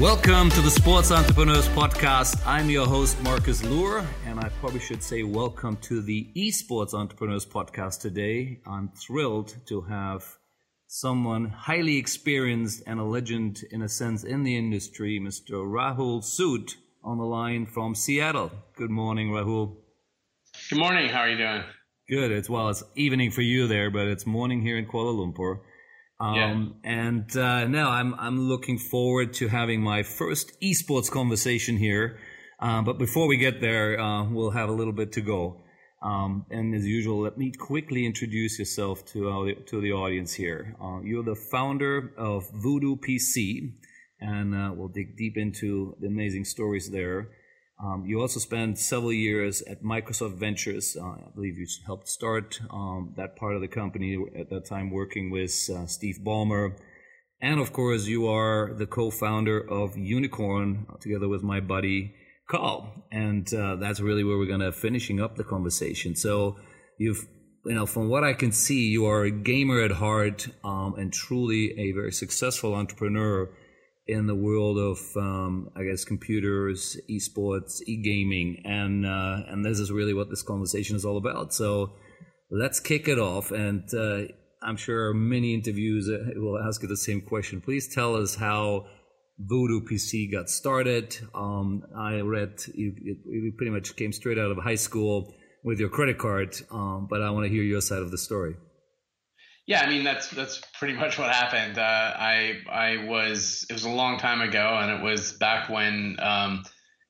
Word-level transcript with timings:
Welcome 0.00 0.48
to 0.52 0.62
the 0.62 0.70
Sports 0.70 1.12
Entrepreneurs 1.12 1.68
Podcast. 1.68 2.40
I'm 2.46 2.70
your 2.70 2.86
host, 2.86 3.22
Marcus 3.22 3.62
Luer, 3.62 4.02
and 4.24 4.40
I 4.40 4.48
probably 4.58 4.80
should 4.80 5.02
say 5.02 5.24
welcome 5.24 5.76
to 5.82 6.00
the 6.00 6.26
Esports 6.34 6.94
Entrepreneurs 6.94 7.44
Podcast 7.44 8.00
today. 8.00 8.60
I'm 8.66 8.88
thrilled 8.96 9.54
to 9.66 9.82
have 9.82 10.24
someone 10.86 11.50
highly 11.50 11.98
experienced 11.98 12.82
and 12.86 12.98
a 12.98 13.04
legend, 13.04 13.62
in 13.70 13.82
a 13.82 13.90
sense, 13.90 14.24
in 14.24 14.42
the 14.42 14.56
industry, 14.56 15.20
Mr. 15.20 15.66
Rahul 15.66 16.24
Sood, 16.24 16.76
on 17.04 17.18
the 17.18 17.24
line 17.24 17.66
from 17.66 17.94
Seattle. 17.94 18.52
Good 18.76 18.90
morning, 18.90 19.28
Rahul. 19.32 19.76
Good 20.70 20.78
morning. 20.78 21.10
How 21.10 21.20
are 21.20 21.28
you 21.28 21.36
doing? 21.36 21.62
Good. 22.08 22.32
It's 22.32 22.48
well, 22.48 22.70
it's 22.70 22.82
evening 22.96 23.32
for 23.32 23.42
you 23.42 23.68
there, 23.68 23.90
but 23.90 24.06
it's 24.06 24.24
morning 24.24 24.62
here 24.62 24.78
in 24.78 24.86
Kuala 24.86 25.12
Lumpur. 25.12 25.60
Um, 26.20 26.34
yeah. 26.84 26.90
And 26.92 27.36
uh, 27.36 27.66
now 27.66 27.90
I'm 27.90 28.14
I'm 28.14 28.38
looking 28.38 28.78
forward 28.78 29.32
to 29.34 29.48
having 29.48 29.80
my 29.80 30.02
first 30.02 30.60
esports 30.60 31.10
conversation 31.10 31.78
here. 31.78 32.18
Uh, 32.60 32.82
but 32.82 32.98
before 32.98 33.26
we 33.26 33.38
get 33.38 33.60
there, 33.60 33.98
uh, 33.98 34.28
we'll 34.28 34.50
have 34.50 34.68
a 34.68 34.72
little 34.72 34.92
bit 34.92 35.12
to 35.12 35.22
go. 35.22 35.64
Um, 36.02 36.46
and 36.50 36.74
as 36.74 36.86
usual, 36.86 37.22
let 37.22 37.36
me 37.38 37.52
quickly 37.52 38.06
introduce 38.06 38.58
yourself 38.58 39.04
to 39.06 39.28
our, 39.28 39.52
to 39.52 39.80
the 39.80 39.92
audience 39.92 40.32
here. 40.34 40.76
Uh, 40.82 41.00
you're 41.02 41.22
the 41.22 41.36
founder 41.50 42.12
of 42.16 42.44
Voodoo 42.54 42.96
PC, 42.96 43.72
and 44.20 44.54
uh, 44.54 44.72
we'll 44.74 44.88
dig 44.88 45.16
deep 45.16 45.36
into 45.36 45.96
the 46.00 46.06
amazing 46.06 46.44
stories 46.44 46.90
there. 46.90 47.28
Um, 47.82 48.04
you 48.06 48.20
also 48.20 48.40
spent 48.40 48.78
several 48.78 49.12
years 49.12 49.62
at 49.62 49.82
Microsoft 49.82 50.34
Ventures. 50.34 50.96
Uh, 51.00 51.04
I 51.04 51.30
believe 51.34 51.56
you 51.56 51.66
helped 51.86 52.08
start 52.08 52.60
um, 52.70 53.14
that 53.16 53.36
part 53.36 53.54
of 53.54 53.62
the 53.62 53.68
company 53.68 54.18
at 54.38 54.50
that 54.50 54.66
time, 54.66 54.90
working 54.90 55.30
with 55.30 55.70
uh, 55.74 55.86
Steve 55.86 56.18
Ballmer. 56.22 56.76
And 57.40 57.58
of 57.58 57.72
course, 57.72 58.06
you 58.06 58.28
are 58.28 58.74
the 58.74 58.86
co 58.86 59.10
founder 59.10 59.58
of 59.58 59.94
Unikrn 59.94 61.00
together 61.00 61.28
with 61.28 61.42
my 61.42 61.60
buddy 61.60 62.14
Karl. 62.50 63.06
And 63.10 63.52
uh, 63.54 63.76
that's 63.76 64.00
really 64.00 64.24
where 64.24 64.36
we're 64.36 64.46
going 64.46 64.60
to 64.60 64.72
finishing 64.72 65.20
up 65.20 65.36
the 65.36 65.44
conversation. 65.44 66.16
So 66.16 66.56
you've 66.98 67.26
you 67.66 67.74
know, 67.74 67.84
from 67.84 68.08
what 68.08 68.24
I 68.24 68.32
can 68.32 68.52
see, 68.52 68.88
you 68.88 69.06
are 69.06 69.24
a 69.24 69.30
gamer 69.30 69.82
at 69.82 69.90
heart 69.90 70.48
um, 70.64 70.94
and 70.96 71.12
truly 71.12 71.78
a 71.78 71.92
very 71.92 72.12
successful 72.12 72.74
entrepreneur 72.74 73.50
in 74.10 74.26
the 74.26 74.34
world 74.34 74.76
of, 74.76 74.98
um, 75.16 75.70
I 75.76 75.84
guess, 75.84 76.04
computers, 76.04 76.98
esports, 77.08 77.80
e-gaming, 77.86 78.62
and 78.64 79.06
uh, 79.06 79.44
and 79.48 79.64
this 79.64 79.78
is 79.78 79.92
really 79.92 80.14
what 80.14 80.28
this 80.30 80.42
conversation 80.42 80.96
is 80.96 81.04
all 81.04 81.16
about. 81.16 81.54
So 81.54 81.92
let's 82.50 82.80
kick 82.80 83.06
it 83.06 83.18
off, 83.18 83.52
and 83.52 83.84
uh, 83.94 84.22
I'm 84.62 84.76
sure 84.76 85.14
many 85.14 85.54
interviews 85.54 86.08
uh, 86.08 86.32
will 86.36 86.58
ask 86.58 86.82
you 86.82 86.88
the 86.88 86.96
same 86.96 87.20
question. 87.20 87.60
Please 87.60 87.94
tell 87.94 88.16
us 88.16 88.34
how 88.34 88.86
Voodoo 89.38 89.80
PC 89.80 90.30
got 90.30 90.50
started. 90.50 91.16
Um, 91.34 91.82
I 91.96 92.20
read 92.20 92.60
you, 92.74 92.92
you, 93.00 93.52
pretty 93.56 93.70
much 93.70 93.96
came 93.96 94.12
straight 94.12 94.38
out 94.38 94.50
of 94.50 94.58
high 94.58 94.74
school 94.74 95.32
with 95.62 95.78
your 95.78 95.88
credit 95.88 96.18
card, 96.18 96.56
um, 96.70 97.06
but 97.08 97.22
I 97.22 97.30
want 97.30 97.46
to 97.46 97.52
hear 97.52 97.62
your 97.62 97.80
side 97.80 98.02
of 98.02 98.10
the 98.10 98.18
story. 98.18 98.56
Yeah, 99.70 99.82
I 99.82 99.88
mean 99.88 100.02
that's 100.02 100.28
that's 100.30 100.60
pretty 100.80 100.94
much 100.94 101.16
what 101.16 101.32
happened. 101.32 101.78
Uh, 101.78 101.82
I 102.18 102.56
I 102.68 103.06
was 103.06 103.64
it 103.70 103.72
was 103.72 103.84
a 103.84 103.88
long 103.88 104.18
time 104.18 104.40
ago, 104.40 104.76
and 104.80 104.90
it 104.90 105.00
was 105.00 105.34
back 105.34 105.70
when 105.70 106.16
um, 106.18 106.64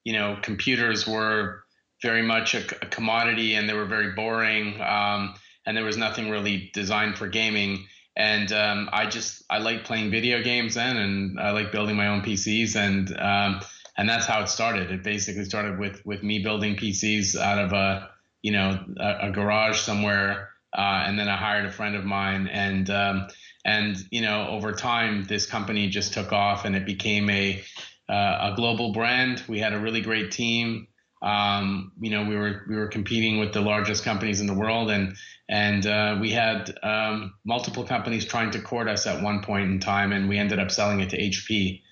you 0.05 0.13
know 0.13 0.39
computers 0.43 1.07
were 1.09 1.63
very 2.03 2.21
much 2.21 2.55
a, 2.55 2.59
a, 2.83 2.87
commodity, 2.89 3.55
and 3.55 3.67
they 3.67 3.73
were 3.73 3.87
very 3.87 4.13
boring, 4.13 4.79
um, 4.83 5.37
and 5.65 5.75
there 5.75 5.87
was 5.87 5.97
nothing 5.97 6.29
really 6.29 6.71
designed 6.75 7.17
for 7.17 7.29
gaming. 7.29 7.87
And 8.15 8.53
um, 8.53 8.91
I 8.93 9.07
just 9.07 9.43
I 9.49 9.57
like 9.57 9.85
playing 9.85 10.11
video 10.11 10.43
games 10.43 10.75
then, 10.75 10.99
and 10.99 11.41
I 11.41 11.53
like 11.53 11.73
building 11.73 11.97
my 11.97 12.09
own 12.09 12.21
PCs, 12.21 12.77
and 12.77 13.11
um, 13.19 13.63
and 13.97 14.07
that's 14.07 14.27
how 14.27 14.43
it 14.43 14.51
started. 14.51 14.91
It 14.91 15.03
basically 15.03 15.47
started 15.47 15.79
with 15.79 16.05
with 16.05 16.23
me 16.23 16.41
building 16.41 16.77
PCs 16.77 17.41
out 17.41 17.59
of 17.59 17.73
a 17.73 18.11
you 18.43 18.53
know 18.53 18.85
a, 18.99 19.29
a 19.29 19.31
garage 19.31 19.81
somewhere 19.81 20.50
uh, 20.77 21.05
and 21.07 21.19
then 21.19 21.29
I 21.29 21.37
hired 21.37 21.67
a 21.67 21.73
friend 21.73 21.97
of 21.97 22.05
mine, 22.05 22.49
and 22.49 22.89
um, 22.91 23.29
and 23.65 23.97
you 24.11 24.23
know 24.23 24.49
over 24.49 24.73
time 24.73 25.25
this 25.25 25.47
company 25.47 25.89
just 25.89 26.13
took 26.15 26.33
off, 26.33 26.65
and 26.65 26.77
it 26.77 26.87
became 26.87 27.29
a 27.31 27.63
uh, 28.09 28.53
a 28.53 28.57
global 28.57 28.93
brand. 28.93 29.43
We 29.49 29.59
had 29.59 29.73
a 29.73 29.79
really 29.79 30.01
great 30.01 30.33
team. 30.33 30.89
Um, 31.23 31.93
you 32.01 32.11
know, 32.11 32.25
we 32.25 32.37
were 32.37 32.65
we 32.69 32.77
were 32.77 32.89
competing 32.89 33.39
with 33.39 33.53
the 33.53 33.61
largest 33.61 34.05
companies 34.05 34.41
in 34.41 34.47
the 34.47 34.55
world, 34.55 34.91
and 34.91 35.17
and 35.49 35.87
uh, 35.87 36.19
we 36.21 36.31
had 36.31 36.73
um, 36.83 37.35
multiple 37.45 37.85
companies 37.85 38.25
trying 38.25 38.53
to 38.53 38.61
court 38.61 38.89
us 38.89 39.07
at 39.07 39.23
one 39.23 39.43
point 39.43 39.71
in 39.71 39.81
time, 39.81 40.13
and 40.13 40.29
we 40.29 40.39
ended 40.39 40.59
up 40.59 40.71
selling 40.71 41.01
it 41.01 41.11
to 41.11 41.19
HP, 41.19 41.83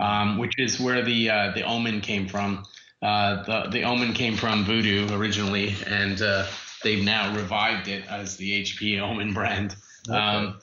um, 0.00 0.38
which 0.38 0.58
is 0.58 0.78
where 0.78 1.02
the 1.02 1.30
uh, 1.30 1.52
the 1.54 1.62
Omen 1.62 2.00
came 2.00 2.28
from. 2.28 2.64
Uh, 3.00 3.42
the 3.44 3.70
the 3.70 3.82
Omen 3.84 4.12
came 4.12 4.36
from 4.36 4.64
Voodoo 4.64 5.08
originally, 5.14 5.74
and 5.86 6.20
uh, 6.20 6.46
they've 6.84 7.02
now 7.02 7.34
revived 7.34 7.88
it 7.88 8.06
as 8.08 8.36
the 8.36 8.62
HP 8.62 9.00
Omen 9.00 9.34
brand, 9.34 9.74
okay. 10.08 10.16
um, 10.16 10.60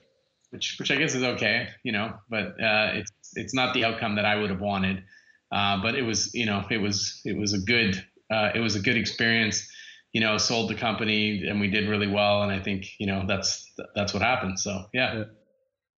which 0.51 0.77
which 0.79 0.91
I 0.91 0.95
guess 0.95 1.13
is 1.15 1.23
okay, 1.23 1.67
you 1.83 1.91
know, 1.91 2.13
but 2.29 2.61
uh, 2.61 2.91
it's 2.93 3.11
it's 3.33 3.53
not 3.53 3.73
the 3.73 3.83
outcome 3.83 4.15
that 4.15 4.25
I 4.25 4.37
would 4.37 4.49
have 4.49 4.61
wanted. 4.61 5.03
Uh, 5.51 5.81
but 5.81 5.95
it 5.95 6.03
was, 6.03 6.33
you 6.33 6.45
know, 6.45 6.63
it 6.71 6.77
was 6.77 7.19
it 7.25 7.35
was 7.35 7.51
a 7.53 7.59
good 7.59 8.01
uh, 8.31 8.51
it 8.55 8.59
was 8.59 8.75
a 8.75 8.79
good 8.79 8.95
experience. 8.95 9.67
You 10.13 10.21
know, 10.21 10.37
sold 10.37 10.69
the 10.69 10.75
company 10.75 11.47
and 11.47 11.59
we 11.59 11.69
did 11.69 11.89
really 11.89 12.07
well, 12.07 12.43
and 12.43 12.51
I 12.51 12.59
think 12.59 12.85
you 12.99 13.07
know 13.07 13.25
that's 13.27 13.69
that's 13.95 14.13
what 14.13 14.23
happened. 14.23 14.59
So 14.59 14.85
yeah. 14.93 15.15
yeah. 15.15 15.23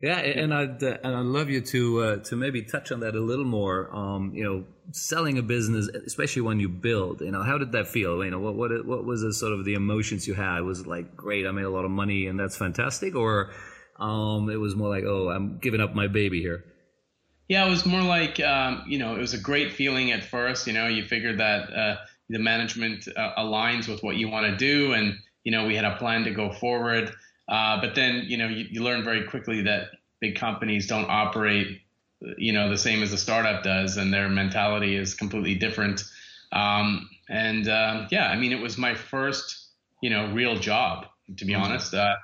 Yeah, 0.03 0.17
and 0.17 0.53
I'd 0.53 0.83
uh, 0.83 0.97
and 1.01 1.15
I'd 1.15 1.25
love 1.25 1.49
you 1.49 1.61
to 1.61 2.01
uh, 2.01 2.17
to 2.25 2.35
maybe 2.35 2.61
touch 2.61 2.91
on 2.91 2.99
that 2.99 3.15
a 3.15 3.21
little 3.21 3.45
more. 3.45 3.89
Um, 3.95 4.33
you 4.35 4.43
know, 4.43 4.65
selling 4.91 5.37
a 5.37 5.41
business, 5.41 5.87
especially 5.87 6.41
when 6.41 6.59
you 6.59 6.67
build. 6.67 7.21
You 7.21 7.31
know, 7.31 7.41
how 7.41 7.57
did 7.57 7.71
that 7.71 7.87
feel? 7.87 8.21
You 8.21 8.31
know, 8.31 8.39
what 8.39 8.55
what 8.55 8.85
what 8.85 9.05
was 9.05 9.21
the 9.21 9.33
sort 9.33 9.53
of 9.53 9.63
the 9.63 9.75
emotions 9.75 10.27
you 10.27 10.33
had? 10.33 10.59
Was 10.63 10.81
it 10.81 10.87
like 10.87 11.15
great? 11.15 11.47
I 11.47 11.51
made 11.51 11.63
a 11.63 11.69
lot 11.69 11.85
of 11.85 11.91
money, 11.91 12.27
and 12.27 12.37
that's 12.37 12.57
fantastic, 12.57 13.15
or 13.15 13.51
um, 13.97 14.49
it 14.49 14.57
was 14.57 14.75
more 14.75 14.89
like, 14.89 15.05
oh, 15.05 15.29
I'm 15.29 15.59
giving 15.59 15.79
up 15.79 15.95
my 15.95 16.07
baby 16.07 16.41
here. 16.41 16.65
Yeah, 17.47 17.65
it 17.65 17.69
was 17.69 17.85
more 17.85 18.01
like 18.03 18.41
um, 18.41 18.83
you 18.85 18.97
know, 18.97 19.15
it 19.15 19.19
was 19.19 19.33
a 19.33 19.39
great 19.39 19.71
feeling 19.71 20.11
at 20.11 20.25
first. 20.25 20.67
You 20.67 20.73
know, 20.73 20.89
you 20.89 21.05
figured 21.05 21.39
that 21.39 21.73
uh, 21.73 21.95
the 22.27 22.39
management 22.39 23.07
uh, 23.15 23.35
aligns 23.37 23.87
with 23.87 24.03
what 24.03 24.17
you 24.17 24.27
want 24.27 24.47
to 24.47 24.57
do, 24.57 24.91
and 24.91 25.15
you 25.45 25.53
know, 25.53 25.65
we 25.65 25.77
had 25.77 25.85
a 25.85 25.95
plan 25.95 26.25
to 26.25 26.31
go 26.31 26.51
forward. 26.51 27.15
Uh, 27.47 27.79
but 27.81 27.95
then, 27.95 28.23
you 28.27 28.37
know, 28.37 28.47
you, 28.47 28.65
you 28.69 28.83
learn 28.83 29.03
very 29.03 29.25
quickly 29.25 29.61
that 29.63 29.87
big 30.21 30.35
companies 30.35 30.87
don't 30.87 31.09
operate, 31.09 31.81
you 32.37 32.53
know, 32.53 32.69
the 32.69 32.77
same 32.77 33.03
as 33.03 33.11
a 33.11 33.17
startup 33.17 33.63
does, 33.63 33.97
and 33.97 34.13
their 34.13 34.29
mentality 34.29 34.95
is 34.95 35.13
completely 35.13 35.55
different. 35.55 36.03
Um, 36.51 37.09
and 37.29 37.67
uh, 37.67 38.07
yeah, 38.11 38.29
I 38.29 38.37
mean, 38.37 38.51
it 38.51 38.61
was 38.61 38.77
my 38.77 38.95
first, 38.95 39.67
you 40.01 40.09
know, 40.09 40.31
real 40.31 40.57
job, 40.57 41.07
to 41.37 41.45
be 41.45 41.53
mm-hmm. 41.53 41.63
honest. 41.63 41.93
Uh, 41.93 42.15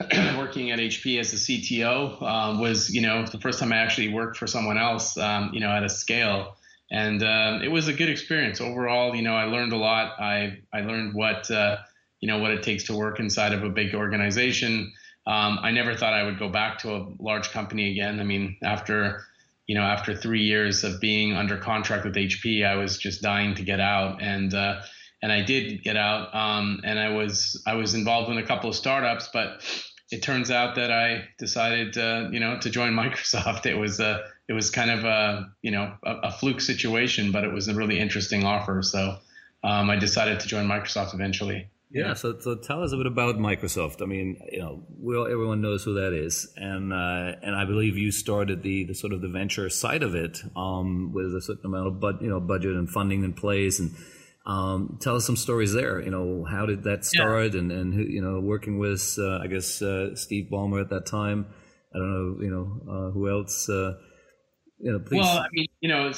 working 0.38 0.70
at 0.70 0.78
HP 0.78 1.18
as 1.18 1.32
a 1.32 1.36
CTO 1.36 2.22
um, 2.22 2.60
was, 2.60 2.90
you 2.90 3.00
know, 3.00 3.26
the 3.26 3.40
first 3.40 3.58
time 3.58 3.72
I 3.72 3.78
actually 3.78 4.12
worked 4.12 4.36
for 4.36 4.46
someone 4.46 4.78
else, 4.78 5.16
um, 5.18 5.50
you 5.52 5.60
know, 5.60 5.70
at 5.70 5.82
a 5.82 5.88
scale. 5.88 6.56
And 6.90 7.22
uh, 7.22 7.58
it 7.62 7.68
was 7.68 7.88
a 7.88 7.92
good 7.92 8.08
experience 8.08 8.60
overall. 8.60 9.14
You 9.14 9.22
know, 9.22 9.34
I 9.34 9.44
learned 9.44 9.72
a 9.72 9.76
lot. 9.76 10.18
I 10.20 10.60
I 10.72 10.80
learned 10.80 11.14
what 11.14 11.50
uh, 11.50 11.78
you 12.20 12.28
know 12.28 12.38
what 12.38 12.50
it 12.50 12.62
takes 12.62 12.84
to 12.84 12.96
work 12.96 13.20
inside 13.20 13.52
of 13.52 13.62
a 13.62 13.68
big 13.68 13.94
organization. 13.94 14.92
Um, 15.26 15.58
I 15.62 15.70
never 15.72 15.94
thought 15.94 16.14
I 16.14 16.22
would 16.24 16.38
go 16.38 16.48
back 16.48 16.78
to 16.80 16.94
a 16.94 17.06
large 17.18 17.50
company 17.50 17.90
again. 17.92 18.18
I 18.18 18.24
mean, 18.24 18.56
after 18.62 19.24
you 19.66 19.74
know 19.74 19.82
after 19.82 20.14
three 20.14 20.42
years 20.42 20.84
of 20.84 21.00
being 21.00 21.34
under 21.34 21.56
contract 21.58 22.04
with 22.04 22.14
HP, 22.14 22.66
I 22.66 22.76
was 22.76 22.98
just 22.98 23.22
dying 23.22 23.54
to 23.56 23.62
get 23.62 23.80
out, 23.80 24.22
and 24.22 24.52
uh, 24.54 24.80
and 25.22 25.30
I 25.30 25.42
did 25.42 25.82
get 25.82 25.96
out. 25.96 26.34
Um, 26.34 26.80
and 26.84 26.98
I 26.98 27.10
was 27.10 27.62
I 27.66 27.74
was 27.74 27.94
involved 27.94 28.30
in 28.30 28.38
a 28.38 28.46
couple 28.46 28.70
of 28.70 28.76
startups, 28.76 29.28
but 29.32 29.62
it 30.10 30.22
turns 30.22 30.50
out 30.50 30.76
that 30.76 30.90
I 30.90 31.28
decided 31.38 31.98
uh, 31.98 32.28
you 32.32 32.40
know 32.40 32.58
to 32.60 32.70
join 32.70 32.92
Microsoft. 32.94 33.66
It 33.66 33.76
was 33.76 34.00
a 34.00 34.24
it 34.48 34.54
was 34.54 34.70
kind 34.70 34.90
of 34.90 35.04
a 35.04 35.52
you 35.62 35.70
know 35.70 35.94
a, 36.04 36.14
a 36.24 36.32
fluke 36.32 36.60
situation, 36.60 37.32
but 37.32 37.44
it 37.44 37.52
was 37.52 37.68
a 37.68 37.74
really 37.74 37.98
interesting 37.98 38.44
offer. 38.44 38.82
So 38.82 39.18
um, 39.62 39.90
I 39.90 39.96
decided 39.96 40.40
to 40.40 40.48
join 40.48 40.66
Microsoft 40.66 41.14
eventually. 41.14 41.68
Yeah, 41.90 42.14
so 42.14 42.38
so 42.38 42.54
tell 42.54 42.82
us 42.82 42.92
a 42.92 42.96
bit 42.98 43.06
about 43.06 43.36
Microsoft. 43.36 44.02
I 44.02 44.04
mean, 44.04 44.38
you 44.52 44.58
know, 44.58 44.82
we 45.00 45.16
everyone 45.16 45.62
knows 45.62 45.84
who 45.84 45.94
that 45.94 46.12
is, 46.12 46.52
and 46.56 46.92
uh, 46.92 47.36
and 47.42 47.56
I 47.56 47.64
believe 47.64 47.96
you 47.96 48.12
started 48.12 48.62
the, 48.62 48.84
the 48.84 48.94
sort 48.94 49.14
of 49.14 49.22
the 49.22 49.28
venture 49.28 49.70
side 49.70 50.02
of 50.02 50.14
it 50.14 50.38
um, 50.54 51.12
with 51.14 51.34
a 51.34 51.40
certain 51.40 51.64
amount 51.64 51.86
of 51.86 52.00
but 52.00 52.20
you 52.20 52.28
know 52.28 52.40
budget 52.40 52.74
and 52.74 52.90
funding 52.90 53.24
in 53.24 53.32
place, 53.32 53.80
and 53.80 53.92
um, 54.44 54.98
tell 55.00 55.16
us 55.16 55.24
some 55.24 55.36
stories 55.36 55.72
there. 55.72 56.00
You 56.02 56.10
know, 56.10 56.44
how 56.44 56.66
did 56.66 56.84
that 56.84 57.06
start, 57.06 57.54
yeah. 57.54 57.60
and 57.60 57.72
and 57.72 57.94
who, 57.94 58.02
you 58.02 58.20
know, 58.20 58.38
working 58.40 58.78
with 58.78 59.16
uh, 59.18 59.38
I 59.38 59.46
guess 59.46 59.80
uh, 59.80 60.14
Steve 60.14 60.48
Ballmer 60.52 60.82
at 60.82 60.90
that 60.90 61.06
time. 61.06 61.46
I 61.94 61.98
don't 61.98 62.10
know, 62.10 62.44
you 62.44 62.50
know, 62.50 62.92
uh, 62.92 63.10
who 63.12 63.30
else 63.30 63.66
uh, 63.70 63.94
you 64.80 64.92
know, 64.92 64.98
please. 64.98 65.18
Well, 65.18 65.38
I 65.38 65.46
mean, 65.52 65.66
you 65.80 65.88
know, 65.88 66.12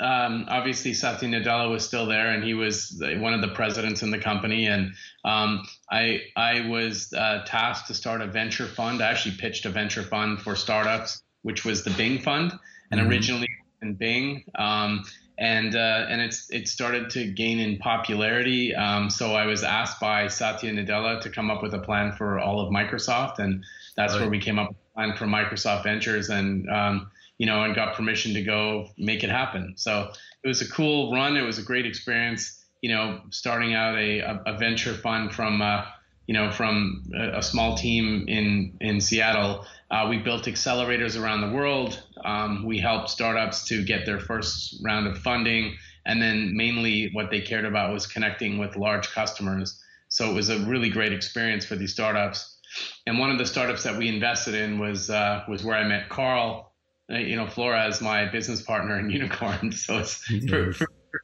um, 0.00 0.46
obviously 0.48 0.94
Satya 0.94 1.28
Nadella 1.28 1.70
was 1.70 1.84
still 1.84 2.06
there, 2.06 2.30
and 2.30 2.44
he 2.44 2.54
was 2.54 3.02
one 3.18 3.34
of 3.34 3.40
the 3.40 3.48
presidents 3.48 4.02
in 4.02 4.10
the 4.10 4.18
company. 4.18 4.66
And 4.66 4.92
um, 5.24 5.66
I 5.90 6.22
I 6.36 6.68
was 6.68 7.12
uh, 7.12 7.42
tasked 7.46 7.88
to 7.88 7.94
start 7.94 8.20
a 8.20 8.26
venture 8.26 8.66
fund. 8.66 9.02
I 9.02 9.10
actually 9.10 9.36
pitched 9.36 9.66
a 9.66 9.70
venture 9.70 10.02
fund 10.02 10.40
for 10.40 10.54
startups, 10.54 11.22
which 11.42 11.64
was 11.64 11.84
the 11.84 11.90
Bing 11.90 12.18
Fund. 12.18 12.52
And 12.92 13.00
mm-hmm. 13.00 13.10
originally 13.10 13.48
and 13.82 13.98
Bing. 13.98 14.44
Um, 14.56 15.04
and 15.38 15.74
uh, 15.74 16.06
and 16.08 16.20
it's 16.20 16.50
it 16.50 16.68
started 16.68 17.08
to 17.10 17.26
gain 17.26 17.58
in 17.58 17.78
popularity. 17.78 18.74
Um, 18.74 19.08
so 19.08 19.34
I 19.34 19.46
was 19.46 19.64
asked 19.64 19.98
by 19.98 20.28
Satya 20.28 20.70
Nadella 20.72 21.20
to 21.22 21.30
come 21.30 21.50
up 21.50 21.62
with 21.62 21.72
a 21.72 21.78
plan 21.78 22.12
for 22.12 22.38
all 22.38 22.60
of 22.60 22.70
Microsoft, 22.70 23.38
and 23.38 23.64
that's 23.96 24.12
right. 24.12 24.20
where 24.20 24.30
we 24.30 24.38
came 24.38 24.58
up 24.58 24.68
with 24.68 24.76
a 24.76 24.94
plan 24.94 25.16
for 25.16 25.24
Microsoft 25.24 25.84
Ventures, 25.84 26.28
and 26.28 26.68
um, 26.68 27.10
you 27.40 27.46
know, 27.46 27.64
and 27.64 27.74
got 27.74 27.94
permission 27.94 28.34
to 28.34 28.42
go 28.42 28.90
make 28.98 29.24
it 29.24 29.30
happen. 29.30 29.72
So 29.76 30.12
it 30.44 30.46
was 30.46 30.60
a 30.60 30.70
cool 30.70 31.10
run. 31.10 31.38
It 31.38 31.42
was 31.42 31.58
a 31.58 31.62
great 31.62 31.86
experience. 31.86 32.62
You 32.82 32.90
know, 32.90 33.22
starting 33.30 33.72
out 33.72 33.96
a, 33.96 34.20
a, 34.44 34.58
venture 34.58 34.92
fund 34.92 35.34
from 35.34 35.62
uh, 35.62 35.86
you 36.26 36.34
know 36.34 36.50
from 36.50 37.02
a, 37.14 37.38
a, 37.38 37.42
small 37.42 37.78
team 37.78 38.26
in 38.28 38.76
in 38.82 39.00
Seattle. 39.00 39.64
Uh, 39.90 40.06
we 40.10 40.18
built 40.18 40.44
accelerators 40.44 41.18
around 41.18 41.40
the 41.40 41.56
world. 41.56 42.02
Um, 42.22 42.66
we 42.66 42.78
helped 42.78 43.08
startups 43.08 43.64
to 43.68 43.82
get 43.82 44.04
their 44.04 44.20
first 44.20 44.76
round 44.84 45.06
of 45.06 45.16
funding, 45.16 45.76
and 46.04 46.20
then 46.20 46.54
mainly 46.54 47.08
what 47.14 47.30
they 47.30 47.40
cared 47.40 47.64
about 47.64 47.90
was 47.90 48.06
connecting 48.06 48.58
with 48.58 48.76
large 48.76 49.08
customers. 49.12 49.82
So 50.08 50.30
it 50.30 50.34
was 50.34 50.50
a 50.50 50.58
really 50.66 50.90
great 50.90 51.14
experience 51.14 51.64
for 51.64 51.76
these 51.76 51.94
startups. 51.94 52.58
And 53.06 53.18
one 53.18 53.30
of 53.30 53.38
the 53.38 53.46
startups 53.46 53.82
that 53.84 53.96
we 53.96 54.08
invested 54.08 54.54
in 54.54 54.78
was 54.78 55.08
uh, 55.08 55.42
was 55.48 55.64
where 55.64 55.76
I 55.76 55.84
met 55.84 56.10
Karl, 56.10 56.69
you 57.18 57.36
know, 57.36 57.46
Flores 57.46 57.96
is 57.96 58.00
my 58.00 58.26
business 58.26 58.62
partner 58.62 58.98
in 58.98 59.08
Unikrn, 59.10 59.72
So 59.74 59.98
it's 59.98 60.28
yes. 60.30 60.82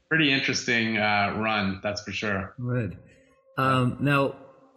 pretty 0.09 0.33
interesting 0.33 0.99
uh, 0.99 1.35
run, 1.37 1.81
that's 1.83 2.03
for 2.03 2.13
sure. 2.13 2.55
Right. 2.59 2.91
Um, 3.59 3.99
now, 4.01 4.35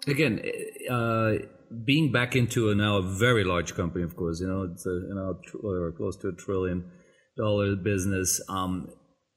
again, 0.07 0.41
uh, 0.89 1.33
being 1.83 2.11
back 2.11 2.35
into 2.35 2.69
a 2.69 2.75
now 2.75 2.97
a 2.97 3.01
very 3.01 3.43
large 3.43 3.75
company, 3.75 4.03
of 4.03 4.15
course, 4.15 4.39
you 4.39 4.47
know, 4.47 4.63
it's 4.63 4.85
a, 4.85 4.89
you 4.89 5.13
know, 5.13 5.39
or 5.63 5.91
close 5.91 6.15
to 6.17 6.29
a 6.29 6.33
trillion 6.33 6.89
dollar 7.37 7.75
business. 7.75 8.41
Um, 8.49 8.89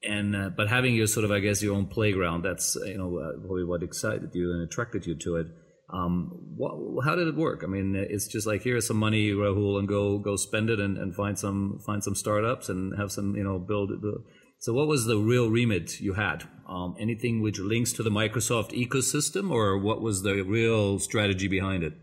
and 0.03 0.35
uh, 0.35 0.49
but 0.49 0.69
having 0.69 0.95
your 0.95 1.07
sort 1.07 1.23
of, 1.23 1.31
I 1.31 1.39
guess, 1.39 1.63
your 1.63 1.75
own 1.75 1.87
playground, 1.87 2.43
that's 2.43 2.75
you 2.85 2.97
know 2.97 3.17
uh, 3.17 3.39
probably 3.39 3.63
what 3.63 3.83
excited 3.83 4.31
you 4.33 4.51
and 4.51 4.61
attracted 4.63 5.05
you 5.05 5.15
to 5.15 5.37
it. 5.37 5.47
Um, 5.93 6.31
what, 6.55 7.05
how 7.05 7.15
did 7.15 7.27
it 7.27 7.35
work? 7.35 7.63
I 7.63 7.67
mean, 7.67 7.95
it's 7.95 8.27
just 8.27 8.47
like 8.47 8.63
here's 8.63 8.87
some 8.87 8.97
money, 8.97 9.31
Rahul, 9.31 9.77
and 9.77 9.87
go 9.87 10.17
go 10.17 10.35
spend 10.35 10.69
it 10.69 10.79
and, 10.79 10.97
and 10.97 11.15
find 11.15 11.37
some 11.37 11.79
find 11.85 12.03
some 12.03 12.15
startups 12.15 12.67
and 12.69 12.97
have 12.97 13.11
some 13.11 13.35
you 13.35 13.43
know 13.43 13.59
build 13.59 13.91
it. 13.91 13.99
So, 14.59 14.73
what 14.73 14.87
was 14.87 15.05
the 15.05 15.17
real 15.17 15.49
remit 15.49 15.99
you 15.99 16.13
had? 16.13 16.43
Um, 16.67 16.95
anything 16.99 17.41
which 17.41 17.59
links 17.59 17.93
to 17.93 18.03
the 18.03 18.09
Microsoft 18.09 18.71
ecosystem, 18.71 19.51
or 19.51 19.77
what 19.77 20.01
was 20.01 20.23
the 20.23 20.41
real 20.41 20.97
strategy 20.99 21.47
behind 21.47 21.83
it? 21.83 21.93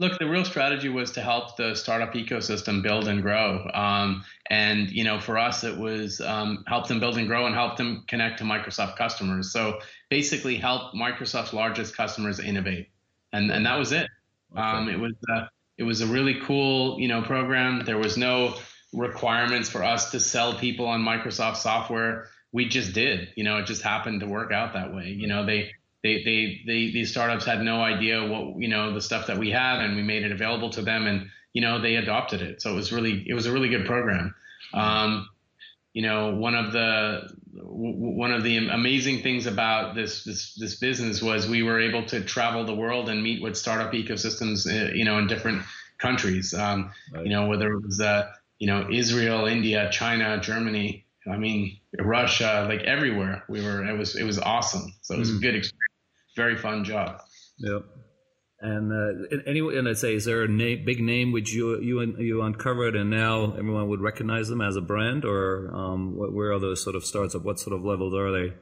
Look, 0.00 0.16
the 0.20 0.28
real 0.28 0.44
strategy 0.44 0.88
was 0.88 1.10
to 1.12 1.20
help 1.20 1.56
the 1.56 1.74
startup 1.74 2.14
ecosystem 2.14 2.84
build 2.84 3.08
and 3.08 3.20
grow. 3.20 3.68
Um, 3.74 4.22
and 4.48 4.88
you 4.90 5.02
know, 5.02 5.18
for 5.18 5.36
us, 5.38 5.64
it 5.64 5.76
was 5.76 6.20
um, 6.20 6.62
help 6.68 6.86
them 6.86 7.00
build 7.00 7.16
and 7.16 7.26
grow 7.26 7.46
and 7.46 7.54
help 7.54 7.76
them 7.76 8.04
connect 8.06 8.38
to 8.38 8.44
Microsoft 8.44 8.96
customers. 8.96 9.52
So 9.52 9.80
basically, 10.08 10.56
help 10.56 10.94
Microsoft's 10.94 11.52
largest 11.52 11.96
customers 11.96 12.38
innovate 12.38 12.90
and 13.32 13.50
and 13.50 13.66
that 13.66 13.78
was 13.78 13.92
it. 13.92 14.08
Okay. 14.52 14.60
Um, 14.60 14.88
it 14.88 14.98
was 14.98 15.14
uh, 15.32 15.46
it 15.76 15.84
was 15.84 16.00
a 16.00 16.06
really 16.06 16.40
cool 16.42 16.98
you 17.00 17.08
know 17.08 17.22
program. 17.22 17.84
There 17.84 17.98
was 17.98 18.16
no 18.16 18.54
requirements 18.92 19.68
for 19.68 19.84
us 19.84 20.10
to 20.12 20.20
sell 20.20 20.54
people 20.54 20.86
on 20.86 21.02
Microsoft 21.02 21.56
software. 21.56 22.28
We 22.52 22.68
just 22.68 22.94
did. 22.94 23.28
You 23.36 23.44
know, 23.44 23.58
it 23.58 23.66
just 23.66 23.82
happened 23.82 24.20
to 24.20 24.26
work 24.26 24.52
out 24.52 24.72
that 24.72 24.94
way. 24.94 25.08
You 25.08 25.26
know, 25.26 25.44
they 25.44 25.70
they, 26.02 26.22
they, 26.22 26.60
they, 26.66 26.90
these 26.90 27.10
startups 27.10 27.44
had 27.44 27.60
no 27.60 27.82
idea 27.82 28.24
what, 28.24 28.60
you 28.60 28.68
know, 28.68 28.94
the 28.94 29.00
stuff 29.00 29.26
that 29.26 29.38
we 29.38 29.50
had 29.50 29.80
and 29.80 29.96
we 29.96 30.02
made 30.02 30.22
it 30.22 30.32
available 30.32 30.70
to 30.70 30.82
them 30.82 31.06
and, 31.06 31.28
you 31.52 31.60
know, 31.60 31.80
they 31.80 31.96
adopted 31.96 32.40
it. 32.40 32.62
So 32.62 32.72
it 32.72 32.76
was 32.76 32.92
really, 32.92 33.24
it 33.26 33.34
was 33.34 33.46
a 33.46 33.52
really 33.52 33.68
good 33.68 33.84
program. 33.84 34.34
Um, 34.72 35.28
you 35.92 36.02
know, 36.02 36.34
one 36.34 36.54
of 36.54 36.72
the 36.72 37.28
one 37.62 38.32
of 38.32 38.42
the 38.42 38.56
amazing 38.56 39.22
things 39.22 39.46
about 39.46 39.94
this 39.94 40.24
this 40.24 40.54
this 40.54 40.76
business 40.76 41.22
was 41.22 41.48
we 41.48 41.62
were 41.62 41.80
able 41.80 42.04
to 42.06 42.20
travel 42.22 42.64
the 42.64 42.74
world 42.74 43.08
and 43.08 43.22
meet 43.22 43.42
with 43.42 43.56
startup 43.56 43.92
ecosystems, 43.92 44.66
uh, 44.66 44.92
you 44.92 45.04
know, 45.04 45.18
in 45.18 45.26
different 45.26 45.62
countries. 45.98 46.54
Um, 46.54 46.92
right. 47.12 47.24
You 47.24 47.30
know, 47.30 47.46
whether 47.46 47.72
it 47.72 47.82
was 47.82 48.00
uh, 48.00 48.30
you 48.58 48.66
know 48.66 48.88
Israel, 48.90 49.46
India, 49.46 49.88
China, 49.90 50.38
Germany. 50.40 51.04
I 51.30 51.36
mean, 51.36 51.78
Russia, 51.98 52.66
like 52.68 52.82
everywhere. 52.82 53.44
We 53.48 53.62
were. 53.62 53.84
It 53.84 53.98
was 53.98 54.16
it 54.16 54.24
was 54.24 54.38
awesome. 54.38 54.92
So 55.02 55.14
it 55.14 55.18
was 55.18 55.30
mm. 55.30 55.38
a 55.38 55.40
good 55.40 55.54
experience. 55.54 55.82
Very 56.36 56.56
fun 56.56 56.84
job. 56.84 57.20
Yep. 57.58 57.84
And 58.60 58.92
uh, 58.92 59.36
anyway, 59.46 59.76
and 59.78 59.88
I'd 59.88 59.98
say, 59.98 60.14
is 60.14 60.24
there 60.24 60.42
a 60.42 60.48
name, 60.48 60.84
big 60.84 61.00
name 61.00 61.30
which 61.30 61.52
you 61.52 61.80
you 61.80 62.00
you 62.18 62.42
uncovered, 62.42 62.96
and 62.96 63.08
now 63.08 63.52
everyone 63.56 63.88
would 63.88 64.00
recognize 64.00 64.48
them 64.48 64.60
as 64.60 64.74
a 64.74 64.80
brand, 64.80 65.24
or 65.24 65.70
um, 65.72 66.16
what, 66.16 66.32
where 66.32 66.52
are 66.52 66.58
those 66.58 66.82
sort 66.82 66.96
of 66.96 67.04
starts? 67.04 67.36
At 67.36 67.44
what 67.44 67.60
sort 67.60 67.76
of 67.76 67.84
levels 67.84 68.14
are 68.14 68.32
they? 68.32 68.54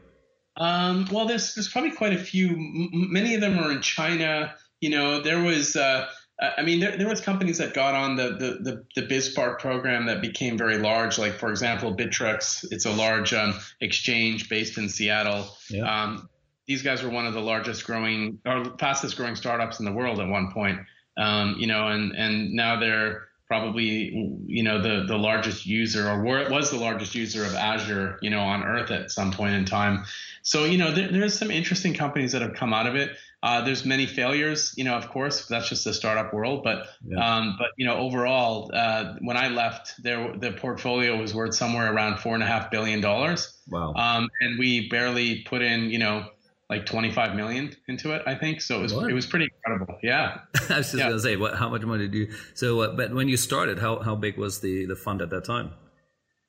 Um, 0.59 1.09
well, 1.11 1.27
there's 1.27 1.55
there's 1.55 1.69
probably 1.69 1.93
quite 1.93 2.13
a 2.13 2.19
few. 2.19 2.49
M- 2.49 3.13
many 3.13 3.35
of 3.35 3.41
them 3.41 3.59
are 3.59 3.73
in 3.73 3.81
China. 3.81 4.55
You 4.81 4.91
know, 4.91 5.23
there 5.23 5.43
was. 5.43 5.77
Uh, 5.77 6.07
I 6.39 6.63
mean, 6.63 6.81
there, 6.81 6.95
there 6.99 7.09
was 7.09 7.23
companies 7.23 7.57
that 7.59 7.73
got 7.73 7.95
on 7.95 8.17
the, 8.17 8.25
the, 8.29 8.85
the, 8.95 9.01
the 9.01 9.07
BizSpark 9.07 9.59
program 9.59 10.05
that 10.05 10.21
became 10.21 10.59
very 10.59 10.77
large. 10.77 11.19
Like, 11.19 11.39
for 11.39 11.49
example, 11.49 11.97
Bittrex, 11.97 12.63
it's 12.71 12.85
a 12.85 12.93
large 12.93 13.33
um, 13.33 13.55
exchange 13.81 14.51
based 14.51 14.77
in 14.77 14.91
Seattle. 14.91 15.49
Yeah. 15.71 15.85
Um, 15.85 16.29
these 16.67 16.83
guys 16.83 17.03
were 17.03 17.11
one 17.11 17.27
of 17.27 17.35
the 17.35 17.41
largest 17.41 17.85
growing 17.85 18.39
or 18.45 18.65
fastest 18.79 19.17
growing 19.17 19.37
startups 19.37 19.79
in 19.79 19.85
the 19.85 19.93
world 19.93 20.21
at 20.21 20.29
one 20.29 20.51
point. 20.53 20.81
Um, 21.17 21.57
you 21.59 21.67
know, 21.67 21.89
and 21.89 22.13
and 22.17 22.53
now 22.53 22.79
they're 22.79 23.29
probably 23.47 24.39
you 24.47 24.63
know 24.63 24.83
the 24.83 25.05
the 25.07 25.17
largest 25.17 25.67
user 25.67 26.09
or 26.09 26.23
were, 26.23 26.51
was 26.51 26.71
the 26.71 26.77
largest 26.77 27.15
user 27.15 27.45
of 27.45 27.55
Azure, 27.55 28.19
you 28.21 28.31
know, 28.31 28.41
on 28.41 28.63
Earth 28.65 28.91
at 28.91 29.11
some 29.11 29.33
point 29.33 29.55
in 29.55 29.65
time. 29.65 30.05
So 30.43 30.65
you 30.65 30.79
know, 30.79 30.93
there, 30.93 31.11
there's 31.11 31.39
some 31.39 31.51
interesting 31.51 31.95
companies 31.95 32.33
that 32.33 32.43
have 32.43 32.55
come 32.55 32.75
out 32.75 32.87
of 32.87 32.97
it. 32.97 33.17
Uh, 33.43 33.65
there's 33.65 33.85
many 33.85 34.07
failures, 34.07 34.75
you 34.77 34.83
know, 34.83 34.95
of 34.95 35.09
course, 35.09 35.47
that's 35.47 35.69
just 35.69 35.85
the 35.85 35.95
startup 35.95 36.35
world. 36.35 36.65
But 36.65 36.89
yeah. 37.07 37.37
um, 37.37 37.55
but 37.59 37.69
you 37.77 37.87
know, 37.87 37.97
overall, 37.97 38.71
uh, 38.75 39.15
when 39.21 39.37
I 39.37 39.49
left, 39.49 40.03
there 40.03 40.37
the 40.37 40.53
portfolio 40.53 41.17
was 41.17 41.35
worth 41.35 41.55
somewhere 41.55 41.93
around 41.93 42.19
four 42.19 42.35
and 42.35 42.43
a 42.43 42.47
half 42.47 42.71
billion 42.71 43.01
dollars. 43.01 43.57
Wow. 43.69 43.95
Um, 43.95 44.29
and 44.41 44.59
we 44.59 44.89
barely 44.89 45.43
put 45.43 45.63
in, 45.63 45.91
you 45.91 45.99
know, 45.99 46.27
like 46.69 46.85
25 46.87 47.37
million 47.37 47.75
into 47.89 48.13
it, 48.13 48.23
I 48.27 48.35
think. 48.35 48.61
So 48.61 48.79
it 48.79 48.83
was 48.83 48.95
what? 48.95 49.11
it 49.11 49.15
was 49.15 49.27
pretty 49.27 49.49
incredible. 49.55 49.99
Yeah. 50.03 50.41
I 50.71 50.79
was 50.79 50.87
just 50.87 50.95
yeah. 50.95 51.09
gonna 51.09 51.21
say, 51.21 51.37
what? 51.37 51.57
How 51.57 51.69
much 51.69 51.83
money 51.83 52.09
did 52.09 52.15
you? 52.15 52.33
So, 52.55 52.81
uh, 52.81 52.97
but 52.97 53.15
when 53.15 53.29
you 53.29 53.37
started, 53.37 53.79
how 53.79 54.01
how 54.01 54.17
big 54.17 54.37
was 54.37 54.61
the 54.61 54.87
the 54.87 54.97
fund 54.97 55.23
at 55.23 55.31
that 55.31 55.45
time? 55.45 55.73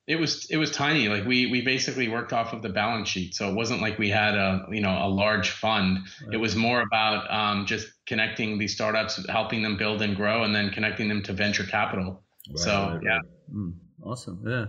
It 0.08 0.18
was 0.18 0.50
it 0.50 0.56
was 0.56 0.70
tiny. 0.70 1.08
Like 1.08 1.26
we 1.26 1.46
we 1.50 1.60
basically 1.60 2.08
worked 2.08 2.32
off 2.32 2.52
of 2.52 2.62
the 2.62 2.70
balance 2.70 3.08
sheet, 3.08 3.34
so 3.34 3.48
it 3.48 3.54
wasn't 3.54 3.80
like 3.80 3.98
we 3.98 4.08
had 4.08 4.34
a 4.34 4.66
you 4.70 4.80
know 4.80 4.90
a 4.90 5.08
large 5.08 5.50
fund. 5.50 5.98
Right. 6.24 6.34
It 6.34 6.38
was 6.38 6.56
more 6.56 6.80
about 6.80 7.30
um, 7.30 7.66
just 7.66 7.88
connecting 8.06 8.58
these 8.58 8.74
startups, 8.74 9.24
helping 9.28 9.62
them 9.62 9.76
build 9.76 10.02
and 10.02 10.16
grow, 10.16 10.44
and 10.44 10.54
then 10.54 10.70
connecting 10.70 11.08
them 11.08 11.22
to 11.24 11.32
venture 11.32 11.64
capital. 11.64 12.24
Right, 12.48 12.58
so 12.58 12.72
right, 12.72 13.00
yeah. 13.04 13.18
Mm, 13.54 13.74
awesome. 14.02 14.42
Yeah. 14.46 14.66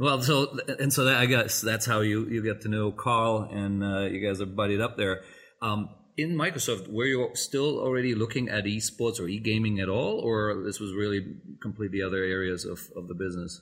Well, 0.00 0.22
so 0.22 0.56
and 0.78 0.90
so 0.90 1.04
that, 1.04 1.18
I 1.18 1.26
guess 1.26 1.60
that's 1.60 1.84
how 1.84 2.00
you 2.00 2.26
you 2.26 2.42
get 2.42 2.62
to 2.62 2.68
know 2.68 2.90
Karl, 2.90 3.46
and 3.52 3.84
uh, 3.84 4.00
you 4.06 4.26
guys 4.26 4.40
are 4.40 4.46
buddied 4.46 4.80
up 4.80 4.96
there. 4.96 5.20
Um, 5.60 5.90
in 6.16 6.36
Microsoft, 6.36 6.88
were 6.88 7.04
you 7.04 7.28
still 7.34 7.78
already 7.78 8.14
looking 8.14 8.48
at 8.48 8.64
esports 8.64 9.20
or 9.20 9.28
e-gaming 9.28 9.78
at 9.78 9.90
all, 9.90 10.18
or 10.20 10.62
this 10.64 10.80
was 10.80 10.94
really 10.94 11.36
completely 11.60 12.00
other 12.00 12.24
areas 12.24 12.64
of, 12.64 12.80
of 12.96 13.08
the 13.08 13.14
business? 13.14 13.60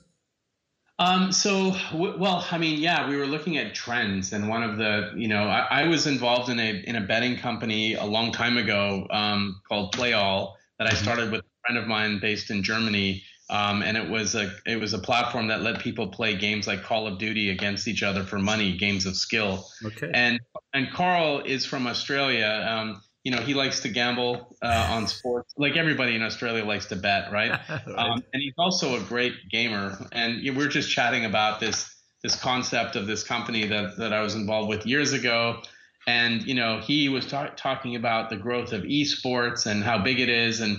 Um, 0.97 1.33
so, 1.33 1.75
well, 1.93 2.45
I 2.49 2.57
mean, 2.57 2.79
yeah, 2.79 3.09
we 3.09 3.17
were 3.17 3.27
looking 3.27 3.57
at 3.57 3.75
trends, 3.75 4.31
and 4.31 4.47
one 4.47 4.63
of 4.63 4.77
the, 4.77 5.11
you 5.17 5.27
know, 5.27 5.43
I, 5.43 5.81
I 5.81 5.87
was 5.87 6.07
involved 6.07 6.49
in 6.49 6.59
a 6.59 6.83
in 6.87 6.95
a 6.95 7.01
betting 7.01 7.35
company 7.35 7.95
a 7.95 8.05
long 8.05 8.31
time 8.31 8.55
ago 8.55 9.05
um, 9.11 9.59
called 9.67 9.93
PlayAll 9.93 10.53
that 10.77 10.87
I 10.87 10.91
mm-hmm. 10.91 11.03
started 11.03 11.31
with 11.31 11.41
a 11.41 11.67
friend 11.67 11.77
of 11.77 11.85
mine 11.85 12.19
based 12.21 12.49
in 12.49 12.63
Germany, 12.63 13.23
um, 13.49 13.81
and 13.81 13.97
it 13.97 14.09
was 14.09 14.35
a 14.35 14.51
it 14.65 14.79
was 14.79 14.93
a 14.93 14.99
platform 14.99 15.47
that 15.47 15.61
let 15.61 15.79
people 15.79 16.07
play 16.07 16.35
games 16.35 16.67
like 16.67 16.83
Call 16.83 17.07
of 17.07 17.17
Duty 17.17 17.49
against 17.49 17.87
each 17.87 18.03
other 18.03 18.23
for 18.23 18.37
money, 18.37 18.77
games 18.77 19.05
of 19.05 19.15
skill. 19.15 19.67
Okay. 19.83 20.11
And 20.13 20.39
and 20.73 20.91
Karl 20.91 21.41
is 21.43 21.65
from 21.65 21.87
Australia. 21.87 22.67
Um, 22.69 23.01
you 23.23 23.31
know, 23.31 23.41
he 23.41 23.53
likes 23.53 23.81
to 23.81 23.89
gamble 23.89 24.55
uh, 24.61 24.89
on 24.91 25.07
sports, 25.07 25.53
like 25.57 25.75
everybody 25.75 26.15
in 26.15 26.23
Australia 26.23 26.63
likes 26.63 26.85
to 26.87 26.95
bet, 26.95 27.31
right? 27.31 27.51
right. 27.69 27.81
Um, 27.87 28.23
and 28.33 28.41
he's 28.41 28.53
also 28.57 28.95
a 28.95 29.01
great 29.01 29.33
gamer. 29.51 29.97
And 30.11 30.41
we 30.43 30.51
we're 30.51 30.67
just 30.67 30.89
chatting 30.89 31.25
about 31.25 31.59
this 31.59 31.93
this 32.21 32.35
concept 32.35 32.95
of 32.95 33.07
this 33.07 33.23
company 33.23 33.65
that 33.67 33.97
that 33.97 34.13
I 34.13 34.21
was 34.21 34.35
involved 34.35 34.69
with 34.69 34.85
years 34.85 35.13
ago. 35.13 35.61
And 36.07 36.43
you 36.43 36.53
know, 36.53 36.79
he 36.79 37.09
was 37.09 37.25
ta- 37.25 37.53
talking 37.55 37.95
about 37.95 38.29
the 38.29 38.37
growth 38.37 38.73
of 38.73 38.83
esports 38.83 39.65
and 39.65 39.83
how 39.83 39.97
big 39.97 40.19
it 40.19 40.29
is, 40.29 40.59
and 40.59 40.77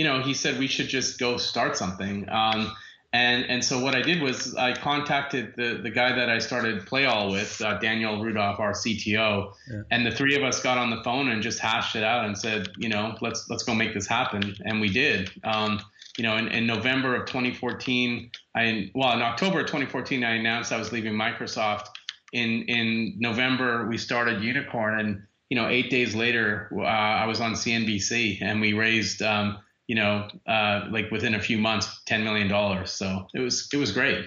you 0.00 0.06
know, 0.06 0.22
he 0.22 0.32
said 0.32 0.58
we 0.58 0.66
should 0.66 0.88
just 0.88 1.18
go 1.18 1.36
start 1.36 1.76
something. 1.76 2.26
Um, 2.30 2.74
and 3.12 3.44
and 3.50 3.62
so 3.62 3.80
what 3.80 3.94
I 3.94 4.00
did 4.00 4.22
was 4.22 4.54
I 4.54 4.72
contacted 4.72 5.52
the 5.54 5.78
the 5.82 5.90
guy 5.90 6.16
that 6.16 6.30
I 6.30 6.38
started 6.38 6.86
PlayAll 6.86 7.30
with, 7.30 7.60
uh, 7.60 7.76
Daniel 7.80 8.24
Rudolph, 8.24 8.58
our 8.60 8.72
CTO, 8.72 9.52
yeah. 9.70 9.82
and 9.90 10.06
the 10.06 10.10
three 10.10 10.34
of 10.36 10.42
us 10.42 10.62
got 10.62 10.78
on 10.78 10.88
the 10.88 11.02
phone 11.04 11.28
and 11.28 11.42
just 11.42 11.58
hashed 11.58 11.96
it 11.96 12.02
out 12.02 12.24
and 12.24 12.38
said, 12.38 12.68
you 12.78 12.88
know, 12.88 13.14
let's 13.20 13.44
let's 13.50 13.62
go 13.62 13.74
make 13.74 13.92
this 13.92 14.06
happen, 14.06 14.56
and 14.64 14.80
we 14.80 14.88
did. 14.88 15.30
Um, 15.44 15.82
you 16.16 16.24
know, 16.24 16.38
in, 16.38 16.48
in 16.48 16.66
November 16.66 17.14
of 17.14 17.26
2014, 17.26 18.30
I 18.54 18.90
well 18.94 19.12
in 19.12 19.20
October 19.20 19.60
of 19.60 19.66
2014 19.66 20.24
I 20.24 20.36
announced 20.36 20.72
I 20.72 20.78
was 20.78 20.92
leaving 20.92 21.12
Microsoft. 21.12 21.88
In 22.32 22.62
in 22.68 23.16
November 23.18 23.86
we 23.86 23.98
started 23.98 24.40
Unikrn, 24.40 24.98
and 24.98 25.22
you 25.50 25.56
know 25.56 25.68
eight 25.68 25.90
days 25.90 26.14
later 26.14 26.70
uh, 26.74 26.84
I 26.84 27.26
was 27.26 27.42
on 27.42 27.52
CNBC, 27.52 28.38
and 28.40 28.62
we 28.62 28.72
raised 28.72 29.20
um, 29.20 29.58
you 29.90 29.96
know 29.96 30.28
uh, 30.46 30.86
like 30.92 31.10
within 31.10 31.34
a 31.34 31.40
few 31.40 31.58
months 31.58 32.00
ten 32.06 32.22
million 32.22 32.46
dollars. 32.46 32.92
So 32.92 33.26
it 33.34 33.40
was 33.40 33.68
it 33.72 33.76
was 33.76 33.90
great. 33.90 34.24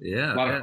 Yeah. 0.00 0.60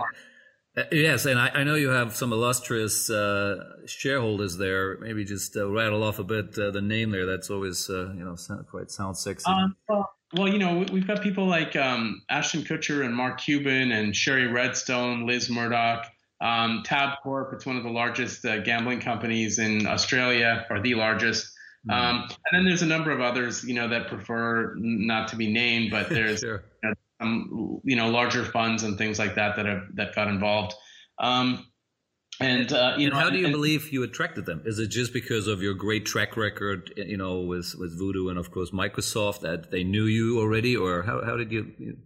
Uh, 0.78 0.84
yes, 0.92 1.26
and 1.26 1.38
I, 1.38 1.50
I, 1.50 1.64
know 1.64 1.76
you 1.76 1.90
have 1.90 2.16
some 2.16 2.32
illustrious 2.32 3.10
uh, 3.10 3.62
shareholders 3.88 4.58
there. 4.58 5.00
Maybe 5.00 5.26
just 5.26 5.58
uh, 5.58 5.68
rattle 5.70 6.02
off 6.02 6.20
a 6.20 6.24
bit 6.24 6.58
uh, 6.58 6.72
the 6.72 6.82
name 6.82 7.10
there. 7.10 7.26
That's 7.26 7.50
always 7.50 7.90
uh, 7.90 8.14
you 8.14 8.24
know 8.24 8.36
sound, 8.36 8.68
quite 8.68 8.90
sounds 8.90 9.20
sexy. 9.20 9.52
Um, 9.52 9.76
well, 9.90 10.10
well, 10.34 10.48
you 10.48 10.60
know, 10.60 10.86
we've 10.94 11.08
got 11.08 11.22
people 11.22 11.46
like 11.46 11.76
um, 11.76 12.22
Ashton 12.30 12.62
Kutcher 12.62 13.04
and 13.04 13.14
Mark 13.14 13.42
Cuban 13.42 13.92
and 13.92 14.16
Shari 14.16 14.48
Redstone, 14.48 15.26
Liz 15.28 15.50
Murdoch, 15.50 16.06
um, 16.40 16.84
Tabcorp. 16.86 17.54
It's 17.54 17.66
one 17.66 17.76
of 17.76 17.84
the 17.84 17.90
largest 17.90 18.46
uh, 18.46 18.60
gambling 18.60 19.02
companies 19.02 19.60
in 19.60 19.88
Australia, 19.88 20.66
or 20.70 20.80
the 20.80 20.96
largest. 20.96 21.52
Mm. 21.90 21.94
Um, 21.94 22.22
and 22.30 22.60
then 22.60 22.66
there's 22.66 22.82
a 22.82 22.88
number 22.88 23.12
of 23.12 23.22
others, 23.22 23.64
you 23.64 23.74
know, 23.74 23.88
that 23.88 24.08
prefer 24.08 24.74
not 24.78 25.30
to 25.30 25.36
be 25.36 25.52
named, 25.52 25.92
but 25.92 26.10
there's 26.10 26.40
sure. 26.40 26.64
you, 26.84 26.90
know, 26.90 26.96
some, 27.22 27.82
you 27.84 27.96
know, 27.96 28.10
larger 28.10 28.44
funds 28.44 28.84
and 28.84 28.98
things 28.98 29.20
like 29.20 29.36
that 29.36 29.56
that 29.56 29.66
have 29.66 29.84
that 29.96 30.16
got 30.16 30.28
involved. 30.28 30.74
Um, 31.20 31.66
and, 32.40 32.72
uh, 32.72 32.94
you 32.98 33.06
and 33.06 33.14
know, 33.14 33.20
how 33.20 33.30
do 33.32 33.38
you 33.38 33.46
and, 33.46 33.54
believe 33.54 33.92
you 33.92 34.04
attracted 34.04 34.46
them? 34.46 34.62
Is 34.66 34.78
it 34.78 34.88
just 34.88 35.12
because 35.12 35.48
of 35.48 35.64
your 35.64 35.74
great 35.74 36.06
track 36.06 36.38
record, 36.38 36.94
you 36.96 37.18
know, 37.18 37.40
with 37.42 37.74
with 37.80 37.98
Voodoo 37.98 38.30
and 38.30 38.38
of 38.38 38.52
course 38.52 38.72
Microsoft 38.72 39.40
that 39.42 39.72
they 39.72 39.84
knew 39.84 40.06
you 40.06 40.40
already, 40.40 40.76
or 40.76 41.04
how 41.04 41.24
how 41.26 41.36
did 41.36 41.52
you? 41.52 41.98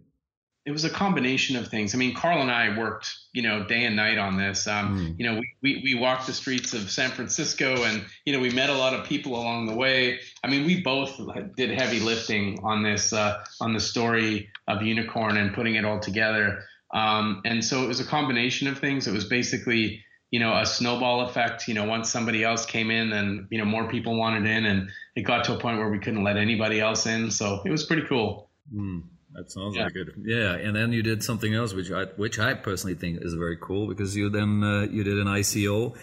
It 0.64 0.70
was 0.70 0.84
a 0.84 0.90
combination 0.90 1.56
of 1.56 1.66
things. 1.66 1.92
I 1.92 1.98
mean, 1.98 2.14
Karl 2.14 2.40
and 2.40 2.50
I 2.50 2.78
worked, 2.78 3.12
you 3.32 3.42
know, 3.42 3.64
day 3.64 3.84
and 3.84 3.96
night 3.96 4.16
on 4.16 4.36
this. 4.36 4.68
Um, 4.68 4.96
mm. 4.96 5.18
You 5.18 5.26
know, 5.26 5.34
we, 5.40 5.50
we 5.62 5.80
we 5.82 5.94
walked 5.94 6.26
the 6.28 6.32
streets 6.32 6.72
of 6.72 6.88
San 6.90 7.10
Francisco, 7.10 7.82
and 7.82 8.04
you 8.24 8.32
know, 8.32 8.38
we 8.38 8.50
met 8.50 8.70
a 8.70 8.74
lot 8.74 8.94
of 8.94 9.04
people 9.04 9.34
along 9.34 9.66
the 9.66 9.74
way. 9.74 10.20
I 10.44 10.48
mean, 10.48 10.64
we 10.64 10.80
both 10.80 11.20
did 11.56 11.70
heavy 11.70 11.98
lifting 11.98 12.60
on 12.62 12.82
this 12.82 13.12
uh, 13.12 13.44
on 13.60 13.72
the 13.72 13.80
story 13.80 14.50
of 14.68 14.78
Unikrn 14.78 15.36
and 15.36 15.52
putting 15.52 15.74
it 15.74 15.84
all 15.84 15.98
together. 15.98 16.62
Um, 16.94 17.42
and 17.44 17.64
so 17.64 17.82
it 17.82 17.88
was 17.88 18.00
a 18.00 18.04
combination 18.04 18.68
of 18.68 18.78
things. 18.78 19.08
It 19.08 19.12
was 19.12 19.24
basically 19.24 20.04
you 20.32 20.40
know 20.40 20.58
a 20.58 20.66
snowball 20.66 21.20
effect 21.20 21.68
you 21.68 21.74
know 21.74 21.84
once 21.84 22.10
somebody 22.10 22.42
else 22.42 22.66
came 22.66 22.90
in 22.90 23.10
then 23.10 23.46
you 23.50 23.58
know 23.58 23.64
more 23.64 23.88
people 23.88 24.16
wanted 24.16 24.46
in 24.46 24.64
and 24.64 24.88
it 25.14 25.22
got 25.22 25.44
to 25.44 25.54
a 25.54 25.58
point 25.58 25.78
where 25.78 25.90
we 25.90 25.98
couldn't 25.98 26.24
let 26.24 26.36
anybody 26.36 26.80
else 26.80 27.06
in 27.06 27.30
so 27.30 27.62
it 27.64 27.70
was 27.70 27.84
pretty 27.84 28.02
cool 28.08 28.50
mm, 28.74 29.02
that 29.34 29.50
sounds 29.50 29.76
yeah. 29.76 29.84
like 29.84 29.96
it 29.96 30.08
yeah 30.24 30.54
and 30.54 30.76
then 30.76 30.92
you 30.92 31.02
did 31.02 31.22
something 31.22 31.54
else 31.54 31.72
which 31.72 31.90
i 31.90 32.04
which 32.16 32.38
i 32.38 32.54
personally 32.54 32.94
think 32.94 33.18
is 33.22 33.34
very 33.34 33.56
cool 33.60 33.88
because 33.88 34.14
you 34.16 34.28
then 34.28 34.62
uh, 34.62 34.82
you 34.82 35.04
did 35.04 35.18
an 35.18 35.26
ico 35.26 35.96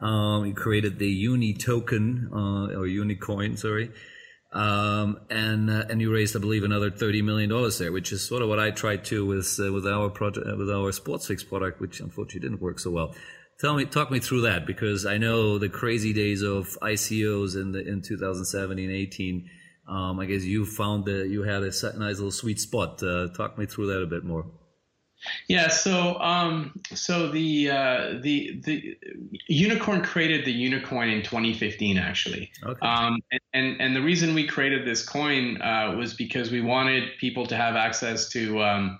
um, 0.00 0.46
you 0.46 0.54
created 0.54 0.98
the 0.98 1.08
uni 1.08 1.54
token 1.54 2.30
uh, 2.32 2.78
or 2.78 2.86
unicoin 2.86 3.58
sorry 3.58 3.90
um, 4.52 5.20
and 5.30 5.70
uh, 5.70 5.84
and 5.88 6.00
you 6.00 6.12
raised, 6.12 6.36
I 6.36 6.40
believe, 6.40 6.64
another 6.64 6.90
thirty 6.90 7.22
million 7.22 7.50
dollars 7.50 7.78
there, 7.78 7.92
which 7.92 8.10
is 8.10 8.26
sort 8.26 8.42
of 8.42 8.48
what 8.48 8.58
I 8.58 8.72
tried 8.72 9.04
to 9.06 9.24
with 9.24 9.60
uh, 9.64 9.72
with 9.72 9.86
our 9.86 10.10
project 10.10 10.44
with 10.58 10.68
our 10.68 10.90
SportsFix 10.90 11.48
product, 11.48 11.80
which 11.80 12.00
unfortunately 12.00 12.48
didn't 12.48 12.60
work 12.60 12.80
so 12.80 12.90
well. 12.90 13.14
Tell 13.60 13.76
me, 13.76 13.84
talk 13.84 14.10
me 14.10 14.18
through 14.18 14.40
that 14.42 14.66
because 14.66 15.06
I 15.06 15.18
know 15.18 15.58
the 15.58 15.68
crazy 15.68 16.12
days 16.12 16.42
of 16.42 16.76
ICOs 16.82 17.54
in 17.54 17.72
the 17.72 17.86
in 17.86 18.02
2017, 18.02 18.90
18. 18.90 19.50
Um, 19.88 20.20
I 20.20 20.26
guess 20.26 20.44
you 20.44 20.64
found 20.66 21.04
that 21.06 21.28
you 21.28 21.42
had 21.42 21.62
a 21.62 21.98
nice 21.98 22.16
little 22.16 22.30
sweet 22.30 22.60
spot. 22.60 23.02
Uh, 23.02 23.28
talk 23.28 23.58
me 23.58 23.66
through 23.66 23.88
that 23.88 24.02
a 24.02 24.06
bit 24.06 24.24
more. 24.24 24.46
Yeah, 25.48 25.68
so 25.68 26.18
um, 26.20 26.80
so 26.94 27.28
the 27.28 27.70
uh, 27.70 28.18
the 28.22 28.60
the 28.64 28.96
Unikrn 29.50 30.02
created 30.02 30.46
the 30.46 30.54
Unicoin 30.54 31.14
in 31.14 31.22
2015 31.22 31.98
actually. 31.98 32.50
Okay. 32.64 32.86
Um, 32.86 33.18
and, 33.30 33.40
and, 33.52 33.80
and 33.80 33.96
the 33.96 34.00
reason 34.00 34.34
we 34.34 34.46
created 34.46 34.86
this 34.86 35.04
coin 35.04 35.60
uh, 35.60 35.94
was 35.98 36.14
because 36.14 36.50
we 36.50 36.62
wanted 36.62 37.10
people 37.18 37.44
to 37.46 37.56
have 37.56 37.76
access 37.76 38.30
to 38.30 38.62
um, 38.62 38.98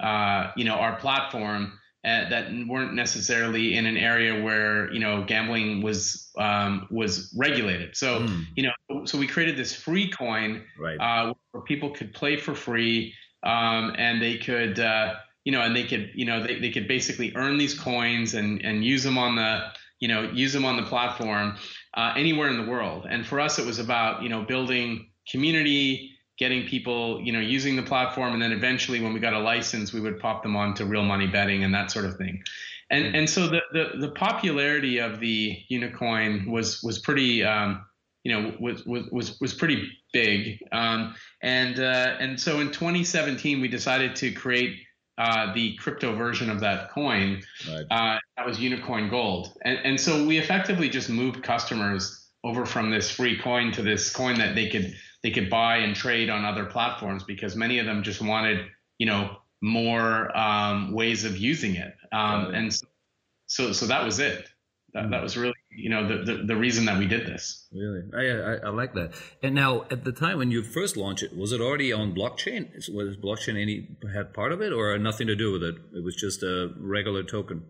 uh, 0.00 0.50
you 0.56 0.64
know 0.64 0.74
our 0.74 0.96
platform 0.96 1.78
uh, 2.04 2.28
that 2.30 2.50
weren't 2.66 2.94
necessarily 2.94 3.76
in 3.76 3.86
an 3.86 3.96
area 3.96 4.42
where 4.42 4.92
you 4.92 4.98
know 4.98 5.22
gambling 5.24 5.82
was 5.82 6.30
um, 6.36 6.88
was 6.90 7.32
regulated. 7.36 7.96
So 7.96 8.22
mm. 8.22 8.44
you 8.56 8.64
know, 8.64 9.04
so 9.04 9.18
we 9.18 9.26
created 9.26 9.56
this 9.56 9.74
free 9.74 10.10
coin 10.10 10.64
right. 10.78 10.96
uh, 10.98 11.34
where 11.52 11.62
people 11.62 11.90
could 11.90 12.12
play 12.12 12.36
for 12.36 12.54
free, 12.54 13.14
um, 13.44 13.94
and 13.96 14.20
they 14.20 14.36
could 14.36 14.80
uh, 14.80 15.14
you 15.44 15.52
know, 15.52 15.60
and 15.60 15.76
they 15.76 15.84
could 15.84 16.10
you 16.14 16.24
know 16.24 16.44
they, 16.44 16.58
they 16.58 16.70
could 16.70 16.88
basically 16.88 17.32
earn 17.36 17.56
these 17.56 17.78
coins 17.78 18.34
and 18.34 18.64
and 18.64 18.84
use 18.84 19.04
them 19.04 19.16
on 19.16 19.36
the 19.36 19.68
you 20.00 20.08
know 20.08 20.22
use 20.22 20.52
them 20.52 20.64
on 20.64 20.76
the 20.76 20.82
platform 20.82 21.56
uh, 21.94 22.14
anywhere 22.16 22.48
in 22.48 22.56
the 22.56 22.70
world. 22.70 23.06
And 23.08 23.24
for 23.24 23.38
us, 23.38 23.58
it 23.58 23.66
was 23.66 23.78
about 23.78 24.22
you 24.22 24.28
know 24.28 24.42
building 24.42 25.08
community 25.30 26.11
getting 26.42 26.66
people, 26.66 27.20
you 27.22 27.32
know, 27.32 27.38
using 27.38 27.76
the 27.76 27.82
platform, 27.84 28.32
and 28.32 28.42
then 28.42 28.50
eventually, 28.50 29.00
when 29.00 29.12
we 29.12 29.20
got 29.20 29.32
a 29.32 29.38
license, 29.38 29.92
we 29.92 30.00
would 30.00 30.18
pop 30.18 30.42
them 30.42 30.56
on 30.56 30.74
to 30.74 30.84
real 30.84 31.04
money 31.04 31.28
betting 31.28 31.62
and 31.62 31.72
that 31.72 31.92
sort 31.92 32.04
of 32.04 32.16
thing. 32.16 32.42
And 32.90 33.14
and 33.14 33.30
so 33.30 33.46
the 33.46 33.60
the, 33.72 33.84
the 34.00 34.08
popularity 34.08 34.98
of 34.98 35.20
the 35.20 35.56
Unicoin 35.70 36.50
was 36.50 36.82
was 36.82 36.98
pretty, 36.98 37.44
um, 37.44 37.86
you 38.24 38.32
know, 38.32 38.56
was 38.58 38.84
was 38.84 39.04
was 39.12 39.40
was 39.40 39.54
pretty 39.54 39.88
big. 40.12 40.58
Um, 40.72 41.14
and 41.42 41.78
uh, 41.78 42.16
and 42.18 42.40
so 42.40 42.58
in 42.58 42.72
2017, 42.72 43.60
we 43.60 43.68
decided 43.68 44.16
to 44.16 44.32
create 44.32 44.80
uh, 45.18 45.54
the 45.54 45.76
crypto 45.76 46.16
version 46.16 46.50
of 46.50 46.58
that 46.58 46.90
coin. 46.90 47.40
Right. 47.68 47.86
Uh, 47.88 48.18
that 48.36 48.44
was 48.44 48.58
Unicoin 48.58 49.10
Gold, 49.10 49.56
and 49.64 49.78
and 49.84 50.00
so 50.00 50.26
we 50.26 50.38
effectively 50.38 50.88
just 50.88 51.08
moved 51.08 51.44
customers 51.44 52.18
over 52.42 52.66
from 52.66 52.90
this 52.90 53.12
free 53.12 53.38
coin 53.38 53.70
to 53.70 53.82
this 53.82 54.10
coin 54.10 54.36
that 54.38 54.56
they 54.56 54.68
could 54.68 54.92
they 55.22 55.30
could 55.30 55.48
buy 55.48 55.78
and 55.78 55.94
trade 55.94 56.30
on 56.30 56.44
other 56.44 56.64
platforms 56.64 57.24
because 57.24 57.56
many 57.56 57.78
of 57.78 57.86
them 57.86 58.02
just 58.02 58.20
wanted, 58.20 58.66
you 58.98 59.06
know, 59.06 59.36
more 59.60 60.36
um, 60.36 60.92
ways 60.92 61.24
of 61.24 61.36
using 61.36 61.76
it. 61.76 61.94
Um, 62.12 62.52
and 62.54 62.74
so, 62.74 62.86
so, 63.46 63.72
so 63.72 63.86
that 63.86 64.04
was 64.04 64.18
it. 64.18 64.48
That, 64.94 65.10
that 65.10 65.22
was 65.22 65.38
really, 65.38 65.54
you 65.70 65.88
know, 65.88 66.06
the, 66.06 66.24
the, 66.24 66.42
the 66.44 66.56
reason 66.56 66.84
that 66.84 66.98
we 66.98 67.06
did 67.06 67.26
this. 67.26 67.66
Really, 67.72 68.02
I, 68.14 68.52
I, 68.52 68.54
I 68.66 68.68
like 68.68 68.92
that. 68.92 69.12
And 69.42 69.54
now, 69.54 69.86
at 69.90 70.04
the 70.04 70.12
time 70.12 70.36
when 70.36 70.50
you 70.50 70.62
first 70.62 70.98
launched 70.98 71.22
it, 71.22 71.34
was 71.34 71.52
it 71.52 71.62
already 71.62 71.94
on 71.94 72.14
blockchain? 72.14 72.74
Was 72.92 73.16
blockchain 73.16 73.58
any 73.58 73.88
had 74.12 74.34
part 74.34 74.52
of 74.52 74.60
it, 74.60 74.70
or 74.70 74.98
nothing 74.98 75.28
to 75.28 75.36
do 75.36 75.52
with 75.52 75.62
it? 75.62 75.76
It 75.94 76.04
was 76.04 76.14
just 76.14 76.42
a 76.42 76.74
regular 76.76 77.22
token. 77.22 77.64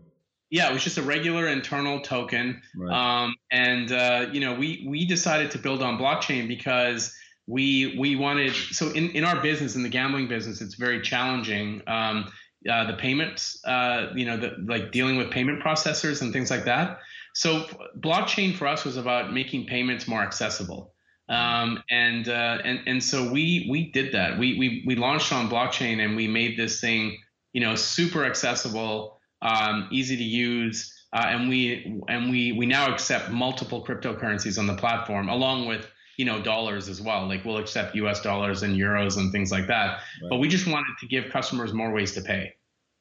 Yeah, 0.49 0.69
it 0.69 0.73
was 0.73 0.83
just 0.83 0.97
a 0.97 1.01
regular 1.01 1.47
internal 1.47 2.01
token. 2.01 2.61
Right. 2.75 3.23
Um, 3.23 3.35
and 3.49 3.89
uh, 3.89 4.25
you 4.33 4.41
know, 4.41 4.55
we 4.55 4.85
we 4.89 5.05
decided 5.05 5.51
to 5.51 5.59
build 5.59 5.81
on 5.81 5.97
blockchain 5.97 6.49
because 6.49 7.15
we 7.47 7.97
we 7.97 8.15
wanted 8.15 8.53
so 8.53 8.89
in, 8.91 9.09
in 9.11 9.23
our 9.23 9.41
business 9.41 9.75
in 9.75 9.83
the 9.83 9.89
gambling 9.89 10.27
business 10.27 10.61
it's 10.61 10.75
very 10.75 11.01
challenging 11.01 11.81
um, 11.87 12.31
uh, 12.69 12.85
the 12.85 12.93
payments 12.93 13.59
uh, 13.65 14.07
you 14.15 14.25
know 14.25 14.37
the, 14.37 14.55
like 14.65 14.91
dealing 14.91 15.17
with 15.17 15.29
payment 15.31 15.61
processors 15.61 16.21
and 16.21 16.31
things 16.31 16.49
like 16.49 16.65
that. 16.65 16.99
So 17.33 17.65
blockchain 17.99 18.55
for 18.55 18.67
us 18.67 18.85
was 18.85 18.95
about 18.95 19.33
making 19.33 19.65
payments 19.65 20.07
more 20.07 20.21
accessible. 20.21 20.93
Um, 21.29 21.81
and 21.89 22.27
uh, 22.29 22.59
and 22.63 22.81
and 22.85 23.03
so 23.03 23.31
we 23.31 23.67
we 23.69 23.91
did 23.91 24.13
that. 24.13 24.37
We 24.37 24.57
we 24.57 24.83
we 24.85 24.95
launched 24.95 25.33
on 25.33 25.49
blockchain 25.49 26.03
and 26.03 26.15
we 26.15 26.27
made 26.27 26.57
this 26.57 26.79
thing 26.79 27.17
you 27.53 27.61
know 27.61 27.75
super 27.75 28.25
accessible 28.25 29.19
um, 29.41 29.87
easy 29.91 30.15
to 30.15 30.23
use 30.23 30.93
uh, 31.13 31.25
and 31.27 31.49
we 31.49 32.01
and 32.07 32.29
we 32.29 32.51
we 32.53 32.65
now 32.65 32.91
accept 32.91 33.29
multiple 33.29 33.85
cryptocurrencies 33.85 34.57
on 34.57 34.67
the 34.67 34.75
platform 34.75 35.29
along 35.29 35.67
with 35.67 35.87
you 36.17 36.25
know 36.25 36.41
dollars 36.41 36.89
as 36.89 37.01
well 37.01 37.27
like 37.27 37.43
we'll 37.45 37.57
accept 37.57 37.95
us 37.95 38.21
dollars 38.21 38.63
and 38.63 38.75
euros 38.75 39.17
and 39.17 39.31
things 39.31 39.51
like 39.51 39.67
that 39.67 39.97
right. 40.21 40.29
but 40.29 40.37
we 40.37 40.47
just 40.47 40.67
wanted 40.67 40.93
to 40.99 41.07
give 41.07 41.31
customers 41.31 41.73
more 41.73 41.91
ways 41.91 42.13
to 42.13 42.21
pay 42.21 42.53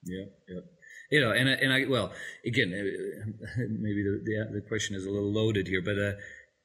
yeah 0.05 0.25
yeah 0.49 0.61
you 1.11 1.21
know 1.21 1.31
and, 1.31 1.49
and 1.49 1.73
i 1.73 1.85
well 1.87 2.13
again 2.47 2.73
uh, 2.73 3.61
maybe 3.69 4.03
the, 4.03 4.21
the, 4.25 4.61
the 4.61 4.61
question 4.69 4.97
is 4.97 5.05
a 5.07 5.11
little 5.11 5.33
loaded 5.33 5.67
here 5.67 5.83
but 5.83 5.99
uh 5.99 6.13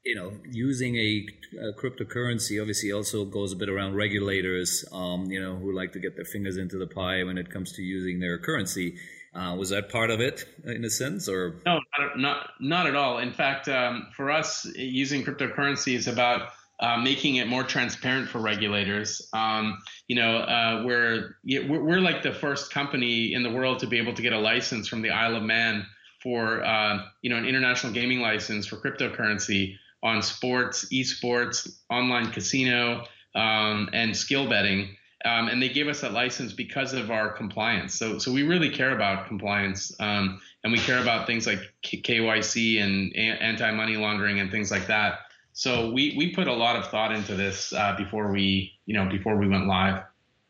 you 0.08 0.16
know, 0.16 0.32
using 0.50 0.96
a, 0.96 1.28
a, 1.60 1.74
cryptocurrency 1.74 2.62
obviously 2.62 2.94
also 2.94 3.26
goes 3.26 3.52
a 3.52 3.58
bit 3.58 3.68
around 3.68 3.96
regulators, 3.96 4.86
um, 4.94 5.30
you 5.30 5.40
know, 5.40 5.58
who 5.58 5.76
like 5.76 5.92
to 5.92 6.00
get 6.00 6.16
their 6.16 6.24
fingers 6.24 6.56
into 6.56 6.78
the 6.78 6.88
pie 6.88 7.24
when 7.24 7.38
it 7.38 7.52
comes 7.52 7.74
to 7.74 7.82
using 7.82 8.22
their 8.22 8.38
currency. 8.38 8.96
Uh, 9.38 9.56
was 9.56 9.70
that 9.70 9.90
part 9.90 10.10
of 10.10 10.20
it 10.20 10.46
in 10.66 10.84
a 10.84 10.90
sense, 10.90 11.30
or 11.30 11.62
no? 11.66 11.80
Not 12.00 12.18
not, 12.18 12.50
not 12.60 12.88
at 12.88 12.96
all. 12.96 13.20
In 13.20 13.32
fact, 13.32 13.70
um, 13.70 14.08
for 14.16 14.32
us, 14.32 14.66
using 14.76 15.24
cryptocurrency 15.24 15.96
is 15.96 16.08
about 16.08 16.50
uh, 16.80 16.98
making 16.98 17.36
it 17.36 17.48
more 17.48 17.64
transparent 17.64 18.30
for 18.30 18.40
regulators. 18.40 19.30
Um, 19.34 19.78
you 20.08 20.16
know, 20.16 20.38
uh, 20.38 20.84
we're, 20.86 21.36
we're 21.44 22.00
like 22.00 22.24
the 22.24 22.32
first 22.32 22.72
company 22.72 23.34
in 23.34 23.44
the 23.44 23.50
world 23.50 23.80
to 23.80 23.88
be 23.88 23.98
able 23.98 24.14
to 24.14 24.22
get 24.22 24.34
a 24.34 24.40
license 24.40 24.88
from 24.88 25.02
the 25.02 25.10
Isle 25.10 25.36
of 25.36 25.44
Man 25.44 25.86
for 26.22 26.64
uh, 26.64 27.04
you 27.22 27.30
know 27.30 27.38
an 27.38 27.46
international 27.46 27.94
gaming 27.94 28.22
license 28.22 28.66
for 28.66 28.78
cryptocurrency 28.78 29.76
on 30.04 30.22
sports, 30.22 30.86
esports, 30.92 31.80
online 31.90 32.32
casino, 32.32 33.04
um, 33.36 33.90
and 33.94 34.16
skill 34.16 34.50
betting. 34.50 34.96
Um, 35.26 35.48
and 35.48 35.62
they 35.62 35.70
gave 35.70 35.88
us 35.88 36.02
that 36.02 36.14
license 36.14 36.54
because 36.54 36.94
of 36.94 37.10
our 37.10 37.30
compliance. 37.32 37.96
So, 37.96 38.20
so 38.20 38.32
we 38.32 38.44
really 38.44 38.70
care 38.70 38.96
about 38.96 39.28
compliance, 39.28 39.92
um, 40.00 40.40
and 40.64 40.72
we 40.72 40.80
care 40.80 41.02
about 41.02 41.26
things 41.26 41.48
like 41.48 41.60
KYC 41.84 42.82
and 42.82 43.16
anti-money 43.16 43.98
laundering 43.98 44.40
and 44.40 44.52
things 44.52 44.70
like 44.70 44.86
that. 44.88 45.20
So 45.54 45.92
we 45.92 46.14
we 46.16 46.36
put 46.36 46.48
a 46.48 46.54
lot 46.54 46.76
of 46.76 46.88
thought 46.92 47.12
into 47.12 47.34
this 47.34 47.74
uh, 47.74 47.96
before 47.98 48.32
we 48.32 48.74
you 48.86 48.94
know 48.94 49.10
before 49.10 49.38
we 49.38 49.48
went 49.48 49.66
live. 49.66 50.04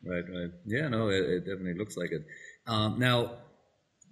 Right, 0.04 0.24
right. 0.28 0.50
Yeah, 0.66 0.88
no, 0.88 1.08
it, 1.08 1.24
it 1.24 1.40
definitely 1.40 1.74
looks 1.74 1.96
like 1.96 2.12
it. 2.12 2.26
Um, 2.66 2.98
now, 2.98 3.32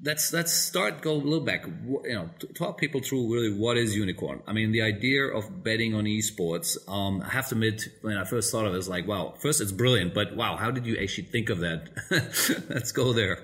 let's 0.02 0.32
let's 0.32 0.52
start 0.52 1.02
go 1.02 1.12
a 1.12 1.14
little 1.14 1.44
back. 1.44 1.66
You 1.66 2.14
know, 2.14 2.30
talk 2.54 2.78
people 2.78 3.00
through 3.00 3.32
really 3.32 3.52
what 3.52 3.76
is 3.76 3.96
Unikrn. 3.96 4.42
I 4.46 4.52
mean, 4.52 4.72
the 4.72 4.82
idea 4.82 5.26
of 5.26 5.62
betting 5.62 5.94
on 5.94 6.04
esports. 6.04 6.76
Um, 6.88 7.22
I 7.22 7.30
have 7.30 7.48
to 7.48 7.54
admit, 7.54 7.82
when 8.02 8.16
I 8.16 8.24
first 8.24 8.52
thought 8.52 8.66
of 8.66 8.74
it, 8.74 8.76
was 8.76 8.88
like, 8.88 9.06
wow. 9.06 9.34
First, 9.38 9.60
it's 9.60 9.72
brilliant, 9.72 10.14
but 10.14 10.36
wow, 10.36 10.56
how 10.56 10.70
did 10.70 10.86
you 10.86 10.98
actually 11.00 11.24
think 11.24 11.50
of 11.50 11.60
that? 11.60 11.88
let's 12.68 12.92
go 12.92 13.12
there. 13.12 13.38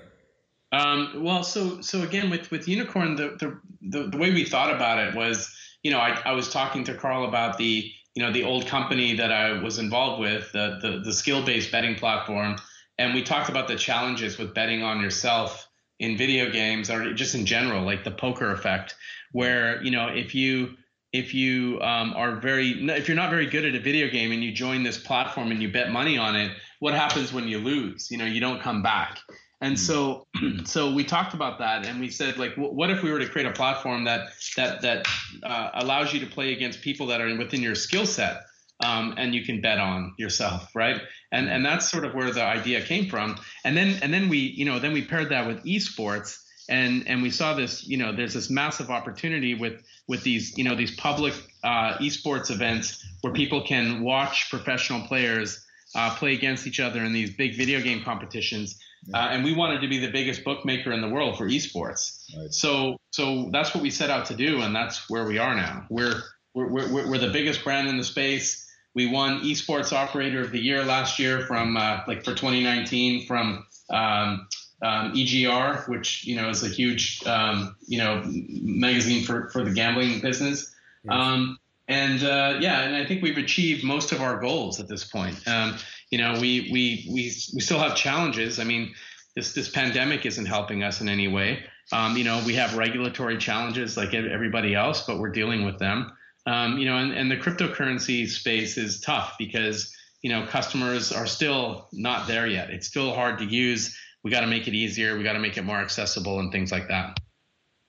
Um, 0.71 1.23
well, 1.23 1.43
so 1.43 1.81
so 1.81 2.01
again, 2.01 2.29
with 2.29 2.49
with 2.51 2.65
Unikrn, 2.65 3.17
the, 3.17 3.37
the 3.39 3.59
the 3.81 4.09
the 4.09 4.17
way 4.17 4.31
we 4.31 4.45
thought 4.45 4.73
about 4.73 4.99
it 4.99 5.15
was, 5.15 5.53
you 5.83 5.91
know, 5.91 5.99
I, 5.99 6.19
I 6.25 6.31
was 6.33 6.49
talking 6.49 6.83
to 6.85 6.95
Karl 6.95 7.25
about 7.25 7.57
the 7.57 7.91
you 8.15 8.23
know 8.23 8.31
the 8.31 8.43
old 8.43 8.67
company 8.67 9.15
that 9.15 9.31
I 9.31 9.61
was 9.61 9.79
involved 9.79 10.21
with, 10.21 10.51
the 10.51 10.79
the, 10.81 11.01
the 11.03 11.13
skill 11.13 11.45
based 11.45 11.71
betting 11.71 11.95
platform, 11.95 12.57
and 12.97 13.13
we 13.13 13.23
talked 13.23 13.49
about 13.49 13.67
the 13.67 13.75
challenges 13.75 14.37
with 14.37 14.53
betting 14.53 14.83
on 14.83 14.99
yourself 14.99 15.67
in 16.03 16.17
video 16.17 16.51
games 16.51 16.89
or 16.89 17.13
just 17.13 17.33
in 17.33 17.45
general, 17.45 17.83
like 17.85 18.03
the 18.03 18.11
poker 18.11 18.51
effect, 18.51 18.95
where 19.31 19.81
you 19.83 19.91
know 19.91 20.07
if 20.07 20.35
you 20.35 20.75
if 21.13 21.33
you 21.33 21.79
um, 21.81 22.13
are 22.15 22.35
very 22.35 22.71
if 22.89 23.07
you're 23.07 23.15
not 23.15 23.29
very 23.29 23.45
good 23.45 23.63
at 23.63 23.73
a 23.73 23.79
video 23.79 24.09
game 24.09 24.31
and 24.31 24.43
you 24.43 24.51
join 24.51 24.83
this 24.83 24.97
platform 24.97 25.51
and 25.51 25.61
you 25.61 25.71
bet 25.71 25.91
money 25.91 26.17
on 26.17 26.35
it, 26.35 26.51
what 26.79 26.93
happens 26.93 27.31
when 27.31 27.47
you 27.47 27.59
lose? 27.59 28.11
You 28.11 28.17
know, 28.17 28.25
you 28.25 28.41
don't 28.41 28.61
come 28.61 28.83
back. 28.83 29.19
And 29.61 29.79
so, 29.79 30.27
so 30.65 30.93
we 30.93 31.05
talked 31.05 31.33
about 31.33 31.57
that, 31.59 31.87
and 31.87 32.01
we 32.01 32.09
said, 32.09 32.37
like, 32.37 32.53
what 32.55 32.89
if 32.89 33.01
we 33.01 33.09
were 33.09 33.19
to 33.19 33.29
create 33.29 33.47
a 33.47 33.53
platform 33.53 34.03
that 34.03 34.27
that 34.57 34.81
that 34.81 35.07
uh, 35.41 35.69
allows 35.75 36.13
you 36.13 36.19
to 36.19 36.25
play 36.25 36.51
against 36.51 36.81
people 36.81 37.07
that 37.07 37.21
are 37.21 37.37
within 37.37 37.61
your 37.61 37.75
skill 37.75 38.05
set, 38.05 38.41
um, 38.79 39.15
and 39.17 39.33
you 39.33 39.43
can 39.43 39.61
bet 39.61 39.79
on 39.79 40.13
yourself, 40.17 40.69
right? 40.75 41.01
And 41.31 41.49
and 41.49 41.65
that's 41.65 41.89
sort 41.89 42.05
of 42.05 42.13
where 42.13 42.31
the 42.31 42.43
idea 42.43 42.81
came 42.81 43.09
from. 43.09 43.37
And 43.63 43.75
then 43.75 43.99
and 44.01 44.13
then 44.13 44.29
we, 44.29 44.37
you 44.37 44.65
know, 44.65 44.79
then 44.79 44.93
we 44.93 45.03
paired 45.03 45.29
that 45.29 45.47
with 45.47 45.63
esports, 45.63 46.39
and 46.69 47.07
and 47.07 47.21
we 47.21 47.29
saw 47.29 47.53
this, 47.53 47.87
you 47.87 47.97
know, 47.97 48.11
there's 48.11 48.33
this 48.33 48.49
massive 48.49 48.89
opportunity 48.89 49.53
with 49.53 49.81
with 50.07 50.23
these, 50.23 50.57
you 50.57 50.63
know, 50.63 50.75
these 50.75 50.95
public 50.95 51.33
uh, 51.63 51.97
esports 51.99 52.51
events 52.51 53.05
where 53.21 53.33
people 53.33 53.61
can 53.61 54.01
watch 54.01 54.49
professional 54.49 55.01
players 55.07 55.65
uh, 55.95 56.13
play 56.15 56.33
against 56.33 56.67
each 56.67 56.79
other 56.79 57.03
in 57.03 57.13
these 57.13 57.33
big 57.35 57.55
video 57.55 57.79
game 57.79 58.03
competitions 58.03 58.79
uh, 59.13 59.17
and 59.31 59.43
we 59.43 59.53
wanted 59.53 59.81
to 59.81 59.87
be 59.87 59.99
the 59.99 60.11
biggest 60.11 60.43
bookmaker 60.43 60.91
in 60.91 61.01
the 61.01 61.09
world 61.09 61.37
for 61.37 61.47
esports. 61.47 62.23
Right. 62.37 62.53
So, 62.53 62.97
so 63.11 63.49
that's 63.51 63.73
what 63.73 63.83
we 63.83 63.89
set 63.89 64.09
out 64.09 64.27
to 64.27 64.35
do, 64.35 64.61
and 64.61 64.75
that's 64.75 65.09
where 65.09 65.25
we 65.25 65.39
are 65.39 65.55
now. 65.55 65.85
We're 65.89 66.21
we're, 66.53 66.69
we're, 66.69 67.09
we're 67.09 67.17
the 67.17 67.31
biggest 67.31 67.63
brand 67.63 67.87
in 67.87 67.97
the 67.97 68.03
space. 68.03 68.62
We 68.95 69.07
won 69.07 69.41
Esports 69.41 69.91
Operator 69.91 70.41
of 70.41 70.51
the 70.51 70.59
Year 70.59 70.83
last 70.83 71.17
year 71.19 71.41
from 71.41 71.77
uh, 71.77 72.01
like 72.07 72.23
for 72.23 72.31
2019 72.31 73.25
from 73.25 73.65
um, 73.89 74.47
um, 74.83 75.13
EGR, 75.13 75.87
which 75.87 76.25
you 76.25 76.35
know 76.35 76.49
is 76.49 76.63
a 76.63 76.69
huge 76.69 77.25
um, 77.25 77.75
you 77.87 77.97
know 77.97 78.21
magazine 78.25 79.23
for 79.23 79.49
for 79.49 79.63
the 79.63 79.71
gambling 79.71 80.19
business. 80.19 80.73
Um, 81.09 81.57
and 81.87 82.23
uh, 82.23 82.57
yeah, 82.61 82.81
and 82.81 82.95
I 82.95 83.05
think 83.05 83.21
we've 83.21 83.37
achieved 83.37 83.83
most 83.83 84.11
of 84.11 84.21
our 84.21 84.39
goals 84.39 84.79
at 84.79 84.87
this 84.87 85.03
point. 85.03 85.45
Um, 85.47 85.77
you 86.09 86.17
know, 86.17 86.33
we 86.33 86.69
we 86.71 87.07
we 87.11 87.23
we 87.53 87.61
still 87.61 87.79
have 87.79 87.95
challenges. 87.95 88.59
I 88.59 88.63
mean, 88.63 88.93
this 89.35 89.53
this 89.53 89.69
pandemic 89.69 90.25
isn't 90.25 90.45
helping 90.45 90.83
us 90.83 91.01
in 91.01 91.09
any 91.09 91.27
way. 91.27 91.63
Um, 91.91 92.15
you 92.15 92.23
know, 92.23 92.41
we 92.45 92.55
have 92.55 92.77
regulatory 92.77 93.37
challenges 93.37 93.97
like 93.97 94.13
everybody 94.13 94.75
else, 94.75 95.05
but 95.05 95.19
we're 95.19 95.31
dealing 95.31 95.65
with 95.65 95.79
them. 95.79 96.11
Um, 96.45 96.77
you 96.77 96.85
know, 96.85 96.97
and, 96.97 97.13
and 97.13 97.31
the 97.31 97.37
cryptocurrency 97.37 98.27
space 98.27 98.77
is 98.77 98.99
tough 98.99 99.35
because 99.39 99.95
you 100.21 100.29
know 100.29 100.45
customers 100.45 101.11
are 101.11 101.27
still 101.27 101.87
not 101.93 102.27
there 102.27 102.47
yet. 102.47 102.69
It's 102.69 102.87
still 102.87 103.13
hard 103.13 103.39
to 103.39 103.45
use. 103.45 103.97
We 104.23 104.31
got 104.31 104.41
to 104.41 104.47
make 104.47 104.67
it 104.67 104.73
easier. 104.73 105.17
We 105.17 105.23
got 105.23 105.33
to 105.33 105.39
make 105.39 105.57
it 105.57 105.63
more 105.63 105.79
accessible 105.79 106.39
and 106.39 106.51
things 106.51 106.71
like 106.71 106.87
that. 106.87 107.19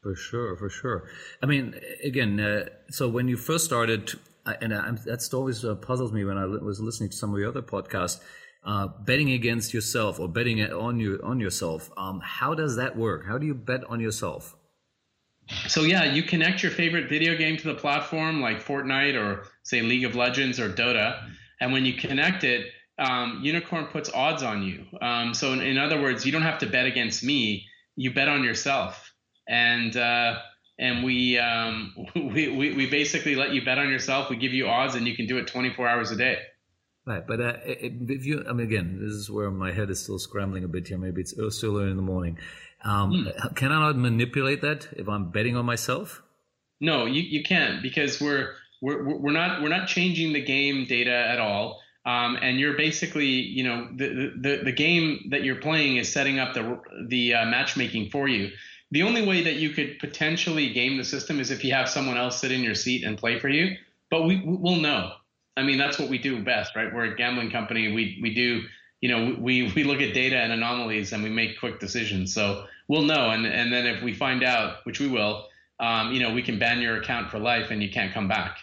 For 0.03 0.15
sure, 0.15 0.57
for 0.57 0.69
sure. 0.69 1.09
I 1.43 1.47
mean, 1.47 1.81
again, 2.03 2.39
uh, 2.39 2.67
so 2.91 3.09
when 3.09 3.27
you 3.27 3.37
first 3.37 3.65
started 3.65 4.13
and 4.47 4.75
I'm, 4.75 4.99
that's 5.05 5.33
always 5.33 5.65
uh, 5.65 5.75
puzzles 5.75 6.13
me 6.13 6.25
when 6.25 6.37
I 6.37 6.45
was 6.45 6.81
listening 6.81 7.11
to 7.11 7.17
some 7.17 7.33
of 7.33 7.39
your 7.39 7.49
other 7.49 7.63
podcasts. 7.63 8.21
Uh, 8.65 8.89
betting 9.05 9.31
against 9.31 9.75
yourself 9.75 10.19
or 10.19 10.27
betting 10.27 10.63
on 10.73 10.99
you 10.99 11.21
on 11.23 11.39
yourself. 11.39 11.91
Um, 11.99 12.23
how 12.25 12.55
does 12.55 12.77
that 12.77 12.97
work? 12.97 13.27
How 13.27 13.37
do 13.37 13.47
you 13.47 13.53
bet 13.53 13.85
on 13.85 14.01
yourself? 14.01 14.57
So 15.69 15.83
yeah, 15.83 16.05
you 16.05 16.23
connect 16.23 16.63
your 16.63 16.73
favorite 16.73 17.09
video 17.09 17.37
game 17.37 17.57
to 17.59 17.67
the 17.67 17.75
platform, 17.75 18.41
like 18.41 18.65
Fortnite 18.65 19.15
or 19.15 19.47
say 19.63 19.83
League 19.83 20.05
of 20.05 20.15
Legends 20.15 20.59
or 20.59 20.71
Dota, 20.71 21.29
and 21.61 21.73
when 21.73 21.85
you 21.85 21.95
connect 21.95 22.45
it, 22.45 22.67
um, 22.99 23.43
Unikrn 23.45 23.91
puts 23.91 24.11
odds 24.13 24.43
on 24.43 24.63
you. 24.63 24.85
Um, 25.01 25.35
so 25.35 25.53
in, 25.53 25.61
in, 25.61 25.79
other 25.79 26.01
words, 26.01 26.25
you 26.25 26.33
don't 26.33 26.43
have 26.43 26.59
to 26.61 26.67
bet 26.67 26.87
against 26.87 27.23
me; 27.25 27.67
you 27.97 28.13
bet 28.13 28.29
on 28.29 28.45
yourself, 28.45 29.13
and 29.49 29.97
uh, 29.97 30.39
and 30.79 31.05
we, 31.05 31.39
um, 31.39 31.95
we, 32.15 32.49
we 32.49 32.73
we 32.75 32.87
basically 32.89 33.35
let 33.35 33.53
you 33.53 33.65
bet 33.65 33.79
on 33.79 33.91
yourself. 33.91 34.31
We 34.31 34.37
give 34.37 34.53
you 34.53 34.69
odds, 34.69 34.95
and 34.95 35.07
you 35.07 35.17
can 35.17 35.27
do 35.27 35.39
it 35.39 35.47
24 35.47 35.89
hours 35.89 36.11
a 36.11 36.17
day. 36.17 36.39
Right, 37.07 37.27
but 37.27 37.39
uh, 37.39 37.57
if 37.67 38.25
you, 38.25 38.47
I 38.49 38.55
mean, 38.55 38.67
again, 38.67 38.99
this 38.99 39.13
is 39.13 39.31
where 39.31 39.51
my 39.51 39.73
head 39.73 39.91
is 39.91 40.03
still 40.03 40.19
scrambling 40.19 40.65
a 40.65 40.69
bit 40.69 40.89
here. 40.89 40.97
Maybe 40.97 41.21
it's 41.21 41.35
still 41.51 41.79
early 41.79 41.91
in 41.91 41.97
the 41.97 42.03
morning. 42.03 42.39
Um, 42.85 43.13
mm. 43.13 43.57
Can 43.57 43.73
I 43.73 43.81
not 43.81 43.97
manipulate 43.97 44.61
that 44.61 44.89
if 44.93 45.09
I'm 45.09 45.31
betting 45.31 45.57
on 45.57 45.65
myself? 45.65 46.23
No, 46.81 47.07
you, 47.07 47.23
you 47.23 47.43
can't 47.43 47.83
because 47.83 48.21
we're 48.21 48.55
we're 48.83 49.03
we're 49.19 49.33
not 49.33 49.63
we're 49.63 49.69
not 49.69 49.89
changing 49.89 50.33
the 50.33 50.43
game 50.43 50.85
data 50.87 51.13
at 51.13 51.39
all. 51.39 51.81
Um, 52.07 52.37
and 52.43 52.61
you're 52.61 52.77
basically, 52.77 53.27
you 53.27 53.65
know, 53.65 53.89
the, 53.97 54.33
the 54.39 54.61
the 54.65 54.73
game 54.73 55.29
that 55.31 55.43
you're 55.43 55.57
playing 55.57 55.97
is 55.97 56.13
setting 56.13 56.39
up 56.39 56.53
the 56.53 56.79
the 57.09 57.35
uh, 57.35 57.47
matchmaking 57.47 58.11
for 58.11 58.29
you. 58.29 58.51
The 58.91 59.03
only 59.03 59.27
way 59.27 59.43
that 59.43 59.55
you 59.55 59.71
could 59.71 59.99
potentially 59.99 60.73
game 60.73 60.99
the 60.99 61.05
system 61.05 61.41
is 61.41 61.51
if 61.51 61.65
you 61.65 61.73
have 61.73 61.89
someone 61.89 62.19
else 62.19 62.41
sit 62.41 62.53
in 62.53 62.61
your 62.61 62.75
seat 62.75 63.05
and 63.05 63.17
play 63.17 63.39
for 63.41 63.49
you. 63.49 63.77
But 64.11 64.25
we 64.27 64.43
will 64.45 64.77
know. 64.77 65.13
I 65.57 65.63
mean, 65.63 65.79
that's 65.79 65.99
what 65.99 66.09
we 66.11 66.19
do 66.19 66.45
best, 66.45 66.77
right? 66.77 66.93
We're 66.93 67.13
a 67.13 67.17
gambling 67.17 67.51
company. 67.51 67.93
We 67.93 68.19
we 68.21 68.35
do, 68.35 68.63
you 69.05 69.11
know, 69.11 69.37
we 69.39 69.71
we 69.77 69.85
look 69.85 70.01
at 70.01 70.15
data 70.15 70.39
and 70.39 70.51
anomalies 70.51 71.13
and 71.13 71.23
we 71.23 71.29
make 71.29 71.61
quick 71.61 71.79
decisions. 71.79 72.33
So 72.33 72.65
we'll 72.89 73.03
know. 73.03 73.29
And 73.33 73.45
and 73.45 73.71
then 73.71 73.85
if 73.85 74.03
we 74.03 74.15
find 74.15 74.43
out, 74.43 74.79
which 74.85 74.99
we 74.99 75.09
will, 75.09 75.49
um, 75.79 76.11
you 76.11 76.21
know, 76.21 76.33
we 76.33 76.41
can 76.41 76.59
ban 76.59 76.81
your 76.81 76.97
account 76.97 77.31
for 77.31 77.39
life 77.39 77.71
and 77.71 77.83
you 77.83 77.91
can't 77.91 78.15
come 78.15 78.29
back, 78.29 78.57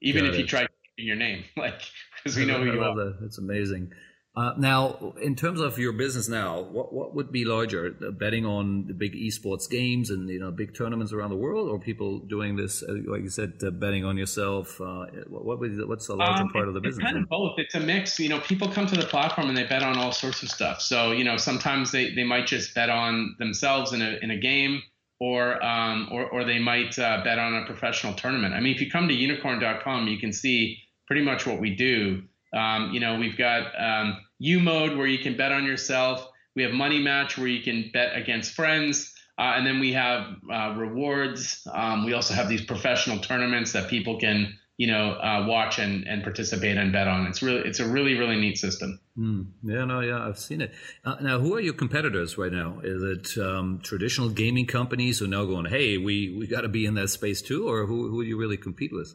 even 0.00 0.24
Got 0.24 0.30
if 0.30 0.34
it. 0.34 0.40
you 0.40 0.46
try 0.48 0.66
your 0.96 1.14
name, 1.14 1.44
like 1.56 1.80
because 2.16 2.36
we 2.36 2.44
know 2.44 2.58
who 2.58 2.72
you 2.72 2.82
are. 2.82 2.96
That. 2.96 3.18
That's 3.20 3.38
amazing. 3.38 3.92
Uh, 4.34 4.54
now, 4.56 5.12
in 5.20 5.36
terms 5.36 5.60
of 5.60 5.78
your 5.78 5.92
business 5.92 6.26
now, 6.26 6.62
what, 6.62 6.90
what 6.90 7.14
would 7.14 7.30
be 7.30 7.44
larger, 7.44 7.90
betting 8.12 8.46
on 8.46 8.86
the 8.86 8.94
big 8.94 9.12
esports 9.12 9.68
games 9.68 10.08
and 10.08 10.30
you 10.30 10.40
know 10.40 10.50
big 10.50 10.74
tournaments 10.74 11.12
around 11.12 11.28
the 11.28 11.36
world, 11.36 11.68
or 11.68 11.78
people 11.78 12.18
doing 12.18 12.56
this, 12.56 12.82
uh, 12.82 12.94
like 13.06 13.20
you 13.20 13.28
said, 13.28 13.52
uh, 13.62 13.70
betting 13.70 14.06
on 14.06 14.16
yourself? 14.16 14.80
Uh, 14.80 15.04
what 15.28 15.58
would, 15.60 15.86
what's 15.86 16.06
the 16.06 16.14
larger 16.14 16.44
um, 16.44 16.48
part 16.48 16.66
of 16.66 16.72
the 16.72 16.80
business? 16.80 17.04
It's 17.04 17.12
kind 17.12 17.22
of 17.22 17.28
both. 17.28 17.58
It's 17.58 17.74
a 17.74 17.80
mix. 17.80 18.18
You 18.18 18.30
know, 18.30 18.40
people 18.40 18.68
come 18.68 18.86
to 18.86 18.96
the 18.96 19.04
platform 19.04 19.48
and 19.48 19.56
they 19.56 19.64
bet 19.64 19.82
on 19.82 19.98
all 19.98 20.12
sorts 20.12 20.42
of 20.42 20.48
stuff. 20.48 20.80
So 20.80 21.12
you 21.12 21.24
know, 21.24 21.36
sometimes 21.36 21.92
they, 21.92 22.14
they 22.14 22.24
might 22.24 22.46
just 22.46 22.74
bet 22.74 22.88
on 22.88 23.36
themselves 23.38 23.92
in 23.92 24.00
a 24.00 24.18
in 24.22 24.30
a 24.30 24.38
game, 24.38 24.80
or 25.20 25.62
um, 25.62 26.08
or, 26.10 26.26
or 26.30 26.44
they 26.44 26.58
might 26.58 26.98
uh, 26.98 27.22
bet 27.22 27.38
on 27.38 27.54
a 27.54 27.66
professional 27.66 28.14
tournament. 28.14 28.54
I 28.54 28.60
mean, 28.60 28.74
if 28.74 28.80
you 28.80 28.90
come 28.90 29.08
to 29.08 29.14
unikrn.com, 29.14 30.08
you 30.08 30.18
can 30.18 30.32
see 30.32 30.78
pretty 31.06 31.22
much 31.22 31.46
what 31.46 31.60
we 31.60 31.76
do. 31.76 32.22
Um, 32.52 32.92
you 32.92 33.00
know, 33.00 33.18
we've 33.18 33.36
got 33.36 33.72
um, 33.78 34.18
UMode 34.42 34.96
where 34.96 35.06
you 35.06 35.18
can 35.18 35.36
bet 35.36 35.52
on 35.52 35.64
yourself. 35.64 36.28
We 36.54 36.62
have 36.62 36.72
money 36.72 37.00
match 37.00 37.38
where 37.38 37.48
you 37.48 37.62
can 37.62 37.90
bet 37.92 38.16
against 38.16 38.52
friends. 38.52 39.12
Uh, 39.38 39.54
and 39.56 39.66
then 39.66 39.80
we 39.80 39.92
have 39.92 40.36
uh, 40.52 40.74
rewards. 40.76 41.66
Um, 41.72 42.04
we 42.04 42.12
also 42.12 42.34
have 42.34 42.48
these 42.48 42.64
professional 42.64 43.18
tournaments 43.18 43.72
that 43.72 43.88
people 43.88 44.18
can, 44.20 44.58
you 44.76 44.86
know, 44.86 45.12
uh, 45.12 45.46
watch 45.48 45.78
and, 45.78 46.06
and 46.06 46.22
participate 46.22 46.76
and 46.76 46.92
bet 46.92 47.08
on. 47.08 47.26
It's 47.26 47.42
really, 47.42 47.60
it's 47.60 47.80
a 47.80 47.88
really, 47.88 48.14
really 48.18 48.36
neat 48.36 48.58
system. 48.58 49.00
Mm. 49.18 49.46
Yeah, 49.62 49.84
no, 49.86 50.00
yeah, 50.00 50.26
I've 50.26 50.38
seen 50.38 50.60
it. 50.60 50.72
Uh, 51.04 51.16
now, 51.20 51.38
who 51.38 51.54
are 51.54 51.60
your 51.60 51.72
competitors 51.74 52.36
right 52.36 52.52
now? 52.52 52.80
Is 52.84 53.02
it 53.02 53.42
um, 53.42 53.80
traditional 53.82 54.28
gaming 54.28 54.66
companies 54.66 55.18
who 55.18 55.24
are 55.24 55.28
now 55.28 55.44
going, 55.46 55.66
hey, 55.66 55.96
we 55.96 56.36
we 56.38 56.46
got 56.46 56.62
to 56.62 56.68
be 56.68 56.84
in 56.84 56.94
that 56.94 57.08
space 57.08 57.40
too, 57.42 57.68
or 57.68 57.86
who 57.86 58.08
who 58.10 58.22
do 58.22 58.28
you 58.28 58.38
really 58.38 58.56
compete 58.56 58.92
with? 58.92 59.14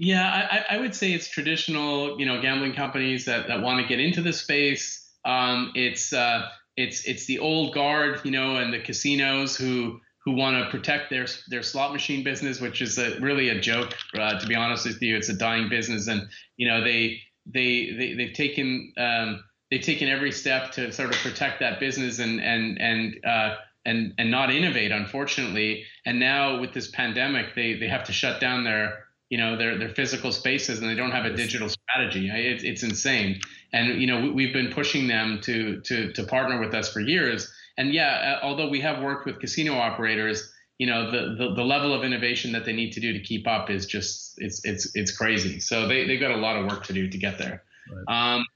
Yeah, 0.00 0.22
I, 0.24 0.76
I, 0.76 0.78
would 0.78 0.94
say 0.94 1.12
it's 1.12 1.26
traditional, 1.26 2.20
you 2.20 2.26
know, 2.26 2.40
gambling 2.40 2.72
companies 2.72 3.24
that, 3.24 3.48
that 3.48 3.62
want 3.62 3.82
to 3.82 3.88
get 3.88 3.98
into 3.98 4.22
the 4.22 4.32
space. 4.32 5.10
Um, 5.24 5.72
it's 5.74 6.12
uh, 6.12 6.48
it's 6.76 7.04
it's 7.04 7.26
the 7.26 7.40
old 7.40 7.74
guard, 7.74 8.20
you 8.24 8.30
know, 8.30 8.56
and 8.56 8.72
the 8.72 8.78
casinos 8.78 9.56
who 9.56 10.00
who 10.24 10.36
want 10.36 10.62
to 10.62 10.70
protect 10.70 11.10
their 11.10 11.26
their 11.48 11.64
slot 11.64 11.92
machine 11.92 12.22
business, 12.22 12.60
which 12.60 12.80
is 12.80 12.96
a, 12.96 13.18
really 13.18 13.48
a 13.48 13.60
joke. 13.60 13.92
Uh, 14.16 14.38
to 14.38 14.46
be 14.46 14.54
honest 14.54 14.86
with 14.86 15.02
you, 15.02 15.16
it's 15.16 15.30
a 15.30 15.36
dying 15.36 15.68
business, 15.68 16.06
and 16.06 16.28
you 16.56 16.68
know 16.68 16.84
they 16.84 17.20
they, 17.46 17.92
they 17.98 18.14
they've 18.14 18.34
taken 18.34 18.92
um, 18.98 19.42
they've 19.68 19.82
taken 19.82 20.08
every 20.08 20.30
step 20.30 20.70
to 20.72 20.92
sort 20.92 21.12
of 21.12 21.20
protect 21.22 21.58
that 21.58 21.80
business 21.80 22.20
and 22.20 22.40
and 22.40 22.80
and 22.80 23.16
uh, 23.26 23.56
and 23.84 24.14
and 24.16 24.30
not 24.30 24.52
innovate, 24.52 24.92
unfortunately. 24.92 25.84
And 26.06 26.20
now 26.20 26.60
with 26.60 26.72
this 26.72 26.88
pandemic, 26.88 27.56
they 27.56 27.74
they 27.74 27.88
have 27.88 28.04
to 28.04 28.12
shut 28.12 28.40
down 28.40 28.62
their 28.62 29.07
you 29.30 29.36
know 29.36 29.56
their 29.56 29.78
their 29.78 29.90
physical 29.90 30.32
spaces 30.32 30.80
and 30.80 30.88
they 30.88 30.94
don't 30.94 31.10
have 31.10 31.24
a 31.24 31.34
digital 31.34 31.68
strategy. 31.68 32.30
It's 32.30 32.64
it's 32.64 32.82
insane. 32.82 33.40
And 33.72 34.00
you 34.00 34.06
know 34.06 34.32
we've 34.32 34.52
been 34.52 34.72
pushing 34.72 35.06
them 35.06 35.40
to 35.42 35.80
to 35.82 36.12
to 36.12 36.22
partner 36.24 36.60
with 36.60 36.74
us 36.74 36.92
for 36.92 37.00
years. 37.00 37.52
And 37.76 37.92
yeah, 37.92 38.38
uh, 38.42 38.44
although 38.44 38.68
we 38.68 38.80
have 38.80 39.02
worked 39.02 39.26
with 39.26 39.38
casino 39.38 39.74
operators, 39.74 40.52
you 40.78 40.86
know 40.86 41.10
the, 41.10 41.34
the, 41.36 41.54
the 41.54 41.64
level 41.64 41.92
of 41.92 42.04
innovation 42.04 42.52
that 42.52 42.64
they 42.64 42.72
need 42.72 42.92
to 42.92 43.00
do 43.00 43.12
to 43.12 43.20
keep 43.20 43.46
up 43.46 43.70
is 43.70 43.86
just 43.86 44.34
it's 44.38 44.64
it's 44.64 44.90
it's 44.94 45.16
crazy. 45.16 45.60
So 45.60 45.86
they 45.86 46.06
they've 46.06 46.20
got 46.20 46.30
a 46.30 46.36
lot 46.36 46.56
of 46.56 46.70
work 46.70 46.84
to 46.84 46.92
do 46.92 47.08
to 47.08 47.18
get 47.18 47.38
there. 47.38 47.62
Right. 47.92 48.34
Um, 48.34 48.46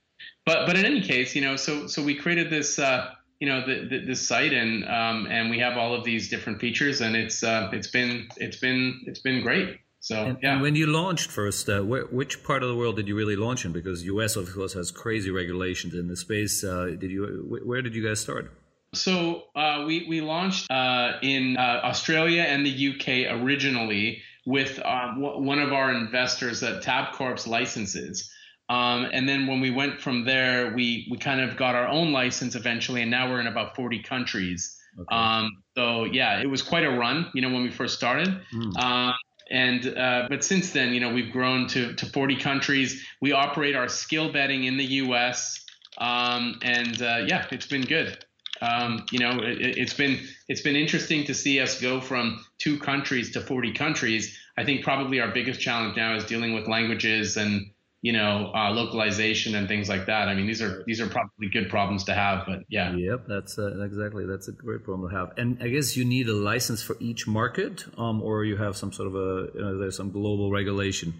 but 0.45 0.65
but 0.65 0.75
in 0.75 0.85
any 0.85 1.01
case, 1.01 1.35
you 1.35 1.41
know, 1.41 1.55
so 1.55 1.87
so 1.87 2.03
we 2.03 2.15
created 2.15 2.49
this. 2.49 2.79
Uh, 2.79 3.11
you 3.39 3.49
know 3.49 3.65
the, 3.65 3.87
the, 3.89 4.05
this 4.05 4.25
site 4.25 4.53
and 4.53 4.85
um, 4.85 5.27
and 5.29 5.49
we 5.49 5.59
have 5.59 5.77
all 5.77 5.93
of 5.93 6.05
these 6.05 6.29
different 6.29 6.61
features 6.61 7.01
and 7.01 7.13
it's 7.13 7.43
uh, 7.43 7.69
it's 7.73 7.89
been 7.89 8.29
it's 8.37 8.55
been 8.55 9.01
it's 9.05 9.19
been 9.19 9.41
great 9.41 9.79
so 10.03 10.25
and, 10.25 10.37
yeah. 10.43 10.53
And 10.53 10.61
when 10.61 10.75
you 10.75 10.87
launched 10.87 11.31
first, 11.31 11.69
uh, 11.69 11.81
which 11.81 12.43
part 12.43 12.61
of 12.61 12.67
the 12.67 12.75
world 12.75 12.97
did 12.97 13.07
you 13.07 13.15
really 13.15 13.37
launch 13.37 13.63
in? 13.63 13.71
Because 13.71 14.03
US, 14.03 14.35
of 14.35 14.53
course, 14.53 14.73
has 14.73 14.91
crazy 14.91 15.31
regulations 15.31 15.93
in 15.93 16.09
the 16.09 16.17
space. 16.17 16.61
Uh, 16.61 16.87
did 16.99 17.09
you? 17.09 17.47
Where 17.63 17.81
did 17.81 17.95
you 17.95 18.05
guys 18.05 18.19
start? 18.19 18.51
So 18.93 19.43
uh, 19.55 19.85
we 19.87 20.05
we 20.09 20.19
launched 20.19 20.69
uh, 20.69 21.13
in 21.21 21.55
uh, 21.55 21.79
Australia 21.85 22.41
and 22.41 22.65
the 22.65 22.89
UK 22.89 23.41
originally 23.41 24.21
with 24.45 24.77
um, 24.83 25.21
one 25.21 25.59
of 25.59 25.71
our 25.71 25.93
investors 25.93 26.61
at 26.63 26.83
Tabcorp's 26.83 27.47
licenses. 27.47 28.29
Um, 28.67 29.07
and 29.13 29.27
then 29.27 29.47
when 29.47 29.61
we 29.61 29.71
went 29.71 30.01
from 30.01 30.25
there, 30.25 30.73
we 30.75 31.07
we 31.09 31.17
kind 31.17 31.39
of 31.39 31.55
got 31.55 31.75
our 31.75 31.87
own 31.87 32.11
license 32.11 32.55
eventually, 32.55 33.01
and 33.03 33.09
now 33.09 33.29
we're 33.31 33.39
in 33.39 33.47
about 33.47 33.77
40 33.77 34.03
countries. 34.03 34.77
Okay. 34.99 35.15
Um, 35.15 35.63
so 35.77 36.03
yeah, 36.03 36.41
it 36.41 36.49
was 36.49 36.61
quite 36.61 36.83
a 36.83 36.91
run, 36.91 37.31
you 37.33 37.41
know, 37.41 37.51
when 37.51 37.63
we 37.63 37.71
first 37.71 37.95
started. 37.95 38.27
Mm. 38.53 39.13
And 39.53 39.95
uh, 39.95 40.25
but 40.29 40.43
since 40.43 40.71
then, 40.71 40.95
you 40.95 40.99
know, 40.99 41.13
we've 41.13 41.31
grown 41.31 41.67
to 41.67 41.93
to 41.93 42.05
40 42.07 42.37
countries. 42.37 43.05
We 43.21 43.33
operate 43.33 43.75
our 43.75 43.87
skill 43.87 44.33
betting 44.33 44.63
in 44.63 44.77
the 44.77 44.85
U.S. 45.05 45.63
Um, 45.99 46.59
and 46.63 46.99
uh, 46.99 47.25
yeah, 47.27 47.45
it's 47.51 47.67
been 47.67 47.83
good. 47.83 48.25
Um, 48.61 49.05
you 49.11 49.19
know, 49.19 49.39
it, 49.43 49.77
has 49.77 49.93
been 49.93 50.19
it's 50.49 50.61
been 50.61 50.75
interesting 50.75 51.23
to 51.25 51.35
see 51.35 51.59
us 51.59 51.79
go 51.79 52.01
from 52.01 52.43
two 52.57 52.79
countries 52.79 53.31
to 53.33 53.41
40 53.41 53.73
countries. 53.73 54.35
I 54.57 54.65
think 54.65 54.83
probably 54.83 55.19
our 55.19 55.31
biggest 55.31 55.61
challenge 55.61 55.97
now 55.97 56.15
is 56.15 56.25
dealing 56.25 56.53
with 56.53 56.67
languages 56.67 57.37
and 57.37 57.69
you 58.03 58.11
know, 58.11 58.51
uh, 58.53 58.69
localization 58.71 59.55
and 59.55 59.69
things 59.69 59.87
like 59.87 60.07
that. 60.07 60.27
I 60.27 60.35
mean, 60.35 60.45
these 60.45 60.61
are 60.61 60.83
these 60.85 60.99
are 60.99 61.07
probably 61.07 61.47
good 61.49 61.69
problems 61.69 62.03
to 62.03 62.13
have, 62.13 62.45
but 62.45 62.59
yeah. 62.67 62.93
Yep, 62.93 63.27
that's 63.29 63.57
uh, 63.57 63.81
exactly 63.81 64.25
that's 64.25 64.49
a 64.49 64.51
great 64.51 64.83
problem 64.83 65.09
to 65.09 65.15
have. 65.15 65.31
And 65.37 65.57
I 65.63 65.69
guess 65.69 65.95
you 65.95 66.03
need 66.03 66.27
a 66.27 66.33
license 66.33 66.83
for 66.83 66.97
each 66.99 67.27
market, 67.27 67.85
um, 67.97 68.21
or 68.21 68.43
you 68.43 68.57
have 68.57 68.75
some 68.75 68.91
sort 68.91 69.07
of 69.07 69.15
a 69.15 69.47
you 69.55 69.61
know, 69.61 69.79
there's 69.79 69.95
some 69.95 70.11
global 70.11 70.51
regulation. 70.51 71.13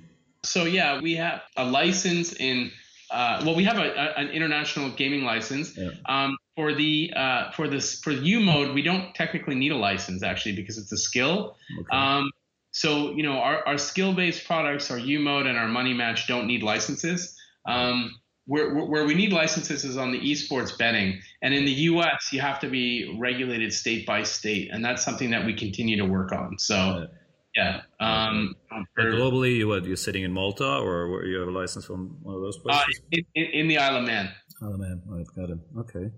So 0.44 0.66
yeah, 0.66 1.00
we 1.00 1.16
have 1.16 1.42
a 1.56 1.64
license 1.64 2.34
in. 2.34 2.70
Uh, 3.10 3.42
well, 3.46 3.56
we 3.56 3.64
have 3.64 3.78
a, 3.78 3.90
a, 3.90 4.20
an 4.20 4.30
international 4.32 4.90
gaming 4.90 5.24
license. 5.24 5.78
Yeah. 5.78 5.92
Um, 6.06 6.36
for 6.58 6.74
the 6.74 7.14
uh, 7.16 7.52
for 7.52 7.70
this 7.70 8.02
for 8.02 8.12
UMode, 8.12 8.74
we 8.74 8.82
don't 8.82 9.16
technically 9.16 9.56
need 9.56 9.72
a 9.72 9.78
license 9.78 10.22
actually 10.22 10.58
because 10.58 10.78
it's 10.78 10.92
a 10.92 10.98
skill. 10.98 11.56
Okay. 11.80 11.98
Um, 11.98 12.30
so, 12.74 13.12
you 13.12 13.22
know, 13.22 13.34
our, 13.34 13.66
our 13.68 13.78
skill 13.78 14.14
based 14.14 14.46
products, 14.46 14.90
our 14.90 14.98
UMode 14.98 15.46
and 15.48 15.58
our 15.58 15.68
money 15.68 15.94
match 15.94 16.28
don't 16.28 16.48
need 16.48 16.64
licenses. 16.64 17.38
Um, 17.68 18.12
where, 18.46 18.74
where 18.74 19.06
we 19.06 19.14
need 19.14 19.32
licenses 19.32 19.86
is 19.86 19.96
on 19.96 20.12
the 20.12 20.20
esports 20.20 20.78
betting. 20.78 21.22
And 21.44 21.54
in 21.54 21.66
the 21.66 21.72
US, 21.72 22.34
you 22.34 22.42
have 22.42 22.60
to 22.62 22.68
be 22.68 23.16
regulated 23.20 23.72
state 23.72 24.06
by 24.08 24.24
state. 24.24 24.70
And 24.72 24.84
that's 24.84 25.04
something 25.04 25.30
that 25.30 25.46
we 25.46 25.54
continue 25.54 25.98
to 25.98 26.06
work 26.06 26.32
on. 26.32 26.58
So, 26.58 27.08
yeah. 27.56 27.82
Um, 28.00 28.56
for, 28.96 29.04
globally, 29.04 29.58
you 29.58 29.68
what? 29.68 29.86
You're 29.86 29.96
sitting 29.96 30.24
in 30.24 30.34
Malta, 30.34 30.78
or 30.80 31.24
you 31.26 31.38
have 31.38 31.48
a 31.48 31.52
license 31.52 31.86
from 31.86 32.18
one 32.24 32.36
of 32.36 32.42
those 32.42 32.58
places? 32.58 33.02
Uh, 33.14 33.20
in, 33.36 33.46
in, 33.46 33.68
the 33.68 33.78
Isle 33.78 33.98
of 33.98 34.06
Man. 34.06 34.32
Isle 34.64 34.74
of 34.74 34.80
Man. 34.80 35.02
I've 35.16 35.36
got 35.36 35.52
it. 35.52 35.60
Okay. 35.78 36.12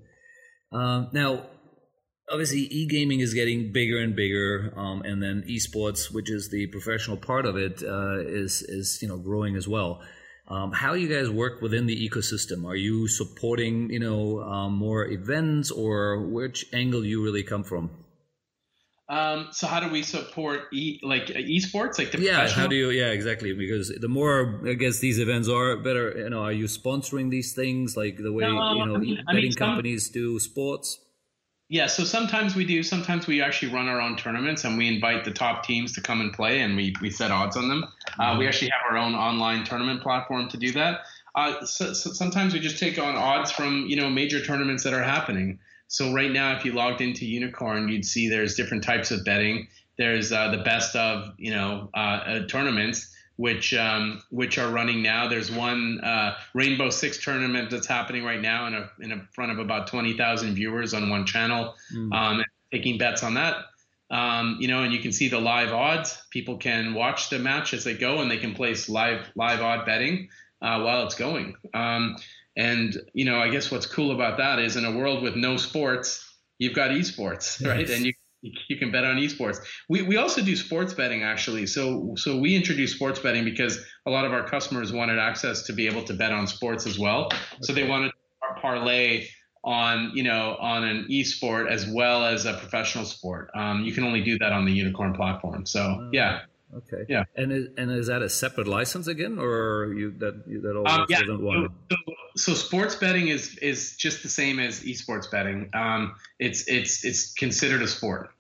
Um, 0.72 1.10
now, 1.12 1.48
obviously 2.30 2.62
e-gaming 2.72 3.20
is 3.20 3.34
getting 3.34 3.72
bigger 3.72 4.00
and 4.00 4.16
bigger 4.16 4.74
um, 4.76 5.02
and 5.04 5.22
then 5.22 5.44
esports 5.48 6.12
which 6.12 6.30
is 6.30 6.50
the 6.50 6.68
professional 6.68 7.18
part 7.18 7.46
of 7.46 7.56
it, 7.56 7.84
uh, 7.84 8.20
is 8.20 8.62
is 8.64 9.00
you 9.02 9.08
know 9.08 9.18
growing 9.18 9.56
as 9.56 9.68
well. 9.68 10.02
Um, 10.48 10.72
how 10.72 10.94
you 10.94 11.08
guys 11.08 11.28
work 11.28 11.60
within 11.62 11.88
the 11.88 12.10
ecosystem 12.10 12.66
are 12.66 12.76
you 12.76 13.08
supporting 13.08 13.90
you 13.90 14.00
know 14.00 14.42
um, 14.42 14.74
more 14.74 15.08
events 15.08 15.72
or 15.72 16.22
which 16.22 16.66
angle 16.74 17.06
you 17.06 17.24
really 17.24 17.44
come 17.44 17.64
from? 17.64 17.90
Um, 19.08 19.50
so 19.52 19.68
how 19.68 19.80
do 19.80 19.90
we 19.92 20.02
support 20.02 20.62
e 20.74 21.00
like 21.04 21.28
esports 21.28 22.00
like 22.00 22.12
the 22.12 22.20
yeah 22.22 22.48
how 22.50 22.66
do 22.66 22.76
you 22.76 22.90
yeah 22.90 23.12
exactly 23.12 23.54
because 23.54 23.90
the 23.90 24.08
more 24.08 24.60
I 24.66 24.74
guess 24.74 24.98
these 24.98 25.20
events 25.20 25.48
are 25.48 25.78
better 25.78 26.18
you 26.18 26.30
know 26.32 26.42
are 26.42 26.52
you 26.52 26.66
sponsoring 26.66 27.30
these 27.30 27.54
things 27.54 27.96
like 27.96 28.18
the 28.18 28.34
way 28.34 28.46
no, 28.46 28.74
you 28.74 28.86
know 28.88 28.96
I 28.96 28.98
mean, 28.98 29.16
betting 29.28 29.28
I 29.28 29.34
mean, 29.34 29.54
companies 29.54 30.10
do 30.10 30.40
sports 30.40 31.05
yeah, 31.68 31.88
so 31.88 32.04
sometimes 32.04 32.56
we 32.56 32.64
do. 32.64 32.84
Sometimes 32.84 33.26
we 33.26 33.42
actually 33.42 33.74
run 33.74 33.88
our 33.88 34.00
own 34.00 34.18
tournaments 34.18 34.66
and 34.66 34.78
we 34.78 34.88
invite 34.88 35.26
the 35.26 35.32
top 35.32 35.64
teams 35.64 35.94
to 35.94 36.02
come 36.02 36.22
and 36.22 36.32
play 36.32 36.62
and 36.62 36.76
we, 36.76 36.96
we 37.02 37.10
set 37.10 37.32
odds 37.32 37.58
on 37.58 37.68
them. 37.68 37.84
Mm-hmm. 37.84 38.22
Uh, 38.22 38.34
we 38.38 38.40
mm-hmm. 38.40 38.48
actually 38.50 38.70
have 38.70 38.92
our 38.92 38.98
own 38.98 39.16
online 39.16 39.64
tournament 39.64 40.04
platform 40.04 40.48
to 40.50 40.58
do 40.58 40.72
that. 40.74 41.02
Uh, 41.34 41.66
so, 41.66 41.94
so 41.94 42.12
sometimes 42.14 42.54
we 42.54 42.60
just 42.60 42.80
take 42.80 43.00
on 43.00 43.16
odds 43.16 43.52
from 43.52 43.86
you 43.88 43.96
know 43.96 44.10
major 44.10 44.44
tournaments 44.44 44.84
that 44.84 44.94
are 44.94 45.04
happening. 45.04 45.60
So 45.88 46.14
right 46.14 46.32
now, 46.32 46.56
if 46.56 46.66
you 46.66 46.72
logged 46.72 47.02
into 47.02 47.26
Unikrn, 47.26 47.92
you'd 47.92 48.06
see 48.06 48.30
there's 48.30 48.56
different 48.56 48.84
types 48.84 49.12
of 49.12 49.24
betting. 49.26 49.68
There's 49.98 50.32
uh, 50.32 50.52
the 50.52 50.60
best 50.60 50.96
of 50.96 51.34
you 51.38 51.52
know 51.52 51.90
uh, 51.96 51.98
uh, 51.98 52.48
tournaments 52.48 53.15
which 53.38 53.74
um, 53.74 54.22
which 54.30 54.58
are 54.58 54.72
running 54.72 55.02
now. 55.02 55.28
There's 55.28 55.52
one 55.52 56.00
uh, 56.02 56.38
Rainbow 56.54 56.90
Six 56.90 57.24
tournament 57.24 57.70
that's 57.70 57.88
happening 57.88 58.24
right 58.24 58.42
now 58.42 58.68
in 58.68 58.74
a 58.74 58.90
in 59.00 59.12
a 59.12 59.28
front 59.34 59.52
of 59.52 59.60
about 59.60 59.88
twenty 59.88 60.16
thousand 60.16 60.56
viewers 60.56 60.94
on 60.94 61.10
one 61.10 61.26
channel, 61.26 61.76
mm. 61.94 62.14
um, 62.14 62.44
taking 62.72 62.98
bets 62.98 63.24
on 63.24 63.34
that. 63.36 63.66
Um, 64.12 64.58
you 64.60 64.68
know, 64.68 64.84
and 64.84 64.94
you 64.94 65.00
can 65.00 65.12
see 65.12 65.30
the 65.30 65.40
live 65.40 65.74
odds. 65.74 66.24
People 66.30 66.58
can 66.58 66.94
watch 66.94 67.30
the 67.30 67.40
match 67.40 67.74
as 67.74 67.84
they 67.84 67.96
go, 67.96 68.20
and 68.20 68.30
they 68.30 68.38
can 68.38 68.54
place 68.54 68.88
live 68.88 69.26
live 69.36 69.62
odd 69.62 69.86
betting 69.86 70.30
uh, 70.62 70.82
while 70.82 71.06
it's 71.06 71.16
going. 71.16 71.56
Um, 71.74 72.16
and 72.56 72.98
you 73.14 73.26
know, 73.26 73.40
I 73.40 73.50
guess 73.50 73.72
what's 73.72 73.86
cool 73.86 74.12
about 74.12 74.38
that 74.38 74.60
is 74.60 74.76
in 74.76 74.86
a 74.86 74.96
world 74.96 75.24
with 75.24 75.36
no 75.36 75.58
sports, 75.58 76.36
you've 76.58 76.74
got 76.74 76.92
esports, 76.92 77.60
yes. 77.60 77.64
right? 77.64 77.90
And 77.90 78.06
you 78.06 78.14
you 78.70 78.78
can 78.78 78.92
bet 78.92 79.04
on 79.04 79.18
esports. 79.18 79.58
We, 79.90 80.02
we 80.02 80.18
also 80.18 80.42
do 80.42 80.56
sports 80.56 80.94
betting 80.94 81.24
actually. 81.24 81.66
So 81.68 82.14
so 82.18 82.38
we 82.38 82.56
introduced 82.56 82.96
sports 82.96 83.20
betting 83.20 83.44
because 83.44 83.80
a 84.06 84.12
lot 84.12 84.26
of 84.26 84.34
our 84.34 84.48
customers 84.48 84.92
wanted 84.92 85.20
access 85.20 85.64
to 85.64 85.74
be 85.74 85.88
able 85.88 86.04
to 86.04 86.14
bet 86.14 86.32
on 86.32 86.48
sports 86.48 86.86
as 86.86 87.00
well. 87.00 87.30
So 87.62 87.74
they 87.74 87.88
wanted 87.88 88.10
to 88.10 88.62
parlay 88.62 89.28
on 89.64 90.12
you 90.14 90.24
know 90.24 90.56
on 90.60 90.84
an 90.84 91.08
esport 91.10 91.70
as 91.70 91.88
well 91.88 92.26
as 92.26 92.46
a 92.46 92.54
professional 92.54 93.06
sport. 93.06 93.50
Um, 93.56 93.84
you 93.84 93.92
can 93.94 94.04
only 94.04 94.22
do 94.22 94.38
that 94.40 94.52
on 94.52 94.66
the 94.66 94.80
Unikrn 94.80 95.16
platform. 95.16 95.66
So 95.66 95.82
uh, 95.82 96.10
yeah. 96.12 96.42
Okay. 96.74 97.06
Yeah. 97.08 97.24
And 97.36 97.52
is, 97.52 97.68
and 97.78 97.92
is 97.92 98.08
that 98.08 98.22
a 98.22 98.30
separate 98.30 98.68
license 98.68 99.08
again, 99.08 99.40
or 99.40 99.94
you 99.96 100.12
that 100.18 100.46
that 100.62 100.76
all 100.76 100.88
um, 100.88 101.06
yeah. 101.10 101.20
So, 101.20 101.70
so, 101.90 101.98
so, 102.36 102.54
sports 102.54 102.96
betting 102.96 103.30
is 103.30 103.58
is 103.60 103.96
just 103.96 104.24
the 104.24 104.30
same 104.30 104.60
as 104.60 104.82
esports 104.82 105.30
betting. 105.30 105.70
Um, 105.74 106.16
it's 106.40 106.68
it's 106.68 107.06
it's 107.06 107.34
considered 107.34 107.82
a 107.82 107.88
sport. 107.88 108.32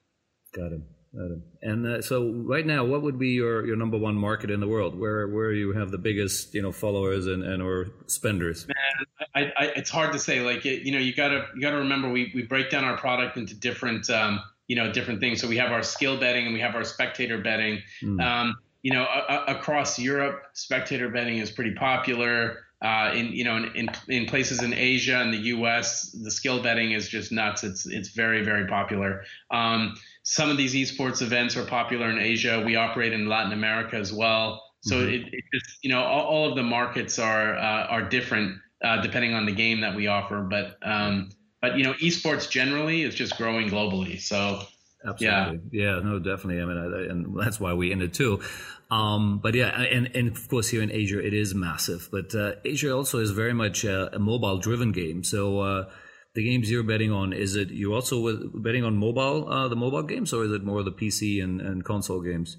Got 0.55 0.71
it. 0.71 0.81
Got 1.15 1.31
it. 1.31 1.39
And 1.61 1.87
uh, 1.87 2.01
so, 2.01 2.31
right 2.31 2.65
now, 2.65 2.83
what 2.83 3.01
would 3.01 3.17
be 3.17 3.29
your, 3.29 3.65
your 3.65 3.77
number 3.77 3.97
one 3.97 4.15
market 4.15 4.51
in 4.51 4.59
the 4.59 4.67
world? 4.67 4.99
Where 4.99 5.27
where 5.27 5.53
you 5.53 5.71
have 5.71 5.91
the 5.91 5.97
biggest 5.97 6.53
you 6.53 6.61
know 6.61 6.71
followers 6.71 7.27
and, 7.27 7.43
and 7.43 7.61
or 7.61 7.87
spenders? 8.07 8.67
Man, 8.67 9.25
I, 9.33 9.51
I, 9.57 9.65
it's 9.77 9.89
hard 9.89 10.11
to 10.13 10.19
say. 10.19 10.41
Like 10.41 10.65
it, 10.65 10.81
you 10.83 10.91
know, 10.91 10.99
you 10.99 11.15
gotta 11.15 11.47
you 11.55 11.61
gotta 11.61 11.77
remember 11.77 12.09
we 12.09 12.31
we 12.35 12.43
break 12.43 12.69
down 12.69 12.83
our 12.83 12.97
product 12.97 13.37
into 13.37 13.55
different 13.55 14.09
um, 14.09 14.41
you 14.67 14.75
know 14.75 14.91
different 14.91 15.21
things. 15.21 15.39
So 15.39 15.47
we 15.47 15.57
have 15.57 15.71
our 15.71 15.83
skill 15.83 16.19
betting 16.19 16.45
and 16.45 16.53
we 16.53 16.59
have 16.59 16.75
our 16.75 16.83
spectator 16.83 17.37
betting. 17.37 17.81
Mm. 18.03 18.21
Um, 18.21 18.55
you 18.81 18.93
know, 18.93 19.03
a, 19.03 19.33
a, 19.33 19.57
across 19.57 19.97
Europe, 19.97 20.43
spectator 20.53 21.09
betting 21.09 21.37
is 21.37 21.49
pretty 21.49 21.73
popular. 21.73 22.59
Uh, 22.81 23.11
in 23.15 23.27
you 23.27 23.45
know 23.45 23.55
in, 23.55 23.65
in, 23.75 23.89
in 24.09 24.25
places 24.25 24.61
in 24.61 24.73
Asia 24.73 25.17
and 25.21 25.33
the 25.33 25.39
U.S., 25.55 26.11
the 26.11 26.29
skill 26.29 26.61
betting 26.61 26.91
is 26.91 27.07
just 27.07 27.31
nuts. 27.31 27.63
It's 27.63 27.85
it's 27.87 28.09
very 28.09 28.43
very 28.43 28.67
popular. 28.67 29.23
Um, 29.49 29.95
some 30.25 30.49
of 30.49 30.57
these 30.57 30.73
esports 30.73 31.21
events 31.21 31.55
are 31.55 31.63
popular 31.63 32.09
in 32.09 32.17
Asia. 32.17 32.61
We 32.65 32.75
operate 32.75 33.13
in 33.13 33.29
Latin 33.29 33.53
America 33.53 33.95
as 33.95 34.11
well. 34.11 34.61
So 34.81 34.95
mm-hmm. 34.95 35.13
it, 35.13 35.21
it, 35.33 35.43
just 35.53 35.77
you 35.83 35.89
know 35.91 36.03
all, 36.03 36.25
all, 36.25 36.49
of 36.49 36.55
the 36.55 36.63
markets 36.63 37.17
are 37.19 37.55
uh, 37.55 37.87
are 37.87 38.01
different 38.09 38.57
uh, 38.83 39.01
depending 39.01 39.33
on 39.33 39.45
the 39.45 39.51
game 39.51 39.81
that 39.81 39.95
we 39.95 40.07
offer. 40.07 40.41
But 40.41 40.77
um, 40.81 41.29
but 41.61 41.77
you 41.77 41.83
know 41.83 41.93
esports 41.93 42.49
generally 42.49 43.03
is 43.03 43.15
just 43.15 43.37
growing 43.37 43.69
globally. 43.69 44.19
So 44.19 44.61
Absolutely. 45.07 45.61
Yeah. 45.71 45.95
yeah. 45.95 45.99
no, 45.99 46.17
definitely. 46.17 46.61
I 46.61 46.65
mean, 46.65 46.77
I, 46.77 47.11
and 47.11 47.39
that's 47.39 47.59
why 47.59 47.73
we 47.73 47.91
ended 47.91 48.13
too. 48.13 48.41
Um, 48.89 49.39
but 49.39 49.53
yeah, 49.53 49.69
and, 49.69 50.09
and 50.15 50.35
of 50.35 50.47
course 50.47 50.69
here 50.69 50.81
in 50.81 50.91
Asia 50.91 51.23
it 51.23 51.33
is 51.33 51.53
massive, 51.53 52.09
but 52.11 52.33
uh, 52.33 52.53
Asia 52.63 52.91
also 52.91 53.19
is 53.19 53.31
very 53.31 53.53
much 53.53 53.83
a, 53.83 54.15
a 54.15 54.19
mobile 54.19 54.57
driven 54.57 54.91
game. 54.91 55.23
So 55.23 55.59
uh, 55.59 55.89
the 56.35 56.43
games 56.43 56.69
you're 56.69 56.83
betting 56.83 57.11
on, 57.11 57.33
is 57.33 57.55
it 57.55 57.71
you 57.71 57.93
also 57.93 58.19
with, 58.19 58.61
betting 58.61 58.83
on 58.83 58.95
mobile, 58.97 59.49
uh, 59.49 59.67
the 59.67 59.75
mobile 59.75 60.03
games, 60.03 60.33
or 60.33 60.43
is 60.43 60.51
it 60.51 60.63
more 60.63 60.83
the 60.83 60.91
PC 60.91 61.41
and, 61.41 61.61
and 61.61 61.83
console 61.83 62.21
games? 62.21 62.57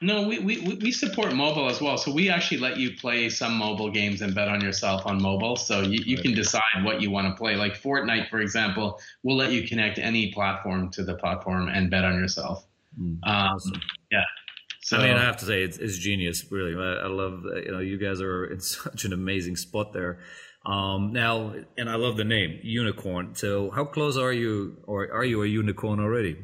No, 0.00 0.28
we, 0.28 0.38
we, 0.38 0.58
we 0.80 0.92
support 0.92 1.34
mobile 1.34 1.68
as 1.68 1.80
well. 1.80 1.96
So 1.96 2.12
we 2.12 2.28
actually 2.28 2.58
let 2.58 2.76
you 2.76 2.96
play 2.96 3.28
some 3.30 3.54
mobile 3.54 3.90
games 3.90 4.20
and 4.20 4.34
bet 4.34 4.46
on 4.46 4.60
yourself 4.60 5.06
on 5.06 5.20
mobile. 5.20 5.56
So 5.56 5.80
you, 5.80 6.02
you 6.04 6.18
can 6.18 6.34
decide 6.34 6.62
what 6.82 7.00
you 7.00 7.10
want 7.10 7.26
to 7.28 7.34
play. 7.34 7.56
Like 7.56 7.80
Fortnite, 7.80 8.28
for 8.28 8.40
example, 8.40 9.00
we'll 9.22 9.36
let 9.36 9.52
you 9.52 9.66
connect 9.66 9.98
any 9.98 10.32
platform 10.32 10.90
to 10.90 11.02
the 11.02 11.14
platform 11.14 11.68
and 11.68 11.90
bet 11.90 12.04
on 12.04 12.14
yourself. 12.14 12.66
Mm, 13.00 13.04
um, 13.04 13.20
awesome. 13.24 13.80
Yeah. 14.12 14.24
So, 14.82 14.98
I 14.98 15.08
mean, 15.08 15.16
I 15.16 15.24
have 15.24 15.38
to 15.38 15.46
say, 15.46 15.62
it's, 15.62 15.78
it's 15.78 15.96
genius, 15.98 16.44
really. 16.52 16.76
I, 16.76 17.04
I 17.04 17.08
love, 17.08 17.44
you 17.64 17.72
know, 17.72 17.80
you 17.80 17.96
guys 17.96 18.20
are 18.20 18.44
in 18.44 18.60
such 18.60 19.04
an 19.06 19.12
amazing 19.14 19.56
spot 19.56 19.94
there. 19.94 20.18
Um, 20.66 21.12
now, 21.12 21.54
and 21.78 21.88
I 21.88 21.94
love 21.94 22.16
the 22.16 22.24
name, 22.24 22.58
Unikrn. 22.64 23.36
So 23.36 23.70
how 23.70 23.84
close 23.84 24.16
are 24.16 24.32
you, 24.32 24.76
or 24.86 25.10
are 25.12 25.24
you 25.24 25.44
a 25.44 25.46
unicorn 25.46 26.00
already? 26.00 26.36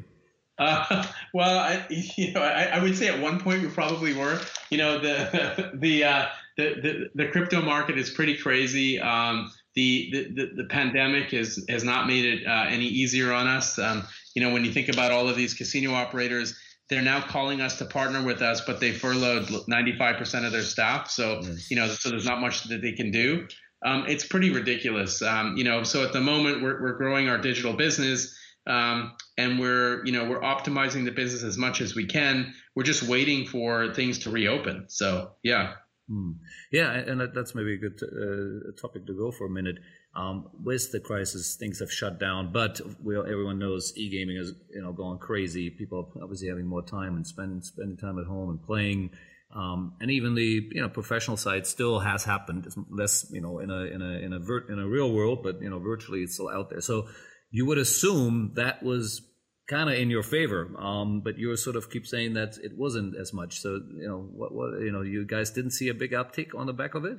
Uh, 0.57 1.05
well, 1.33 1.59
I, 1.59 1.85
you 1.89 2.31
know, 2.31 2.41
I, 2.41 2.63
I, 2.63 2.81
would 2.81 2.97
say 2.97 3.09
at 3.09 3.19
one 3.19 3.39
point 3.39 3.61
we 3.61 3.67
probably 3.67 4.13
were. 4.13 4.39
You 4.69 4.77
know, 4.77 4.97
the 4.97 5.71
the 5.75 6.03
uh, 6.05 6.25
the, 6.57 7.09
the, 7.15 7.23
the 7.23 7.31
crypto 7.31 7.61
market 7.61 7.97
is 7.97 8.11
pretty 8.11 8.37
crazy. 8.37 8.99
Um, 8.99 9.51
the, 9.75 10.11
the, 10.35 10.51
the 10.55 10.65
pandemic 10.69 11.31
has 11.31 11.65
has 11.67 11.83
not 11.83 12.07
made 12.07 12.25
it 12.25 12.47
uh, 12.47 12.65
any 12.69 12.85
easier 12.85 13.33
on 13.33 13.47
us. 13.47 13.77
Um, 13.77 14.07
you 14.35 14.41
know, 14.41 14.53
when 14.53 14.63
you 14.63 14.71
think 14.71 14.87
about 14.87 15.11
all 15.11 15.27
of 15.27 15.35
these 15.35 15.53
casino 15.53 15.93
operators, 15.93 16.57
they're 16.89 17.01
now 17.01 17.21
calling 17.21 17.59
us 17.59 17.77
to 17.79 17.85
partner 17.85 18.23
with 18.23 18.41
us, 18.41 18.61
but 18.61 18.79
they 18.79 18.91
furloughed 18.91 19.47
95% 19.47 20.45
of 20.45 20.51
their 20.51 20.61
staff. 20.61 21.09
So 21.09 21.41
yes. 21.41 21.71
you 21.71 21.75
know, 21.75 21.87
so 21.87 22.09
there's 22.09 22.25
not 22.25 22.39
much 22.39 22.63
that 22.65 22.81
they 22.81 22.91
can 22.91 23.09
do. 23.11 23.47
Um, 23.85 24.05
it's 24.07 24.25
pretty 24.25 24.49
ridiculous. 24.49 25.21
Um, 25.21 25.57
you 25.57 25.63
know, 25.63 25.83
so 25.83 26.03
at 26.03 26.13
the 26.13 26.21
moment 26.21 26.61
we're 26.61 26.81
we're 26.81 26.97
growing 26.97 27.29
our 27.29 27.37
digital 27.37 27.73
business 27.73 28.37
um, 28.67 29.13
and 29.37 29.59
we're 29.59 30.05
you 30.05 30.11
know 30.11 30.25
we're 30.25 30.41
optimizing 30.41 31.05
the 31.05 31.11
business 31.11 31.43
as 31.43 31.57
much 31.57 31.81
as 31.81 31.95
we 31.95 32.05
can. 32.05 32.53
We're 32.75 32.83
just 32.83 33.03
waiting 33.03 33.45
for 33.45 33.93
things 33.93 34.19
to 34.19 34.29
reopen. 34.29 34.85
So 34.87 35.31
yeah. 35.43 35.75
Hmm. 36.09 36.33
Yeah, 36.71 36.91
and 36.91 37.21
that's 37.33 37.55
maybe 37.55 37.75
a 37.75 37.77
good 37.77 37.99
uh, 38.03 38.71
topic 38.79 39.05
to 39.07 39.13
go 39.13 39.31
for 39.31 39.45
a 39.45 39.49
minute. 39.49 39.79
Um, 40.15 40.49
with 40.61 40.91
the 40.91 40.99
crisis, 40.99 41.55
things 41.55 41.79
have 41.79 41.91
shut 41.91 42.19
down, 42.19 42.51
but 42.51 42.79
we, 43.01 43.17
everyone 43.17 43.57
knows 43.57 43.93
e-gaming 43.95 44.37
is 44.37 44.53
you 44.73 44.81
know 44.81 44.91
going 44.91 45.17
crazy. 45.19 45.69
People 45.69 46.11
obviously 46.21 46.49
having 46.49 46.67
more 46.67 46.83
time 46.83 47.15
and 47.15 47.25
spending 47.25 47.61
spending 47.61 47.97
time 47.97 48.19
at 48.19 48.25
home 48.25 48.49
and 48.49 48.61
playing. 48.63 49.11
Um, 49.55 49.93
and 50.01 50.09
even 50.09 50.35
the 50.35 50.67
you 50.71 50.81
know 50.81 50.89
professional 50.89 51.37
side 51.37 51.67
still 51.67 51.99
has 51.99 52.23
happened. 52.23 52.65
It's 52.65 52.77
less 52.89 53.27
you 53.31 53.41
know 53.41 53.59
in 53.59 53.69
a 53.69 53.83
in 53.85 54.01
a 54.01 54.25
in 54.25 54.33
a 54.33 54.39
vir- 54.39 54.71
in 54.71 54.79
a 54.79 54.87
real 54.87 55.11
world, 55.11 55.43
but 55.43 55.61
you 55.61 55.69
know 55.69 55.79
virtually 55.79 56.21
it's 56.21 56.33
still 56.33 56.49
out 56.49 56.69
there. 56.69 56.81
So 56.81 57.07
you 57.51 57.65
would 57.67 57.77
assume 57.77 58.53
that 58.55 58.81
was 58.81 59.21
kind 59.69 59.89
of 59.89 59.95
in 59.95 60.09
your 60.09 60.23
favor. 60.23 60.75
Um, 60.79 61.21
but 61.21 61.37
you 61.37 61.55
sort 61.55 61.75
of 61.75 61.89
keep 61.89 62.05
saying 62.05 62.33
that 62.33 62.57
it 62.63 62.71
wasn't 62.75 63.15
as 63.15 63.33
much. 63.33 63.59
So 63.59 63.79
you 63.95 64.07
know 64.07 64.27
what, 64.33 64.53
what 64.53 64.81
you 64.81 64.91
know 64.91 65.01
you 65.01 65.25
guys 65.25 65.51
didn't 65.51 65.71
see 65.71 65.89
a 65.89 65.93
big 65.93 66.11
uptick 66.11 66.55
on 66.57 66.65
the 66.65 66.73
back 66.73 66.95
of 66.95 67.05
it. 67.05 67.17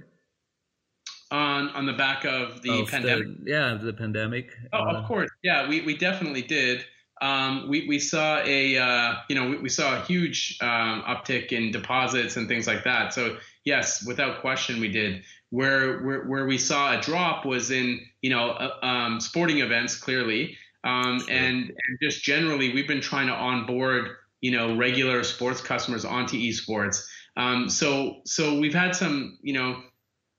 On 1.30 1.68
on 1.70 1.86
the 1.86 1.92
back 1.92 2.24
of 2.24 2.62
the 2.62 2.82
of 2.82 2.88
pandemic. 2.88 3.44
The, 3.44 3.50
yeah, 3.50 3.78
the 3.80 3.92
pandemic. 3.92 4.50
Oh, 4.72 4.78
uh, 4.78 4.98
of 4.98 5.06
course. 5.06 5.30
Yeah, 5.42 5.68
we 5.68 5.80
we 5.80 5.96
definitely 5.96 6.42
did. 6.42 6.84
Um, 7.24 7.68
we, 7.68 7.88
we 7.88 7.98
saw 7.98 8.42
a 8.44 8.76
uh, 8.76 9.14
you 9.30 9.34
know 9.34 9.48
we, 9.48 9.56
we, 9.56 9.68
saw 9.70 9.96
a 9.96 10.00
huge 10.02 10.58
um, 10.60 11.02
uptick 11.08 11.52
in 11.52 11.70
deposits 11.70 12.36
and 12.36 12.46
things 12.46 12.66
like 12.66 12.84
that. 12.84 13.14
So 13.14 13.38
yes, 13.64 14.04
without 14.04 14.42
question, 14.42 14.78
we 14.78 14.88
did. 14.88 15.22
Where 15.48 16.02
where, 16.02 16.24
where 16.24 16.44
we 16.44 16.58
saw 16.58 16.98
a 16.98 17.00
drop 17.00 17.46
was 17.46 17.70
in 17.70 17.98
you 18.20 18.28
know 18.28 18.50
uh, 18.50 18.76
um, 18.84 19.20
sporting 19.20 19.60
events 19.60 19.96
clearly, 19.96 20.58
um, 20.84 21.20
sure. 21.20 21.30
and 21.30 21.70
and 21.70 21.98
just 22.02 22.22
generally 22.22 22.74
we've 22.74 22.86
been 22.86 23.00
trying 23.00 23.28
to 23.28 23.32
onboard 23.32 24.10
you 24.42 24.50
know 24.50 24.76
regular 24.76 25.24
sports 25.24 25.62
customers 25.62 26.04
onto 26.04 26.36
esports. 26.36 27.06
Um, 27.38 27.70
so 27.70 28.16
so 28.26 28.58
we've 28.58 28.74
had 28.74 28.94
some 28.94 29.38
you 29.40 29.54
know 29.54 29.80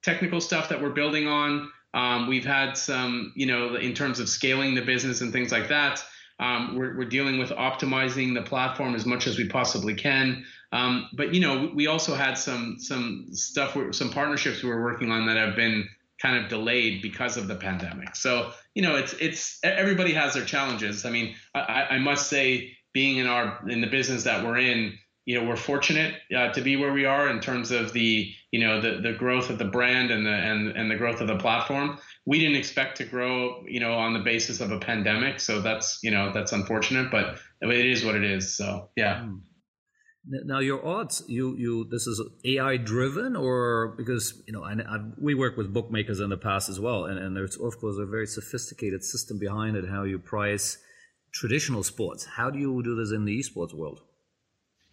technical 0.04 0.40
stuff 0.40 0.70
that 0.70 0.80
we're 0.80 0.92
building 0.92 1.28
on. 1.28 1.72
Um, 1.96 2.28
we've 2.28 2.46
had 2.46 2.78
some 2.78 3.34
you 3.36 3.48
know 3.48 3.74
in 3.74 3.96
terms 3.96 4.20
of 4.20 4.30
scaling 4.30 4.76
the 4.76 4.84
business 4.84 5.22
and 5.22 5.34
things 5.34 5.52
like 5.52 5.70
that. 5.70 6.04
Um, 6.40 6.76
we're, 6.78 6.98
we're, 6.98 7.06
dealing 7.06 7.40
with 7.40 7.52
optimizing 7.52 8.34
the 8.34 8.42
platform 8.42 8.94
as 8.94 9.06
much 9.06 9.26
as 9.26 9.38
we 9.38 9.48
possibly 9.48 9.94
can. 9.94 10.44
Um, 10.74 11.10
but 11.14 11.34
you 11.34 11.40
know, 11.40 11.72
we 11.74 11.88
also 11.88 12.14
had 12.14 12.38
some 12.38 12.78
some 12.78 13.28
stuff, 13.32 13.78
some 13.92 14.10
partnerships 14.10 14.62
we 14.62 14.70
were 14.70 14.84
working 14.84 15.12
on 15.12 15.26
that 15.28 15.38
have 15.38 15.56
been 15.56 15.88
kind 16.22 16.44
of 16.44 16.50
delayed 16.50 17.02
because 17.02 17.38
of 17.38 17.48
the 17.48 17.56
pandemic. 17.56 18.16
So 18.16 18.52
you 18.74 18.82
know, 18.82 18.96
it's 18.96 19.14
it's 19.14 19.60
everybody 19.64 20.14
has 20.14 20.34
their 20.34 20.44
challenges. 20.44 21.06
I 21.06 21.10
mean, 21.10 21.36
I, 21.54 21.88
I 21.92 22.00
must 22.00 22.30
say, 22.30 22.76
being 22.94 23.18
in 23.18 23.28
our 23.28 23.64
in 23.70 23.80
the 23.82 23.88
business 23.88 24.24
that 24.24 24.44
we're 24.44 24.58
in, 24.58 24.98
you 25.26 25.40
know, 25.40 25.48
we're 25.48 25.56
fortunate 25.56 26.16
uh, 26.36 26.52
to 26.54 26.62
be 26.62 26.76
where 26.76 26.94
we 26.94 27.06
are 27.06 27.30
in 27.30 27.40
terms 27.40 27.72
of 27.72 27.94
the 27.94 28.32
you 28.52 28.60
know 28.60 28.80
the 28.80 29.02
the 29.02 29.14
growth 29.14 29.50
of 29.50 29.58
the 29.58 29.66
brand 29.66 30.12
and 30.12 30.26
the 30.26 30.32
and 30.32 30.70
and 30.70 30.90
the 30.90 30.96
growth 30.96 31.22
of 31.22 31.28
the 31.28 31.38
platform 31.38 32.00
we 32.26 32.40
didn't 32.40 32.56
expect 32.56 32.98
to 32.98 33.06
grow, 33.06 33.64
you 33.68 33.80
know, 33.80 33.94
on 33.94 34.14
the 34.14 34.20
basis 34.20 34.60
of 34.60 34.72
a 34.72 34.80
pandemic. 34.80 35.40
So 35.40 35.62
that's, 35.62 36.00
you 36.02 36.12
know, 36.12 36.32
that's 36.34 36.52
unfortunate, 36.54 37.12
but 37.12 37.38
it 37.62 37.86
is 37.86 38.04
what 38.04 38.16
it 38.16 38.24
is. 38.24 38.58
So 38.58 38.90
yeah. 38.96 39.22
Hmm. 39.22 39.38
Now 40.28 40.58
your 40.58 40.84
odds, 40.84 41.24
you 41.28 41.56
you 41.56 41.88
this 41.92 42.08
is 42.08 42.20
AI 42.46 42.78
driven, 42.78 43.36
or 43.36 43.94
because 43.96 44.42
you 44.48 44.54
know, 44.54 44.64
I, 44.64 44.72
I, 44.72 44.98
we 45.22 45.36
work 45.36 45.56
with 45.56 45.72
bookmakers 45.72 46.20
in 46.20 46.32
the 46.32 46.38
past 46.38 46.68
as 46.68 46.80
well, 46.80 47.06
and, 47.06 47.20
and 47.20 47.38
there's 47.38 47.58
of 47.58 47.78
course 47.78 47.98
a 48.00 48.08
very 48.08 48.26
sophisticated 48.26 49.04
system 49.04 49.38
behind 49.38 49.78
it, 49.78 49.88
how 49.88 50.02
you 50.02 50.18
price 50.18 50.80
traditional 51.32 51.84
sports. 51.84 52.26
How 52.26 52.50
do 52.50 52.58
you 52.58 52.82
do 52.82 52.96
this 52.96 53.12
in 53.12 53.26
the 53.26 53.40
esports 53.40 53.76
world? 53.76 54.02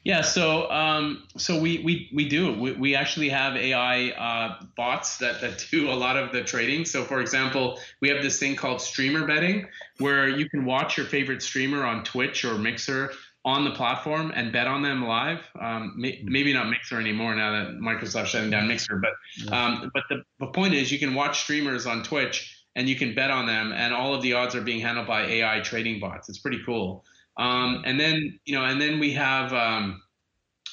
Yeah, 0.05 0.23
so 0.23 0.69
um, 0.71 1.23
so 1.37 1.61
we, 1.61 1.79
we 1.85 2.11
we 2.13 2.29
do 2.29 2.59
we, 2.59 2.73
we 2.73 2.95
actually 2.97 3.29
have 3.29 3.57
AI 3.57 4.09
uh, 4.11 4.65
bots 4.77 5.19
that 5.19 5.41
that 5.41 5.65
do 5.71 5.91
a 5.91 5.95
lot 5.95 6.17
of 6.17 6.33
the 6.33 6.43
trading. 6.43 6.85
So 6.85 7.05
for 7.05 7.21
example, 7.21 7.79
we 8.01 8.09
have 8.09 8.21
this 8.21 8.39
thing 8.41 8.57
called 8.57 8.81
streamer 8.81 9.27
betting, 9.27 9.69
where 9.99 10.29
you 10.29 10.49
can 10.51 10.65
watch 10.65 10.97
your 10.97 11.07
favorite 11.07 11.41
streamer 11.41 11.85
on 11.85 12.03
Twitch 12.03 12.45
or 12.45 12.59
Mixer 12.59 13.13
on 13.45 13.65
the 13.65 13.71
platform 13.73 14.33
and 14.35 14.53
bet 14.53 14.67
on 14.67 14.83
them 14.83 15.07
live. 15.07 15.41
Um, 15.61 15.95
may, 15.97 16.21
maybe 16.25 16.53
not 16.53 16.69
Mixer 16.69 16.99
anymore 16.99 17.35
now 17.37 17.53
that 17.53 17.79
Microsoft's 17.79 18.31
shutting 18.31 18.51
down 18.51 18.67
Mixer, 18.67 19.01
but 19.01 19.53
um, 19.55 19.89
but 19.95 20.03
the, 20.09 20.25
the 20.41 20.49
point 20.49 20.75
is 20.75 20.91
you 20.91 20.99
can 20.99 21.15
watch 21.15 21.43
streamers 21.43 21.87
on 21.87 22.03
Twitch 22.03 22.59
and 22.75 22.89
you 22.89 22.97
can 22.97 23.15
bet 23.15 23.31
on 23.31 23.47
them, 23.47 23.73
and 23.73 23.95
all 23.95 24.15
of 24.15 24.23
the 24.23 24.33
odds 24.33 24.55
are 24.55 24.63
being 24.63 24.81
handled 24.81 25.07
by 25.07 25.23
AI 25.27 25.61
trading 25.61 26.01
bots. 26.01 26.29
It's 26.29 26.39
pretty 26.39 26.61
cool. 26.65 27.05
Um, 27.37 27.83
and 27.87 27.99
then 27.99 28.39
you 28.45 28.55
know, 28.55 28.65
and 28.65 28.81
then 28.81 28.99
we 28.99 29.13
have 29.15 29.53
um, 29.53 30.03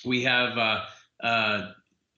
we 0.05 0.23
have 0.23 0.57
uh, 0.57 0.81
uh, 1.23 1.71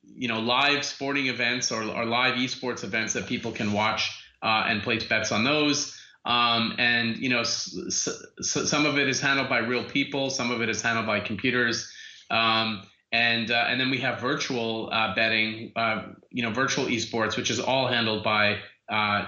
you 0.04 0.28
know 0.28 0.40
live 0.40 0.84
sporting 0.84 1.28
events 1.28 1.72
or, 1.72 1.84
or, 1.84 2.06
live 2.06 2.36
esports 2.36 2.84
events 2.84 3.14
that 3.14 3.28
people 3.28 3.52
can 3.52 3.72
watch 3.72 4.10
uh, 4.42 4.66
and 4.68 4.82
place 4.84 5.04
bets 5.04 5.32
on 5.32 5.44
those. 5.44 5.98
Um, 6.26 6.76
and 6.78 7.18
you 7.18 7.30
know, 7.30 7.40
s- 7.40 7.76
s- 7.88 8.70
some 8.70 8.86
of 8.86 8.98
it 8.98 9.08
is 9.08 9.20
handled 9.20 9.50
by 9.50 9.60
real 9.60 9.84
people, 9.84 10.30
some 10.30 10.52
of 10.52 10.62
it 10.62 10.70
is 10.70 10.82
handled 10.82 11.08
by 11.08 11.20
computers. 11.20 11.92
Um, 12.30 12.84
and 13.12 13.52
uh, 13.52 13.66
and 13.68 13.80
then 13.80 13.90
we 13.90 13.98
have 14.00 14.22
virtual 14.22 14.90
uh, 14.92 15.14
betting, 15.16 15.72
uh, 15.76 16.04
you 16.30 16.44
know, 16.44 16.52
virtual 16.52 16.86
esports, 16.86 17.36
which 17.36 17.50
is 17.50 17.60
all 17.60 17.88
handled 17.88 18.24
by 18.24 18.60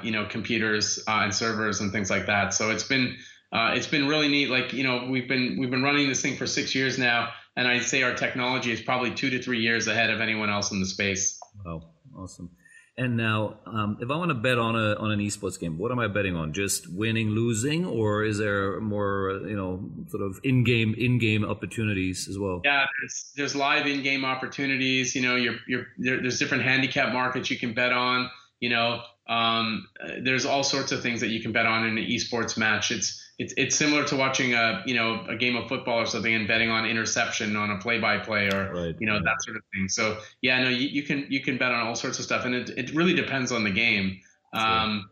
you 0.04 0.12
know 0.12 0.26
computers 0.26 1.04
and 1.08 1.34
servers 1.34 1.82
and 1.82 1.91
things 1.91 2.10
like 2.10 2.26
that. 2.28 2.54
So 2.54 2.69
it's 2.71 2.84
been 2.84 3.15
uh, 3.54 3.74
it's 3.76 3.88
been 3.88 4.08
really 4.08 4.28
neat. 4.28 4.50
Like 4.50 4.74
you 4.74 4.84
know, 4.84 5.08
we've 5.08 5.28
been 5.28 5.58
we've 5.60 5.70
been 5.70 5.84
running 5.84 6.10
this 6.10 6.22
thing 6.22 6.36
for 6.36 6.48
six 6.48 6.74
years 6.74 6.98
now, 6.98 7.30
and 7.56 7.68
I'd 7.68 7.84
say 7.84 8.02
our 8.02 8.16
technology 8.16 8.72
is 8.72 8.82
probably 8.82 9.13
two 9.13 9.30
to 9.30 9.42
three 9.42 9.60
years 9.60 9.88
ahead 9.88 10.10
of 10.10 10.22
anyone 10.22 10.50
else 10.50 10.72
in 10.72 10.80
the 10.80 10.88
space. 10.88 11.39
Wow, 11.63 11.84
awesome! 12.18 12.50
And 12.98 13.16
now, 13.16 13.60
um, 13.68 13.98
if 14.02 14.10
I 14.10 14.18
want 14.18 14.30
to 14.30 14.36
bet 14.36 14.58
on 14.58 14.76
a 14.76 14.96
on 14.96 15.12
an 15.12 15.20
esports 15.20 15.60
game, 15.60 15.78
what 15.78 15.92
am 15.92 16.00
I 16.00 16.08
betting 16.08 16.36
on? 16.36 16.52
Just 16.52 16.92
winning, 16.92 17.30
losing, 17.30 17.86
or 17.86 18.24
is 18.24 18.39
there 18.39 18.80
more 18.82 19.39
you 19.48 19.56
know 19.56 19.88
sort 20.10 20.24
of 20.24 20.39
in 20.44 20.63
game 20.63 20.96
in 20.98 21.20
game 21.20 21.46
opportunities 21.46 22.28
as 22.28 22.39
well? 22.39 22.62
Yeah, 22.66 22.88
there's 23.02 23.34
there's 23.38 23.56
live 23.56 23.86
in 23.86 24.02
game 24.02 24.26
opportunities. 24.26 25.13
You 25.13 25.22
know, 25.22 25.36
you're, 25.36 25.56
you're 25.68 25.86
there, 26.00 26.20
there's 26.20 26.39
different 26.39 26.63
handicap 26.63 27.13
markets 27.13 27.52
you 27.52 27.60
can 27.60 27.76
bet 27.76 27.94
on. 27.94 28.32
You 28.60 28.70
know, 28.70 29.02
um, 29.28 29.88
there's 30.22 30.46
all 30.46 30.63
sorts 30.63 30.92
of 30.92 31.04
things 31.04 31.20
that 31.22 31.30
you 31.30 31.39
can 31.39 31.52
bet 31.52 31.68
on 31.68 31.86
in 31.86 32.00
an 32.00 32.04
esports 32.04 32.58
match. 32.58 32.89
It's 32.89 33.22
it's 33.39 33.54
it's 33.58 33.76
similar 33.76 34.04
to 34.06 34.15
watching 34.15 34.54
a 34.54 34.84
you 34.86 34.93
know 34.93 35.26
a 35.28 35.36
game 35.36 35.56
of 35.56 35.67
football 35.67 36.00
or 36.00 36.06
something 36.06 36.34
and 36.34 36.48
betting 36.48 36.69
on 36.69 36.86
interception 36.86 37.56
on 37.56 37.72
a 37.72 37.78
play-by-play 37.80 38.50
or 38.54 38.74
right. 38.74 38.96
you 39.00 39.08
know 39.08 39.19
that 39.24 39.41
sort 39.41 39.58
of 39.58 39.63
thing. 39.74 39.89
So 39.89 40.17
yeah, 40.41 40.62
no, 40.62 40.69
you, 40.69 40.88
you, 40.88 41.04
can 41.04 41.26
you 41.30 41.39
can 41.39 41.58
bet 41.58 41.72
on 41.72 41.88
all 41.88 41.96
sorts 41.96 42.19
of 42.19 42.26
stuff, 42.26 42.46
and 42.46 42.54
it 42.54 42.69
it 42.78 42.93
really 42.93 43.13
depends 43.13 43.52
on 43.52 43.63
the 43.63 43.72
game. 43.72 44.19
Um, 44.54 45.10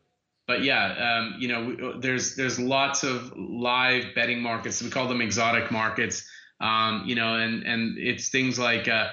but 0.48 0.64
yeah, 0.64 1.20
um, 1.20 1.36
you 1.40 1.48
know, 1.48 1.98
there's 2.00 2.36
there's 2.36 2.60
lots 2.60 3.04
of 3.04 3.34
live 3.38 4.14
betting 4.14 4.42
markets. 4.42 4.82
We 4.84 4.90
call 4.90 5.08
them 5.08 5.22
exotic 5.22 5.72
markets. 5.72 6.28
Um, 6.60 7.04
you 7.06 7.16
know, 7.16 7.36
and 7.36 7.64
and 7.64 7.98
it's 7.98 8.30
things 8.30 8.60
like 8.60 8.88
uh, 8.88 9.08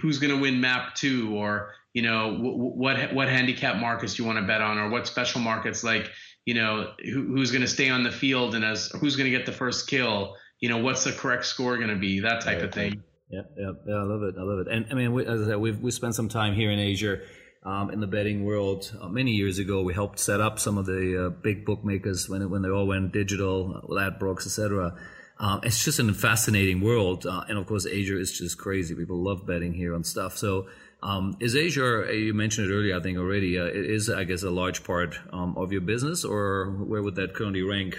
who's 0.00 0.18
going 0.18 0.34
to 0.34 0.40
win 0.40 0.60
map 0.60 0.94
two, 0.94 1.34
or 1.34 1.72
you 1.94 2.02
know, 2.02 2.36
what 2.38 3.14
what 3.14 3.28
handicap 3.28 3.76
markets 3.76 4.18
you 4.18 4.24
want 4.24 4.38
to 4.38 4.44
bet 4.44 4.60
on, 4.60 4.78
or 4.78 4.90
what 4.90 5.06
special 5.06 5.40
markets 5.40 5.82
like 5.82 6.10
you 6.44 6.54
know 6.54 6.92
who, 7.04 7.26
who's 7.26 7.50
going 7.50 7.62
to 7.62 7.68
stay 7.68 7.90
on 7.90 8.02
the 8.02 8.10
field 8.10 8.54
and 8.54 8.64
as 8.64 8.88
who's 9.00 9.16
going 9.16 9.30
to 9.30 9.36
get 9.36 9.46
the 9.46 9.52
first 9.52 9.88
kill. 9.88 10.36
You 10.60 10.68
know, 10.68 10.78
what's 10.78 11.04
the 11.04 11.12
correct 11.12 11.46
score 11.46 11.76
going 11.76 11.88
to 11.88 11.96
be? 11.96 12.20
That 12.20 12.42
type 12.42 12.62
of 12.62 12.72
thing. 12.72 13.02
Yeah, 13.30 13.42
yeah, 13.56 13.72
yeah. 13.86 13.94
I 13.94 14.02
love 14.02 14.22
it. 14.22 14.34
I 14.38 14.42
love 14.42 14.58
it. 14.58 14.68
And 14.68 14.86
I 14.90 14.94
mean, 14.94 15.12
we, 15.12 15.24
as 15.24 15.42
I 15.42 15.46
said, 15.46 15.56
we've 15.56 15.80
we 15.80 15.90
spent 15.90 16.14
some 16.14 16.28
time 16.28 16.54
here 16.54 16.70
in 16.70 16.78
Asia. 16.78 17.20
Um, 17.62 17.90
in 17.90 18.00
the 18.00 18.06
betting 18.06 18.46
world 18.46 18.90
uh, 19.02 19.10
many 19.10 19.32
years 19.32 19.58
ago. 19.58 19.82
We 19.82 19.92
helped 19.92 20.18
set 20.18 20.40
up 20.40 20.58
some 20.58 20.78
of 20.78 20.86
the 20.86 21.26
uh, 21.26 21.28
big 21.28 21.66
bookmakers 21.66 22.26
when 22.26 22.40
it, 22.40 22.46
when 22.48 22.62
they 22.62 22.70
all 22.70 22.86
went 22.86 23.12
digital, 23.12 23.76
uh, 23.76 23.86
Ladbrokes, 23.86 24.46
etc. 24.46 24.96
Um, 25.40 25.60
it's 25.62 25.82
just 25.82 25.98
a 25.98 26.12
fascinating 26.14 26.82
world, 26.82 27.24
uh, 27.24 27.44
and 27.48 27.58
of 27.58 27.66
course, 27.66 27.86
Asia 27.86 28.18
is 28.18 28.30
just 28.30 28.58
crazy. 28.58 28.94
People 28.94 29.22
love 29.22 29.46
betting 29.46 29.72
here 29.72 29.94
on 29.94 30.04
stuff. 30.04 30.36
So, 30.36 30.68
um, 31.02 31.36
is 31.40 31.56
Asia? 31.56 32.06
Uh, 32.08 32.12
you 32.12 32.34
mentioned 32.34 32.70
it 32.70 32.74
earlier, 32.74 32.96
I 32.96 33.00
think 33.00 33.18
already. 33.18 33.58
Uh, 33.58 33.64
it 33.64 33.90
is, 33.90 34.10
I 34.10 34.24
guess, 34.24 34.42
a 34.42 34.50
large 34.50 34.84
part 34.84 35.18
um, 35.32 35.56
of 35.56 35.72
your 35.72 35.80
business, 35.80 36.24
or 36.24 36.70
where 36.70 37.02
would 37.02 37.14
that 37.16 37.34
currently 37.34 37.62
rank? 37.62 37.98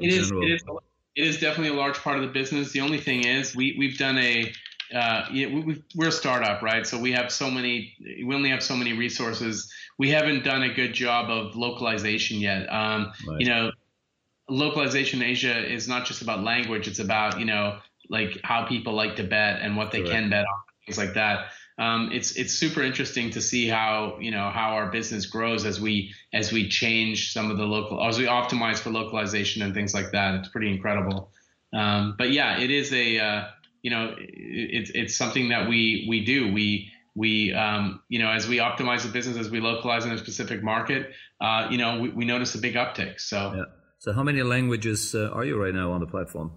it 0.00 0.12
is. 0.12 0.28
General? 0.28 0.46
It 0.46 0.52
is. 0.52 0.62
It 1.14 1.26
is 1.26 1.40
definitely 1.40 1.76
a 1.76 1.78
large 1.78 1.98
part 1.98 2.16
of 2.16 2.22
the 2.22 2.30
business. 2.30 2.72
The 2.72 2.80
only 2.80 2.98
thing 2.98 3.26
is, 3.26 3.54
we 3.54 3.76
we've 3.78 3.98
done 3.98 4.18
a 4.18 4.52
uh, 4.94 5.26
yeah, 5.32 5.46
we, 5.46 5.82
are 6.04 6.08
a 6.08 6.12
startup, 6.12 6.62
right? 6.62 6.86
So 6.86 6.98
we 6.98 7.12
have 7.12 7.32
so 7.32 7.50
many, 7.50 7.94
we 8.24 8.34
only 8.34 8.50
have 8.50 8.62
so 8.62 8.76
many 8.76 8.92
resources. 8.92 9.72
We 9.98 10.10
haven't 10.10 10.44
done 10.44 10.62
a 10.62 10.72
good 10.72 10.92
job 10.92 11.30
of 11.30 11.56
localization 11.56 12.38
yet. 12.38 12.66
Um, 12.72 13.12
right. 13.26 13.40
You 13.40 13.46
know, 13.46 13.70
localization 14.48 15.22
in 15.22 15.28
Asia 15.28 15.72
is 15.72 15.88
not 15.88 16.04
just 16.04 16.22
about 16.22 16.42
language; 16.42 16.88
it's 16.88 16.98
about 16.98 17.38
you 17.38 17.46
know, 17.46 17.78
like 18.10 18.38
how 18.44 18.66
people 18.66 18.92
like 18.92 19.16
to 19.16 19.24
bet 19.24 19.60
and 19.62 19.76
what 19.76 19.92
they 19.92 20.00
Correct. 20.00 20.14
can 20.14 20.30
bet 20.30 20.44
on, 20.44 20.60
things 20.86 20.98
like 20.98 21.14
that. 21.14 21.52
Um, 21.78 22.10
it's 22.12 22.36
it's 22.36 22.52
super 22.52 22.82
interesting 22.82 23.30
to 23.30 23.40
see 23.40 23.66
how 23.66 24.18
you 24.20 24.30
know 24.30 24.50
how 24.50 24.74
our 24.74 24.90
business 24.90 25.26
grows 25.26 25.64
as 25.64 25.80
we 25.80 26.14
as 26.32 26.52
we 26.52 26.68
change 26.68 27.32
some 27.32 27.50
of 27.50 27.56
the 27.56 27.64
local 27.64 28.02
as 28.06 28.18
we 28.18 28.26
optimize 28.26 28.78
for 28.78 28.90
localization 28.90 29.62
and 29.62 29.74
things 29.74 29.94
like 29.94 30.12
that. 30.12 30.34
It's 30.34 30.48
pretty 30.48 30.70
incredible. 30.70 31.30
Um, 31.72 32.14
but 32.18 32.30
yeah, 32.30 32.58
it 32.58 32.70
is 32.70 32.92
a 32.92 33.18
uh, 33.18 33.44
you 33.82 33.90
know, 33.90 34.14
it's 34.18 34.90
it's 34.94 35.16
something 35.16 35.48
that 35.48 35.68
we 35.68 36.06
we 36.08 36.24
do. 36.24 36.52
We 36.52 36.92
we 37.14 37.52
um, 37.52 38.02
you 38.08 38.18
know 38.18 38.30
as 38.30 38.46
we 38.46 38.58
optimize 38.58 39.02
the 39.02 39.08
business 39.08 39.36
as 39.36 39.50
we 39.50 39.60
localize 39.60 40.04
in 40.04 40.12
a 40.12 40.18
specific 40.18 40.62
market, 40.62 41.12
uh, 41.40 41.68
you 41.70 41.78
know, 41.78 42.00
we, 42.00 42.10
we 42.10 42.24
notice 42.24 42.54
a 42.54 42.58
big 42.58 42.74
uptick. 42.74 43.20
So. 43.20 43.54
Yeah. 43.56 43.64
So 43.98 44.12
how 44.12 44.24
many 44.24 44.42
languages 44.42 45.14
uh, 45.14 45.30
are 45.32 45.44
you 45.44 45.56
right 45.56 45.72
now 45.72 45.92
on 45.92 46.00
the 46.00 46.08
platform? 46.08 46.50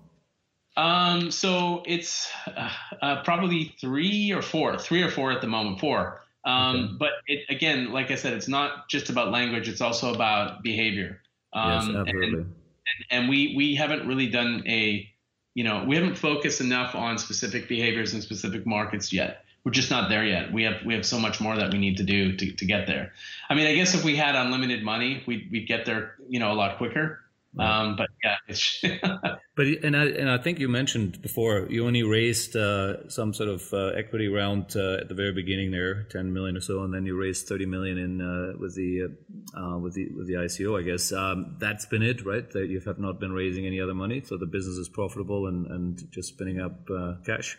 Um, 0.78 1.32
so 1.32 1.84
it's 1.86 2.30
uh, 2.48 2.70
uh 3.02 3.24
probably 3.24 3.76
three 3.80 4.32
or 4.32 4.42
four, 4.42 4.78
three 4.78 5.04
or 5.04 5.10
four 5.10 5.32
at 5.32 5.42
the 5.42 5.48
moment, 5.48 5.80
four. 5.80 6.22
Um, 6.44 6.76
okay. 6.76 6.94
But 7.00 7.12
it, 7.28 7.46
again, 7.50 7.92
like 7.92 8.12
I 8.12 8.16
said, 8.16 8.34
it's 8.34 8.48
not 8.48 8.90
just 8.90 9.10
about 9.10 9.32
language; 9.32 9.68
it's 9.68 9.82
also 9.82 10.14
about 10.14 10.64
behavior. 10.64 11.22
Um, 11.54 11.72
yes, 11.72 11.96
absolutely. 11.96 12.28
And, 12.28 12.46
and, 12.46 13.06
and 13.12 13.30
we 13.30 13.54
we 13.56 13.76
haven't 13.76 14.08
really 14.08 14.28
done 14.28 14.64
a 14.68 15.10
you 15.56 15.64
know, 15.64 15.86
we 15.88 15.96
haven't 15.96 16.18
focused 16.18 16.62
enough 16.62 16.94
on 16.94 17.18
specific 17.18 17.68
behaviors 17.68 18.14
in 18.14 18.22
specific 18.22 18.68
markets 18.68 19.12
yet. 19.12 19.46
We're 19.64 19.72
just 19.72 19.90
not 19.90 20.10
there 20.10 20.24
yet. 20.24 20.54
We 20.54 20.64
have 20.64 20.86
we 20.86 20.94
have 20.94 21.06
so 21.06 21.18
much 21.18 21.42
more 21.42 21.56
that 21.56 21.72
we 21.72 21.80
need 21.80 21.98
to 21.98 22.04
do 22.04 22.36
to, 22.36 22.52
to 22.52 22.66
get 22.66 22.86
there. 22.86 23.14
I 23.50 23.56
mean, 23.56 23.66
I 23.66 23.74
guess 23.74 23.96
if 23.96 24.04
we 24.04 24.16
had 24.16 24.36
unlimited 24.36 24.84
money, 24.84 25.24
we'd 25.26 25.50
we'd 25.50 25.68
get 25.68 25.86
there, 25.86 26.16
you 26.30 26.40
know, 26.40 26.52
a 26.52 26.54
lot 26.54 26.78
quicker. 26.78 27.22
Um, 27.58 27.96
but 27.96 28.10
yeah, 28.24 28.36
it's 28.48 28.82
but 29.56 29.66
and 29.84 29.96
I 29.96 30.06
and 30.06 30.30
I 30.30 30.38
think 30.38 30.60
you 30.60 30.68
mentioned 30.68 31.22
before 31.22 31.68
you 31.70 31.86
only 31.86 32.04
raised 32.04 32.56
uh, 32.56 33.08
some 33.10 33.34
sort 33.34 33.50
of 33.50 33.74
uh, 33.74 33.88
equity 33.98 34.28
round 34.28 34.76
uh, 34.76 34.98
at 35.02 35.08
the 35.08 35.16
very 35.16 35.32
beginning 35.32 35.72
there, 35.72 36.04
ten 36.04 36.34
million 36.34 36.58
or 36.58 36.62
so, 36.62 36.84
and 36.84 36.94
then 36.94 37.06
you 37.06 37.18
raised 37.18 37.48
thirty 37.48 37.66
million 37.66 37.98
in 37.98 38.22
uh, 38.22 38.58
with 38.60 38.76
the 38.76 39.16
uh, 39.58 39.78
with 39.78 39.94
the 39.94 40.10
with 40.16 40.28
the 40.28 40.34
ICO. 40.34 40.78
I 40.80 40.84
guess 40.84 41.12
um, 41.12 41.56
that's 41.60 41.86
been 41.86 42.04
it, 42.04 42.26
right? 42.26 42.50
That 42.52 42.68
you 42.68 42.82
have 42.82 43.00
not 43.00 43.20
been 43.20 43.32
raising 43.32 43.66
any 43.66 43.80
other 43.80 43.94
money, 43.94 44.22
so 44.26 44.38
the 44.38 44.46
business 44.46 44.78
is 44.78 44.90
profitable 44.90 45.48
and 45.48 45.66
and 45.68 46.12
just 46.12 46.30
spinning 46.30 46.60
up 46.60 46.90
uh, 46.90 47.16
cash. 47.26 47.58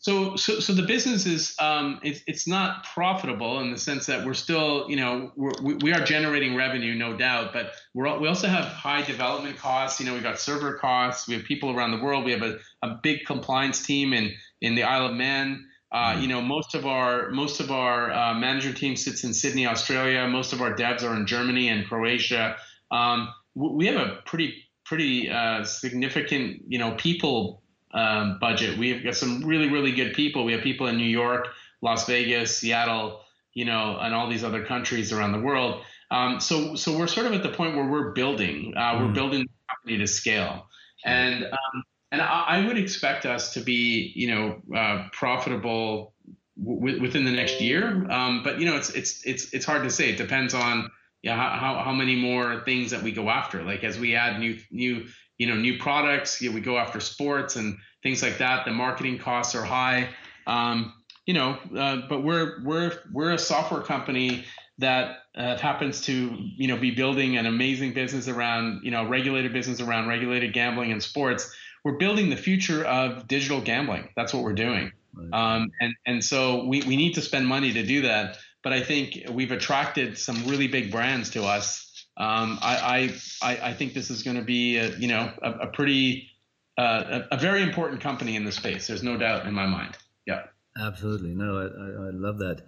So, 0.00 0.36
so, 0.36 0.60
so 0.60 0.72
the 0.72 0.82
business 0.82 1.26
is 1.26 1.56
um, 1.58 1.98
it's 2.04 2.22
it's 2.28 2.46
not 2.46 2.84
profitable 2.84 3.58
in 3.60 3.72
the 3.72 3.78
sense 3.78 4.06
that 4.06 4.24
we're 4.24 4.34
still, 4.34 4.88
you 4.88 4.94
know, 4.94 5.32
we're, 5.34 5.50
we, 5.60 5.74
we 5.74 5.92
are 5.92 6.04
generating 6.04 6.54
revenue, 6.54 6.94
no 6.94 7.16
doubt, 7.16 7.52
but 7.52 7.72
we're 7.94 8.16
we 8.18 8.28
also 8.28 8.46
have 8.46 8.64
high 8.64 9.02
development 9.02 9.56
costs. 9.56 9.98
You 9.98 10.06
know, 10.06 10.14
we 10.14 10.20
got 10.20 10.38
server 10.38 10.74
costs. 10.74 11.26
We 11.26 11.34
have 11.34 11.44
people 11.44 11.72
around 11.72 11.90
the 11.90 12.02
world. 12.02 12.24
We 12.24 12.30
have 12.30 12.42
a, 12.42 12.58
a 12.82 12.98
big 13.02 13.26
compliance 13.26 13.84
team 13.84 14.12
in 14.12 14.32
in 14.60 14.76
the 14.76 14.84
Isle 14.84 15.06
of 15.06 15.14
Man. 15.14 15.66
Uh, 15.90 16.12
mm-hmm. 16.12 16.22
you 16.22 16.28
know, 16.28 16.40
most 16.40 16.76
of 16.76 16.86
our 16.86 17.30
most 17.30 17.58
of 17.58 17.72
our 17.72 18.12
uh, 18.12 18.34
manager 18.34 18.72
team 18.72 18.94
sits 18.94 19.24
in 19.24 19.34
Sydney, 19.34 19.66
Australia. 19.66 20.28
Most 20.28 20.52
of 20.52 20.62
our 20.62 20.74
devs 20.74 21.02
are 21.02 21.16
in 21.16 21.26
Germany 21.26 21.70
and 21.70 21.84
Croatia. 21.88 22.56
Um, 22.92 23.30
we 23.56 23.86
have 23.86 23.96
a 23.96 24.20
pretty 24.26 24.64
pretty 24.84 25.28
uh, 25.28 25.64
significant, 25.64 26.62
you 26.68 26.78
know, 26.78 26.92
people 26.92 27.62
um, 27.92 28.38
budget. 28.38 28.78
We've 28.78 29.02
got 29.02 29.16
some 29.16 29.42
really, 29.44 29.68
really 29.68 29.92
good 29.92 30.14
people. 30.14 30.44
We 30.44 30.52
have 30.52 30.62
people 30.62 30.86
in 30.86 30.96
New 30.96 31.04
York, 31.04 31.48
Las 31.80 32.06
Vegas, 32.06 32.58
Seattle, 32.58 33.20
you 33.54 33.64
know, 33.64 33.98
and 34.00 34.14
all 34.14 34.28
these 34.28 34.44
other 34.44 34.64
countries 34.64 35.12
around 35.12 35.32
the 35.32 35.40
world. 35.40 35.82
Um, 36.10 36.40
so, 36.40 36.74
so 36.74 36.96
we're 36.96 37.06
sort 37.06 37.26
of 37.26 37.32
at 37.32 37.42
the 37.42 37.50
point 37.50 37.76
where 37.76 37.86
we're 37.86 38.12
building. 38.12 38.74
Uh, 38.76 38.94
mm. 38.94 39.06
We're 39.06 39.12
building 39.12 39.40
the 39.42 39.74
company 39.74 39.98
to 39.98 40.06
scale, 40.06 40.68
and 41.04 41.44
um, 41.44 41.84
and 42.12 42.22
I, 42.22 42.44
I, 42.48 42.66
would 42.66 42.78
expect 42.78 43.26
us 43.26 43.52
to 43.54 43.60
be, 43.60 44.12
you 44.16 44.28
know, 44.28 44.62
uh, 44.74 45.08
profitable 45.12 46.14
w- 46.58 47.00
within 47.00 47.24
the 47.24 47.30
next 47.30 47.60
year. 47.60 48.10
Um, 48.10 48.42
but 48.42 48.58
you 48.58 48.66
know, 48.66 48.76
it's 48.76 48.88
it's 48.90 49.22
it's 49.26 49.52
it's 49.52 49.66
hard 49.66 49.82
to 49.82 49.90
say. 49.90 50.10
It 50.10 50.16
depends 50.16 50.54
on 50.54 50.90
yeah, 51.22 51.36
how, 51.36 51.82
how 51.84 51.92
many 51.92 52.16
more 52.16 52.62
things 52.64 52.90
that 52.92 53.02
we 53.02 53.12
go 53.12 53.28
after. 53.28 53.62
Like 53.62 53.84
as 53.84 53.98
we 53.98 54.14
add 54.14 54.38
new 54.38 54.58
new 54.70 55.06
you 55.38 55.46
know 55.46 55.56
new 55.56 55.78
products 55.78 56.42
you 56.42 56.50
know, 56.50 56.54
we 56.54 56.60
go 56.60 56.76
after 56.76 57.00
sports 57.00 57.56
and 57.56 57.78
things 58.02 58.22
like 58.22 58.38
that 58.38 58.64
the 58.64 58.72
marketing 58.72 59.18
costs 59.18 59.54
are 59.54 59.64
high. 59.64 60.08
Um, 60.46 60.92
you 61.26 61.34
know 61.34 61.58
uh, 61.76 62.02
but 62.08 62.22
we're 62.22 62.62
we're 62.64 62.92
we're 63.12 63.32
a 63.32 63.38
software 63.38 63.82
company 63.82 64.44
that 64.78 65.24
uh, 65.36 65.56
happens 65.58 66.00
to 66.02 66.36
you 66.56 66.68
know 66.68 66.76
be 66.76 66.90
building 66.90 67.36
an 67.36 67.46
amazing 67.46 67.92
business 67.92 68.28
around 68.28 68.80
you 68.82 68.90
know 68.90 69.06
regulated 69.06 69.52
business 69.52 69.80
around 69.80 70.08
regulated 70.08 70.52
gambling 70.52 70.92
and 70.92 71.02
sports. 71.02 71.54
We're 71.84 71.96
building 71.96 72.28
the 72.28 72.36
future 72.36 72.84
of 72.84 73.28
digital 73.28 73.60
gambling. 73.60 74.08
That's 74.16 74.34
what 74.34 74.42
we're 74.42 74.52
doing. 74.52 74.92
Right. 75.14 75.54
um, 75.54 75.70
and 75.80 75.94
and 76.06 76.24
so 76.24 76.64
we, 76.64 76.82
we 76.82 76.96
need 76.96 77.14
to 77.14 77.22
spend 77.22 77.46
money 77.46 77.72
to 77.72 77.82
do 77.82 78.02
that. 78.02 78.38
But 78.62 78.72
i 78.72 78.82
think 78.82 79.24
we've 79.30 79.52
attracted 79.52 80.18
some 80.18 80.46
really 80.46 80.68
big 80.68 80.90
brands 80.90 81.30
to 81.30 81.44
us 81.44 81.87
um, 82.18 82.58
I, 82.60 83.14
I, 83.40 83.58
I 83.62 83.72
think 83.74 83.94
this 83.94 84.10
is 84.10 84.24
going 84.24 84.36
to 84.36 84.42
be 84.42 84.76
a, 84.76 84.88
you 84.96 85.08
know 85.08 85.32
a, 85.40 85.50
a 85.52 85.66
pretty 85.68 86.28
uh, 86.76 87.22
a, 87.30 87.36
a, 87.36 87.38
very 87.38 87.62
important 87.62 88.00
company 88.00 88.36
in 88.36 88.44
the 88.44 88.52
space. 88.52 88.86
There's 88.88 89.02
no 89.02 89.16
doubt 89.16 89.46
in 89.46 89.54
my 89.54 89.66
mind. 89.66 89.96
Yeah. 90.26 90.44
Absolutely. 90.80 91.34
No, 91.34 91.58
I, 91.58 91.64
I, 91.64 92.08
I 92.08 92.10
love 92.12 92.38
that. 92.38 92.62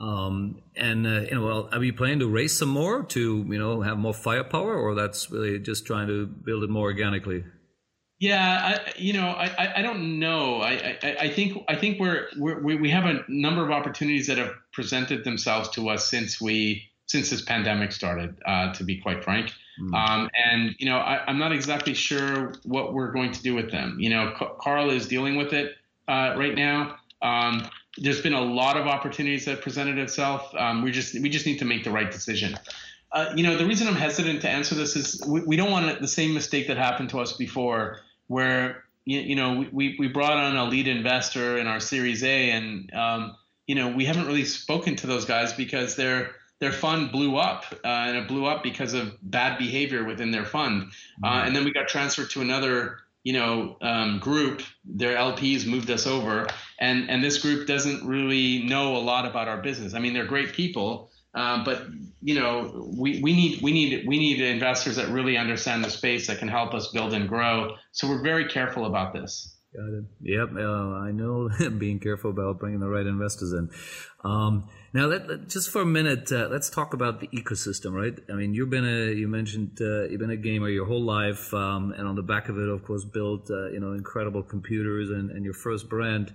Um, 0.00 0.62
and 0.76 1.06
uh, 1.06 1.20
you 1.20 1.34
know, 1.34 1.44
well, 1.44 1.68
are 1.72 1.82
you 1.82 1.92
planning 1.92 2.18
to 2.18 2.28
raise 2.28 2.56
some 2.56 2.68
more 2.68 3.02
to 3.04 3.46
you 3.48 3.58
know 3.58 3.80
have 3.80 3.96
more 3.96 4.12
firepower, 4.12 4.76
or 4.76 4.94
that's 4.94 5.30
really 5.30 5.58
just 5.58 5.86
trying 5.86 6.08
to 6.08 6.26
build 6.26 6.64
it 6.64 6.70
more 6.70 6.84
organically? 6.84 7.44
Yeah, 8.18 8.80
I, 8.86 8.92
you 8.96 9.12
know, 9.12 9.28
I, 9.28 9.74
I 9.76 9.82
don't 9.82 10.18
know. 10.18 10.60
I, 10.60 10.98
I, 11.02 11.16
I 11.20 11.28
think 11.28 11.64
I 11.68 11.76
think 11.76 11.98
we're, 11.98 12.28
we're 12.36 12.78
we 12.78 12.90
have 12.90 13.04
a 13.04 13.24
number 13.28 13.64
of 13.64 13.70
opportunities 13.70 14.26
that 14.26 14.38
have 14.38 14.52
presented 14.72 15.24
themselves 15.24 15.70
to 15.70 15.88
us 15.88 16.10
since 16.10 16.40
we 16.40 16.90
since 17.06 17.30
this 17.30 17.42
pandemic 17.42 17.92
started, 17.92 18.36
uh, 18.46 18.72
to 18.74 18.84
be 18.84 18.98
quite 18.98 19.24
frank. 19.24 19.52
Mm. 19.80 19.94
Um, 19.94 20.30
and 20.44 20.74
you 20.78 20.86
know, 20.86 20.98
I, 20.98 21.28
am 21.28 21.38
not 21.38 21.52
exactly 21.52 21.94
sure 21.94 22.54
what 22.64 22.94
we're 22.94 23.12
going 23.12 23.32
to 23.32 23.42
do 23.42 23.54
with 23.54 23.70
them. 23.70 23.96
You 23.98 24.10
know, 24.10 24.34
C- 24.38 24.46
Karl 24.60 24.90
is 24.90 25.06
dealing 25.06 25.36
with 25.36 25.52
it 25.52 25.76
uh, 26.08 26.34
right 26.36 26.54
now. 26.54 26.96
Um, 27.22 27.68
there's 27.98 28.20
been 28.20 28.34
a 28.34 28.40
lot 28.40 28.76
of 28.76 28.86
opportunities 28.86 29.44
that 29.46 29.60
presented 29.62 29.98
itself. 29.98 30.52
Um, 30.54 30.82
we 30.82 30.92
just 30.92 31.14
we 31.20 31.28
just 31.28 31.46
need 31.46 31.58
to 31.58 31.64
make 31.64 31.84
the 31.84 31.90
right 31.90 32.10
decision. 32.10 32.56
Uh, 33.12 33.32
you 33.36 33.42
know, 33.42 33.56
the 33.56 33.66
reason 33.66 33.86
I'm 33.86 33.94
hesitant 33.94 34.42
to 34.42 34.50
answer 34.50 34.74
this 34.74 34.96
is 34.96 35.22
we, 35.26 35.40
we 35.40 35.56
don't 35.56 35.70
want 35.70 36.00
the 36.00 36.08
same 36.08 36.34
mistake 36.34 36.66
that 36.68 36.76
happened 36.76 37.10
to 37.10 37.20
us 37.20 37.34
before, 37.34 38.00
where 38.26 38.84
you, 39.04 39.20
you 39.20 39.36
know 39.36 39.66
we, 39.72 39.96
we 39.98 40.08
brought 40.08 40.36
on 40.36 40.56
a 40.56 40.64
lead 40.64 40.88
investor 40.88 41.58
in 41.58 41.66
our 41.66 41.80
Series 41.80 42.24
A, 42.24 42.50
and 42.50 42.92
um, 42.94 43.36
you 43.66 43.74
know 43.74 43.88
we 43.88 44.04
haven't 44.04 44.26
really 44.26 44.44
spoken 44.44 44.96
to 44.96 45.06
those 45.06 45.24
guys 45.24 45.52
because 45.52 45.96
they're 45.96 46.32
their 46.58 46.72
fund 46.72 47.12
blew 47.12 47.36
up, 47.36 47.64
uh, 47.84 47.88
and 47.88 48.16
it 48.16 48.28
blew 48.28 48.46
up 48.46 48.62
because 48.62 48.94
of 48.94 49.16
bad 49.22 49.58
behavior 49.58 50.04
within 50.04 50.30
their 50.30 50.44
fund. 50.44 50.92
Uh, 51.22 51.28
mm-hmm. 51.28 51.46
and 51.46 51.56
then 51.56 51.64
we 51.64 51.72
got 51.72 51.88
transferred 51.88 52.30
to 52.30 52.40
another, 52.40 52.98
you 53.24 53.32
know, 53.32 53.76
um, 53.82 54.18
group. 54.18 54.62
Their 54.84 55.16
LPs 55.16 55.66
moved 55.66 55.90
us 55.90 56.06
over, 56.06 56.46
and 56.80 57.10
and 57.10 57.22
this 57.22 57.38
group 57.38 57.66
doesn't 57.66 58.06
really 58.06 58.62
know 58.62 58.96
a 58.96 59.02
lot 59.02 59.26
about 59.26 59.48
our 59.48 59.60
business. 59.60 59.94
I 59.94 59.98
mean, 59.98 60.14
they're 60.14 60.26
great 60.26 60.52
people, 60.52 61.10
Uh, 61.34 61.62
but 61.62 61.86
you 62.22 62.34
know, 62.34 62.88
we, 62.96 63.20
we 63.20 63.34
need 63.34 63.60
we 63.60 63.70
need 63.70 64.06
we 64.06 64.18
need 64.18 64.40
investors 64.40 64.96
that 64.96 65.08
really 65.08 65.36
understand 65.36 65.84
the 65.84 65.90
space 65.90 66.26
that 66.28 66.38
can 66.38 66.48
help 66.48 66.72
us 66.72 66.88
build 66.88 67.12
and 67.12 67.28
grow. 67.28 67.76
So 67.92 68.08
we're 68.08 68.22
very 68.22 68.48
careful 68.48 68.86
about 68.86 69.12
this. 69.12 69.56
Got 69.76 69.92
it. 69.92 70.04
Yep, 70.22 70.50
uh, 70.56 70.94
I 70.94 71.12
know. 71.12 71.50
being 71.78 72.00
careful 72.00 72.30
about 72.30 72.58
bringing 72.58 72.80
the 72.80 72.88
right 72.88 73.06
investors 73.06 73.52
in. 73.52 73.68
Um, 74.24 74.68
now, 74.96 75.06
let, 75.06 75.28
let, 75.28 75.48
just 75.48 75.70
for 75.70 75.82
a 75.82 75.86
minute, 75.86 76.32
uh, 76.32 76.48
let's 76.50 76.70
talk 76.70 76.94
about 76.94 77.20
the 77.20 77.28
ecosystem, 77.28 77.92
right? 77.92 78.18
I 78.30 78.32
mean, 78.32 78.54
you've 78.54 78.70
been 78.70 78.86
a 78.86 79.12
you 79.12 79.28
mentioned 79.28 79.78
uh, 79.80 80.04
you've 80.04 80.20
been 80.20 80.30
a 80.30 80.36
gamer 80.36 80.70
your 80.70 80.86
whole 80.86 81.04
life, 81.04 81.52
um, 81.52 81.92
and 81.92 82.08
on 82.08 82.16
the 82.16 82.22
back 82.22 82.48
of 82.48 82.58
it, 82.58 82.68
of 82.68 82.82
course, 82.82 83.04
built 83.04 83.50
uh, 83.50 83.68
you 83.70 83.80
know 83.80 83.92
incredible 83.92 84.42
computers 84.42 85.10
and, 85.10 85.30
and 85.30 85.44
your 85.44 85.54
first 85.54 85.90
brand. 85.90 86.34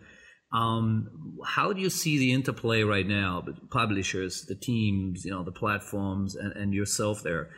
Um, 0.53 1.09
how 1.45 1.73
do 1.73 1.81
you 1.81 1.89
see 1.89 2.19
the 2.19 2.33
interplay 2.33 2.83
right 2.83 3.07
now, 3.07 3.43
publishers, 3.71 4.45
the 4.47 4.55
teams, 4.55 5.25
you 5.25 5.31
know, 5.31 5.43
the 5.43 5.51
platforms, 5.51 6.35
and, 6.35 6.53
and 6.53 6.73
yourself 6.73 7.23
there? 7.23 7.49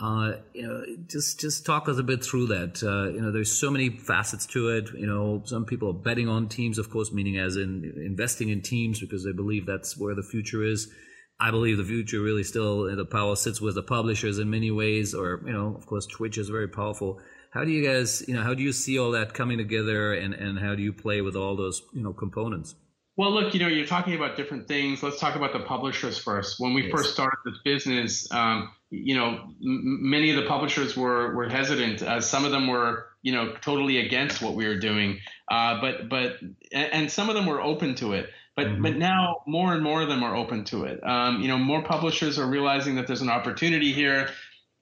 Uh, 0.00 0.32
you 0.54 0.66
know, 0.66 0.82
just 1.06 1.40
just 1.40 1.66
talk 1.66 1.88
us 1.88 1.98
a 1.98 2.02
bit 2.02 2.24
through 2.24 2.46
that. 2.46 2.82
Uh, 2.82 3.12
you 3.12 3.20
know, 3.20 3.30
there's 3.30 3.52
so 3.52 3.70
many 3.70 3.90
facets 3.90 4.46
to 4.46 4.68
it. 4.68 4.88
You 4.94 5.06
know, 5.06 5.42
some 5.44 5.66
people 5.66 5.90
are 5.90 6.02
betting 6.02 6.28
on 6.28 6.48
teams, 6.48 6.78
of 6.78 6.90
course, 6.90 7.12
meaning 7.12 7.38
as 7.38 7.56
in 7.56 7.92
investing 7.96 8.48
in 8.48 8.62
teams 8.62 9.00
because 9.00 9.24
they 9.24 9.32
believe 9.32 9.66
that's 9.66 9.98
where 9.98 10.14
the 10.14 10.22
future 10.22 10.64
is. 10.64 10.90
I 11.38 11.50
believe 11.50 11.78
the 11.78 11.84
future 11.84 12.20
really 12.20 12.44
still 12.44 12.94
the 12.94 13.04
power 13.04 13.34
sits 13.34 13.60
with 13.60 13.74
the 13.74 13.82
publishers 13.82 14.38
in 14.38 14.50
many 14.50 14.70
ways, 14.70 15.14
or 15.14 15.42
you 15.46 15.52
know, 15.52 15.74
of 15.76 15.86
course, 15.86 16.06
Twitch 16.06 16.38
is 16.38 16.48
very 16.48 16.68
powerful. 16.68 17.20
How 17.50 17.64
do 17.64 17.70
you 17.70 17.84
guys, 17.84 18.22
you 18.28 18.34
know, 18.34 18.42
how 18.42 18.54
do 18.54 18.62
you 18.62 18.72
see 18.72 18.98
all 18.98 19.10
that 19.12 19.34
coming 19.34 19.58
together, 19.58 20.14
and 20.14 20.34
and 20.34 20.58
how 20.58 20.74
do 20.74 20.82
you 20.82 20.92
play 20.92 21.20
with 21.20 21.36
all 21.36 21.56
those 21.56 21.82
you 21.92 22.02
know 22.02 22.12
components? 22.12 22.74
Well, 23.16 23.32
look, 23.32 23.52
you 23.52 23.60
know, 23.60 23.68
you're 23.68 23.86
talking 23.86 24.14
about 24.14 24.36
different 24.36 24.68
things. 24.68 25.02
Let's 25.02 25.18
talk 25.18 25.34
about 25.34 25.52
the 25.52 25.60
publishers 25.60 26.18
first. 26.18 26.60
When 26.60 26.72
we 26.72 26.84
yes. 26.84 26.92
first 26.92 27.12
started 27.12 27.36
this 27.44 27.58
business, 27.64 28.30
um, 28.32 28.70
you 28.90 29.14
know, 29.14 29.28
m- 29.64 30.10
many 30.10 30.30
of 30.30 30.36
the 30.36 30.48
publishers 30.48 30.96
were 30.96 31.34
were 31.34 31.48
hesitant. 31.48 32.02
Uh, 32.02 32.20
some 32.20 32.44
of 32.44 32.50
them 32.50 32.66
were, 32.66 33.06
you 33.22 33.32
know, 33.32 33.54
totally 33.60 33.98
against 33.98 34.42
what 34.42 34.54
we 34.54 34.66
were 34.66 34.78
doing. 34.78 35.18
Uh, 35.50 35.80
but 35.80 36.08
but 36.08 36.36
and 36.72 37.10
some 37.10 37.28
of 37.28 37.34
them 37.34 37.46
were 37.46 37.60
open 37.60 37.94
to 37.96 38.12
it. 38.12 38.30
But 38.56 38.66
mm-hmm. 38.66 38.82
but 38.82 38.96
now 38.96 39.42
more 39.46 39.72
and 39.72 39.82
more 39.82 40.02
of 40.02 40.08
them 40.08 40.22
are 40.22 40.34
open 40.34 40.64
to 40.66 40.84
it. 40.84 41.00
Um, 41.06 41.40
you 41.40 41.48
know, 41.48 41.58
more 41.58 41.82
publishers 41.82 42.38
are 42.38 42.46
realizing 42.46 42.96
that 42.96 43.06
there's 43.06 43.22
an 43.22 43.30
opportunity 43.30 43.92
here. 43.92 44.28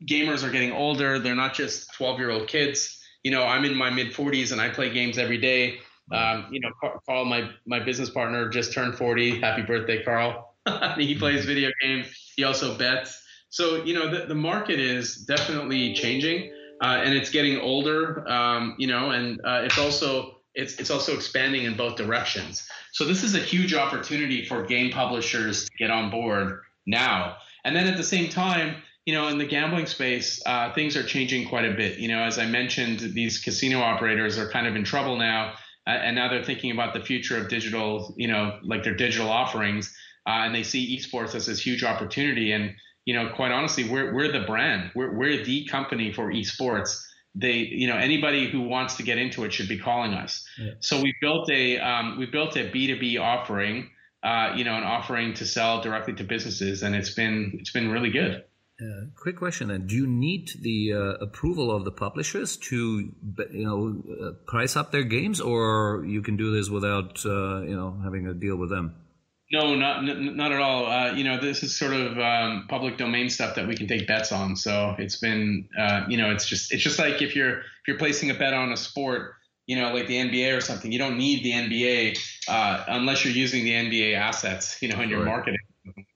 Gamers 0.05 0.43
are 0.43 0.51
getting 0.51 0.73
older. 0.73 1.19
They're 1.19 1.35
not 1.35 1.55
just 1.55 1.93
12 1.95 2.19
year 2.19 2.31
old 2.31 2.49
kids. 2.49 2.95
You 3.23 3.31
know, 3.31 3.43
I'm 3.43 3.65
in 3.65 3.75
my 3.75 3.91
mid 3.91 4.13
40s 4.13 4.53
and 4.53 4.61
I 4.61 4.71
play 4.71 4.91
games 4.91 5.19
every 5.19 5.39
day. 5.39 5.81
Um, 6.11 6.47
you 6.51 6.61
know, 6.61 6.71
Karl, 7.07 7.27
my 7.27 7.51
my 7.67 7.81
business 7.81 8.09
partner, 8.09 8.49
just 8.49 8.73
turned 8.73 8.97
40. 8.97 9.41
Happy 9.41 9.61
birthday, 9.61 10.03
Karl! 10.03 10.55
he 10.97 11.19
plays 11.19 11.45
video 11.45 11.71
games. 11.83 12.07
He 12.37 12.45
also 12.45 12.79
bets. 12.79 13.23
So 13.59 13.83
you 13.83 13.93
know, 13.93 14.09
the, 14.09 14.27
the 14.27 14.37
market 14.37 14.79
is 14.79 15.17
definitely 15.17 15.93
changing, 15.93 16.53
uh, 16.81 17.03
and 17.05 17.13
it's 17.13 17.29
getting 17.29 17.59
older. 17.59 18.25
Um, 18.31 18.77
you 18.79 18.87
know, 18.87 19.11
and 19.11 19.41
uh, 19.45 19.63
it's 19.65 19.79
also 19.79 20.37
it's 20.55 20.75
it's 20.77 20.93
also 20.93 21.13
expanding 21.15 21.65
in 21.65 21.77
both 21.77 21.97
directions. 21.97 22.69
So 22.93 23.05
this 23.05 23.25
is 23.25 23.35
a 23.35 23.41
huge 23.41 23.75
opportunity 23.75 24.45
for 24.45 24.63
game 24.63 24.93
publishers 24.93 25.65
to 25.65 25.71
get 25.77 25.91
on 25.91 26.09
board 26.09 26.61
now. 26.87 27.35
And 27.65 27.75
then 27.75 27.89
at 27.89 27.97
the 27.97 28.05
same 28.05 28.31
time, 28.31 28.77
you 29.07 29.13
know, 29.13 29.27
in 29.27 29.39
the 29.39 29.45
gambling 29.45 29.87
space, 29.87 30.41
uh, 30.47 30.73
things 30.73 30.97
are 30.97 31.03
changing 31.03 31.49
quite 31.49 31.65
a 31.65 31.75
bit. 31.75 31.99
You 31.99 32.07
know, 32.07 32.23
as 32.23 32.39
I 32.39 32.47
mentioned, 32.47 33.01
these 33.13 33.41
casino 33.41 33.81
operators 33.81 34.39
are 34.39 34.49
kind 34.49 34.69
of 34.69 34.77
in 34.77 34.85
trouble 34.85 35.17
now 35.17 35.55
uh, 35.89 35.93
and 35.93 36.15
now 36.15 36.29
they're 36.29 36.45
thinking 36.45 36.71
about 36.71 36.93
the 36.93 37.01
future 37.01 37.39
of 37.39 37.49
digital, 37.49 38.15
you 38.19 38.29
know, 38.29 38.59
like 38.63 38.85
their 38.85 38.95
digital 38.95 39.31
offerings, 39.31 39.97
uh, 40.27 40.45
and 40.45 40.55
they 40.55 40.63
see 40.63 40.97
esports 40.99 41.35
as 41.35 41.47
this 41.47 41.65
huge 41.65 41.83
opportunity. 41.83 42.53
And 42.53 42.75
you 43.09 43.15
know, 43.15 43.31
quite 43.35 43.53
honestly, 43.53 43.89
we're 43.89 44.13
we're 44.15 44.31
the 44.31 44.45
brand, 44.45 44.91
we're 44.95 45.17
we're 45.17 45.43
the 45.43 45.65
company 45.65 46.13
for 46.13 46.31
esports. 46.31 47.03
They, 47.35 47.55
you 47.55 47.87
know, 47.89 47.97
anybody 47.97 48.51
who 48.51 48.61
wants 48.61 48.97
to 48.99 49.03
get 49.03 49.17
into 49.17 49.45
it 49.45 49.53
should 49.55 49.67
be 49.67 49.79
calling 49.79 50.13
us. 50.13 50.47
Yeah. 50.59 50.73
So 50.81 51.01
we 51.01 51.15
built 51.19 51.49
a 51.51 51.79
um, 51.79 52.19
we 52.19 52.27
built 52.27 52.55
a 52.59 52.71
B 52.71 52.87
two 52.87 52.99
B 52.99 53.17
offering, 53.17 53.89
uh, 54.23 54.53
you 54.57 54.65
know, 54.65 54.75
an 54.75 54.83
offering 54.83 55.33
to 55.35 55.47
sell 55.47 55.81
directly 55.81 56.17
to 56.17 56.25
businesses, 56.25 56.83
and 56.83 56.95
it's 56.95 57.15
been 57.15 57.53
it's 57.55 57.73
been 57.73 57.91
really 57.91 58.11
good. 58.11 58.45
Uh, 58.79 59.07
quick 59.17 59.39
question 59.39 59.69
then: 59.69 59.87
Do 59.87 59.95
you 59.95 60.07
need 60.07 60.51
the 60.61 60.93
uh, 60.93 61.25
approval 61.25 61.75
of 61.75 61.87
the 61.87 61.91
publishers 61.91 62.59
to, 62.69 62.77
you 62.77 63.65
know, 63.65 64.03
uh, 64.23 64.33
price 64.47 64.77
up 64.77 64.93
their 64.93 65.05
games, 65.05 65.41
or 65.41 66.05
you 66.07 66.21
can 66.21 66.37
do 66.37 66.55
this 66.55 66.69
without, 66.69 67.25
uh, 67.25 67.63
you 67.63 67.75
know, 67.75 67.99
having 68.05 68.27
a 68.27 68.35
deal 68.35 68.57
with 68.57 68.69
them? 68.69 68.97
No, 69.51 69.75
not 69.75 70.05
not 70.05 70.53
at 70.53 70.61
all. 70.61 70.87
Uh, 70.87 71.13
you 71.13 71.25
know, 71.25 71.41
this 71.41 71.63
is 71.63 71.79
sort 71.79 71.95
of 71.95 72.19
um, 72.19 72.67
public 72.69 72.99
domain 72.99 73.31
stuff 73.31 73.55
that 73.55 73.67
we 73.67 73.77
can 73.77 73.87
take 73.87 74.07
bets 74.07 74.31
on. 74.31 74.57
So 74.57 74.95
it's 74.99 75.17
been, 75.17 75.69
uh, 75.79 76.03
you 76.09 76.19
know, 76.19 76.31
it's 76.31 76.47
just 76.47 76.73
it's 76.73 76.83
just 76.83 76.99
like 76.99 77.23
if 77.23 77.35
you're 77.35 77.61
if 77.61 77.87
you're 77.87 77.99
placing 77.99 78.31
a 78.31 78.35
bet 78.35 78.53
on 78.53 78.73
a 78.73 78.77
sport, 78.77 79.33
you 79.67 79.79
know, 79.79 79.95
like 79.95 80.07
the 80.07 80.17
NBA 80.17 80.57
or 80.57 80.61
something, 80.61 80.93
you 80.93 80.99
don't 80.99 81.17
need 81.17 81.43
the 81.45 81.53
NBA 81.53 82.19
unless 82.89 83.25
you're 83.25 83.35
using 83.35 83.65
the 83.65 83.73
NBA 83.73 84.17
assets, 84.17 84.83
you 84.83 84.89
know, 84.89 85.01
in 85.01 85.09
your 85.09 85.21
right. 85.21 85.29
marketing 85.29 85.59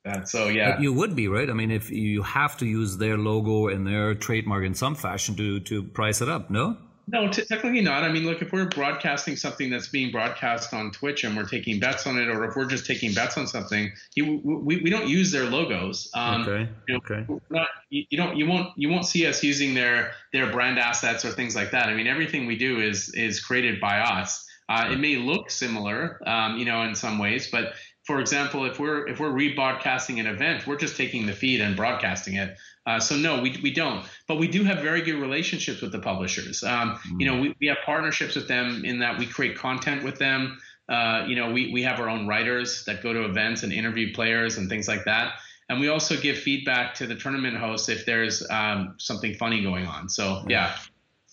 that. 0.04 0.28
So 0.28 0.48
yeah, 0.48 0.72
but 0.72 0.82
you 0.82 0.92
would 0.92 1.14
be 1.14 1.28
right. 1.28 1.48
I 1.48 1.52
mean, 1.52 1.70
if 1.70 1.90
you 1.90 2.22
have 2.22 2.56
to 2.58 2.66
use 2.66 2.96
their 2.96 3.16
logo 3.16 3.68
and 3.68 3.86
their 3.86 4.14
trademark 4.14 4.64
in 4.64 4.74
some 4.74 4.94
fashion 4.94 5.36
to 5.36 5.60
to 5.60 5.82
price 5.82 6.20
it 6.20 6.28
up, 6.28 6.50
no? 6.50 6.76
No, 7.08 7.28
t- 7.28 7.44
technically 7.44 7.80
not. 7.80 8.04
I 8.04 8.12
mean, 8.12 8.24
look, 8.24 8.42
if 8.42 8.52
we're 8.52 8.66
broadcasting 8.66 9.36
something 9.36 9.70
that's 9.70 9.88
being 9.88 10.12
broadcast 10.12 10.72
on 10.72 10.90
Twitch 10.92 11.24
and 11.24 11.36
we're 11.36 11.46
taking 11.48 11.80
bets 11.80 12.06
on 12.06 12.16
it, 12.16 12.28
or 12.28 12.44
if 12.44 12.54
we're 12.54 12.66
just 12.66 12.86
taking 12.86 13.12
bets 13.12 13.36
on 13.36 13.46
something, 13.46 13.92
you, 14.14 14.40
we, 14.44 14.78
we 14.78 14.90
don't 14.90 15.08
use 15.08 15.32
their 15.32 15.44
logos. 15.44 16.10
Um, 16.14 16.42
okay. 16.42 16.68
You 16.88 16.94
know, 16.94 17.00
okay. 17.04 17.26
Not, 17.50 17.68
you, 17.90 18.04
you, 18.10 18.18
don't 18.18 18.36
you 18.36 18.46
won't 18.46 18.68
you 18.76 18.88
won't 18.88 19.04
see 19.04 19.26
us 19.26 19.42
using 19.42 19.74
their 19.74 20.12
their 20.32 20.50
brand 20.50 20.78
assets 20.78 21.24
or 21.24 21.30
things 21.30 21.56
like 21.56 21.72
that. 21.72 21.88
I 21.88 21.94
mean, 21.94 22.06
everything 22.06 22.46
we 22.46 22.56
do 22.56 22.80
is 22.80 23.12
is 23.14 23.40
created 23.40 23.80
by 23.80 23.98
us. 23.98 24.46
Uh, 24.68 24.88
it 24.92 25.00
may 25.00 25.16
look 25.16 25.50
similar, 25.50 26.22
um, 26.26 26.56
you 26.56 26.64
know, 26.64 26.82
in 26.82 26.94
some 26.94 27.18
ways, 27.18 27.50
but 27.50 27.74
for 28.04 28.20
example, 28.20 28.64
if 28.64 28.80
we're 28.80 29.06
if 29.06 29.20
we're 29.20 29.30
rebroadcasting 29.30 30.18
an 30.18 30.26
event, 30.26 30.66
we're 30.66 30.76
just 30.76 30.96
taking 30.96 31.26
the 31.26 31.32
feed 31.32 31.60
and 31.60 31.76
broadcasting 31.76 32.34
it. 32.34 32.56
Uh, 32.84 32.98
so 32.98 33.16
no, 33.16 33.40
we, 33.40 33.58
we 33.62 33.72
don't. 33.72 34.04
But 34.26 34.38
we 34.38 34.48
do 34.48 34.64
have 34.64 34.78
very 34.78 35.02
good 35.02 35.14
relationships 35.14 35.80
with 35.80 35.92
the 35.92 36.00
publishers. 36.00 36.62
Um, 36.64 36.96
mm-hmm. 36.96 37.20
You 37.20 37.26
know, 37.26 37.40
we, 37.40 37.54
we 37.60 37.66
have 37.68 37.78
partnerships 37.84 38.34
with 38.34 38.48
them 38.48 38.84
in 38.84 38.98
that 38.98 39.18
we 39.18 39.26
create 39.26 39.56
content 39.56 40.02
with 40.02 40.18
them. 40.18 40.58
Uh, 40.88 41.24
you 41.28 41.36
know, 41.36 41.52
we, 41.52 41.72
we 41.72 41.82
have 41.82 42.00
our 42.00 42.08
own 42.08 42.26
writers 42.26 42.84
that 42.86 43.02
go 43.02 43.12
to 43.12 43.24
events 43.24 43.62
and 43.62 43.72
interview 43.72 44.12
players 44.12 44.58
and 44.58 44.68
things 44.68 44.88
like 44.88 45.04
that. 45.04 45.34
And 45.68 45.80
we 45.80 45.88
also 45.88 46.16
give 46.16 46.36
feedback 46.36 46.94
to 46.96 47.06
the 47.06 47.14
tournament 47.14 47.56
hosts 47.56 47.88
if 47.88 48.04
there's 48.04 48.44
um, 48.50 48.94
something 48.98 49.34
funny 49.34 49.62
going 49.62 49.86
on. 49.86 50.08
So 50.08 50.44
yeah. 50.48 50.76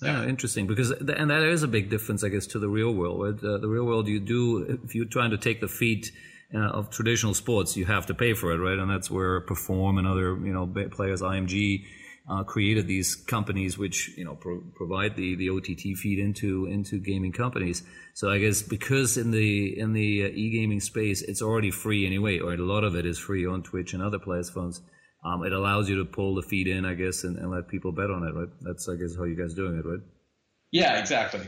Yeah, 0.01 0.23
interesting. 0.23 0.65
Because 0.65 0.91
and 0.91 1.29
that 1.29 1.43
is 1.43 1.63
a 1.63 1.67
big 1.67 1.89
difference, 1.89 2.23
I 2.23 2.29
guess, 2.29 2.47
to 2.47 2.59
the 2.59 2.69
real 2.69 2.93
world. 2.93 3.21
Right? 3.21 3.43
Uh, 3.43 3.57
the 3.57 3.67
real 3.67 3.83
world, 3.83 4.07
you 4.07 4.21
do 4.21 4.79
if 4.85 4.95
you're 4.95 5.05
trying 5.05 5.31
to 5.31 5.37
take 5.37 5.59
the 5.59 5.67
feed 5.67 6.09
uh, 6.53 6.59
of 6.59 6.89
traditional 6.89 7.33
sports, 7.33 7.77
you 7.77 7.85
have 7.85 8.05
to 8.07 8.13
pay 8.13 8.33
for 8.33 8.51
it, 8.51 8.57
right? 8.57 8.77
And 8.77 8.89
that's 8.89 9.11
where 9.11 9.41
Perform 9.41 9.97
and 9.97 10.07
other 10.07 10.37
you 10.37 10.53
know 10.53 10.65
players, 10.89 11.21
IMG, 11.21 11.83
uh, 12.29 12.43
created 12.43 12.87
these 12.87 13.15
companies 13.15 13.77
which 13.77 14.09
you 14.17 14.25
know 14.25 14.35
pro- 14.35 14.63
provide 14.75 15.15
the 15.15 15.35
the 15.35 15.49
OTT 15.49 15.97
feed 15.97 16.19
into 16.19 16.65
into 16.65 16.99
gaming 16.99 17.31
companies. 17.31 17.83
So 18.13 18.29
I 18.29 18.39
guess 18.39 18.61
because 18.61 19.17
in 19.17 19.31
the 19.31 19.77
in 19.79 19.93
the 19.93 20.25
uh, 20.25 20.27
e 20.27 20.49
gaming 20.49 20.79
space, 20.79 21.21
it's 21.21 21.41
already 21.41 21.71
free 21.71 22.05
anyway, 22.05 22.39
or 22.39 22.53
a 22.53 22.57
lot 22.57 22.83
of 22.83 22.95
it 22.95 23.05
is 23.05 23.17
free 23.17 23.45
on 23.45 23.63
Twitch 23.63 23.93
and 23.93 24.01
other 24.01 24.19
platforms. 24.19 24.81
Um, 25.23 25.43
it 25.43 25.51
allows 25.51 25.89
you 25.89 25.97
to 25.97 26.05
pull 26.05 26.35
the 26.35 26.41
feed 26.41 26.67
in, 26.67 26.85
I 26.85 26.93
guess, 26.93 27.25
and, 27.25 27.37
and, 27.37 27.51
let 27.51 27.67
people 27.67 27.91
bet 27.91 28.09
on 28.09 28.23
it, 28.23 28.33
right? 28.33 28.47
That's 28.61 28.87
I 28.87 28.95
guess 28.95 29.17
how 29.17 29.25
you 29.25 29.35
guys 29.35 29.53
doing 29.53 29.77
it, 29.77 29.85
right? 29.85 29.99
Yeah, 30.71 30.97
exactly. 30.97 31.41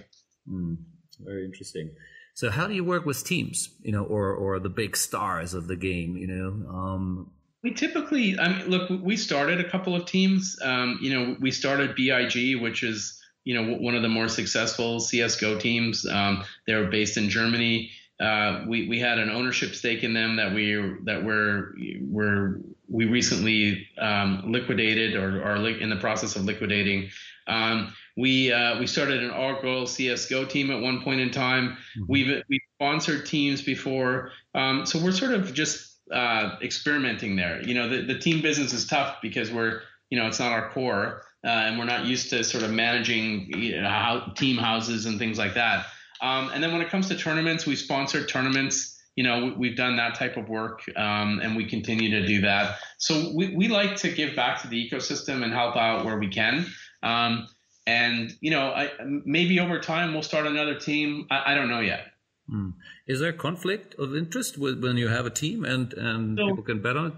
Mm, 0.49 0.76
very 1.20 1.45
interesting. 1.45 1.89
So 2.34 2.50
how 2.50 2.68
do 2.68 2.74
you 2.74 2.84
work 2.84 3.06
with 3.06 3.24
teams, 3.24 3.70
you 3.82 3.92
know, 3.92 4.04
or 4.04 4.34
or 4.34 4.60
the 4.60 4.70
big 4.70 4.96
stars 4.96 5.54
of 5.54 5.68
the 5.68 5.76
game, 5.76 6.18
you 6.18 6.28
know? 6.28 6.70
Um, 6.70 7.32
we 7.64 7.72
typically, 7.72 8.40
I 8.40 8.50
mean, 8.50 8.70
look, 8.70 8.90
we 8.90 9.16
started 9.16 9.60
a 9.60 9.70
couple 9.70 9.96
of 9.96 10.06
teams. 10.06 10.58
Um, 10.64 10.98
you 11.02 11.14
know, 11.14 11.36
we 11.40 11.52
started 11.52 11.96
BIG, 11.96 12.62
which 12.62 12.84
is 12.84 13.20
you 13.44 13.56
know 13.56 13.76
one 13.78 13.96
of 13.96 14.02
the 14.02 14.10
more 14.10 14.28
successful 14.28 15.00
CS:GO 15.00 15.60
teams. 15.60 16.06
Um, 16.06 16.44
they're 16.66 16.90
based 16.90 17.18
in 17.18 17.30
Germany. 17.30 17.92
Uh, 18.20 18.64
we 18.68 18.88
we 18.88 19.00
had 19.00 19.18
an 19.20 19.30
ownership 19.30 19.76
stake 19.76 20.04
in 20.04 20.14
them 20.14 20.36
that 20.38 20.54
we 20.54 20.76
that 21.06 21.24
we're 21.24 21.74
we're 22.02 22.62
we 22.88 23.06
recently 23.06 23.88
um, 24.00 24.44
liquidated 24.46 25.16
or 25.16 25.44
are 25.44 25.68
in 25.68 25.90
the 25.90 25.96
process 25.96 26.36
of 26.36 26.46
liquidating. 26.46 27.10
Um, 27.48 27.94
we 28.18 28.51
uh, 28.51 28.80
we 28.80 28.88
started 28.88 29.24
an 29.24 29.32
all 29.32 29.62
girls 29.62 29.93
CS:GO 29.95 30.45
team 30.45 30.72
at 30.72 30.82
one 30.82 31.01
point 31.01 31.22
in 31.22 31.32
time. 31.32 31.70
Mm-hmm. 31.70 32.03
We've 32.07 32.43
we've 32.49 32.62
sponsored 32.76 33.26
teams 33.26 33.62
before, 33.62 34.32
um, 34.55 34.86
so 34.86 34.99
we're 34.99 35.12
sort 35.12 35.34
of 35.34 35.53
just 35.53 35.99
uh, 36.12 36.57
experimenting 36.62 37.36
there. 37.36 37.62
You 37.62 37.74
know, 37.74 37.89
the, 37.89 38.01
the 38.01 38.20
team 38.20 38.41
business 38.41 38.74
is 38.74 38.86
tough 38.86 39.18
because 39.22 39.51
we're 39.51 39.82
you 40.09 40.20
know 40.20 40.28
it's 40.28 40.39
not 40.39 40.51
our 40.51 40.70
core, 40.70 41.24
uh, 41.45 41.49
and 41.49 41.80
we're 41.80 41.86
not 41.86 42.05
used 42.05 42.30
to 42.32 42.43
sort 42.43 42.64
of 42.64 42.72
managing 42.72 43.51
you 43.57 43.82
know, 43.82 44.32
team 44.36 44.57
houses 44.57 45.05
and 45.05 45.18
things 45.18 45.38
like 45.38 45.53
that. 45.55 45.86
Um, 46.22 46.51
and 46.53 46.64
then 46.64 46.72
when 46.72 46.82
it 46.82 46.89
comes 46.89 47.07
to 47.07 47.18
tournaments, 47.18 47.66
we 47.66 47.76
sponsored 47.76 48.28
tournaments 48.30 48.91
you 49.16 49.24
know, 49.24 49.53
we've 49.57 49.76
done 49.76 49.97
that 49.97 50.16
type 50.16 50.38
of 50.38 50.47
work, 50.47 50.82
um, 50.95 51.41
and 51.43 51.55
we 51.55 51.66
continue 51.66 52.09
to 52.12 52.26
do 52.26 52.41
that. 52.41 52.78
So 52.97 53.32
we, 53.36 53.53
we 53.55 53.68
like 53.68 53.97
to 53.97 54.09
give 54.09 54.36
back 54.36 54.62
to 54.62 54.68
the 54.68 54.89
ecosystem 54.89 55.43
and 55.43 55.51
help 55.51 55.76
out 55.76 56.05
where 56.05 56.18
we 56.18 56.30
can. 56.30 56.66
Um, 57.03 57.47
and 57.88 58.36
you 58.42 58.52
know, 58.52 58.72
I, 58.72 58.92
maybe 59.04 59.60
over 59.60 59.80
time 59.80 60.14
we'll 60.14 60.24
start 60.24 60.46
another 60.48 60.76
team. 60.76 61.28
I, 61.30 61.52
I 61.52 61.56
don't 61.56 61.70
know 61.70 61.80
yet. 61.80 62.08
Mm. 62.52 62.74
Is 63.08 63.20
there 63.20 63.34
conflict 63.34 63.96
of 63.96 64.16
interest 64.16 64.58
with, 64.58 64.84
when 64.84 64.98
you 64.98 65.08
have 65.08 65.26
a 65.26 65.30
team 65.30 65.64
and 65.66 65.94
and 65.94 66.38
so, 66.38 66.48
people 66.48 66.64
can 66.64 66.82
bet 66.82 66.98
on 66.98 67.08
it? 67.08 67.14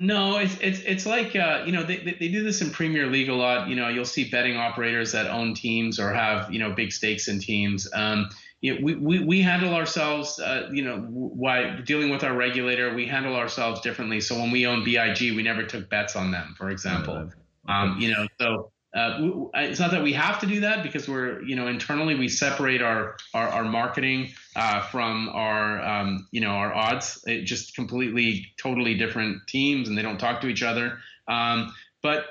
No, 0.00 0.38
it's 0.38 0.56
it's 0.60 0.80
it's 0.80 1.06
like 1.06 1.36
uh, 1.36 1.62
you 1.64 1.72
know 1.72 1.82
they, 1.82 1.98
they 1.98 2.28
do 2.28 2.42
this 2.42 2.60
in 2.60 2.70
Premier 2.70 3.06
League 3.06 3.28
a 3.28 3.34
lot. 3.34 3.68
You 3.68 3.76
know, 3.76 3.88
you'll 3.88 4.04
see 4.04 4.28
betting 4.28 4.56
operators 4.56 5.12
that 5.12 5.26
own 5.26 5.54
teams 5.54 6.00
or 6.00 6.12
have 6.12 6.52
you 6.52 6.58
know 6.58 6.72
big 6.72 6.92
stakes 6.92 7.28
in 7.28 7.40
teams. 7.40 7.88
Um, 7.94 8.28
you 8.60 8.74
know, 8.74 8.80
we, 8.82 8.94
we, 8.94 9.18
we 9.18 9.42
handle 9.42 9.74
ourselves, 9.74 10.40
uh, 10.40 10.70
you 10.72 10.82
know, 10.82 10.96
why 10.96 11.82
dealing 11.84 12.08
with 12.08 12.24
our 12.24 12.34
regulator, 12.34 12.94
we 12.94 13.06
handle 13.06 13.36
ourselves 13.36 13.82
differently. 13.82 14.22
So 14.22 14.38
when 14.38 14.50
we 14.50 14.66
own 14.66 14.82
BIG, 14.84 15.36
we 15.36 15.42
never 15.42 15.64
took 15.64 15.90
bets 15.90 16.16
on 16.16 16.30
them, 16.30 16.54
for 16.56 16.70
example. 16.70 17.14
Okay. 17.14 17.34
Um, 17.68 17.98
you 18.00 18.10
know, 18.10 18.26
so 18.40 18.72
uh, 18.94 19.18
it's 19.54 19.80
not 19.80 19.90
that 19.90 20.02
we 20.02 20.12
have 20.12 20.38
to 20.40 20.46
do 20.46 20.60
that 20.60 20.84
because 20.84 21.08
we're, 21.08 21.42
you 21.42 21.56
know, 21.56 21.66
internally 21.66 22.14
we 22.14 22.28
separate 22.28 22.80
our 22.80 23.16
our, 23.34 23.48
our 23.48 23.64
marketing 23.64 24.32
uh, 24.54 24.82
from 24.82 25.28
our, 25.30 25.82
um, 25.82 26.28
you 26.30 26.40
know, 26.40 26.50
our 26.50 26.72
odds. 26.72 27.22
It 27.26 27.42
just 27.42 27.74
completely, 27.74 28.46
totally 28.56 28.94
different 28.94 29.48
teams, 29.48 29.88
and 29.88 29.98
they 29.98 30.02
don't 30.02 30.18
talk 30.18 30.40
to 30.42 30.48
each 30.48 30.62
other. 30.62 30.98
Um, 31.26 31.74
but 32.04 32.26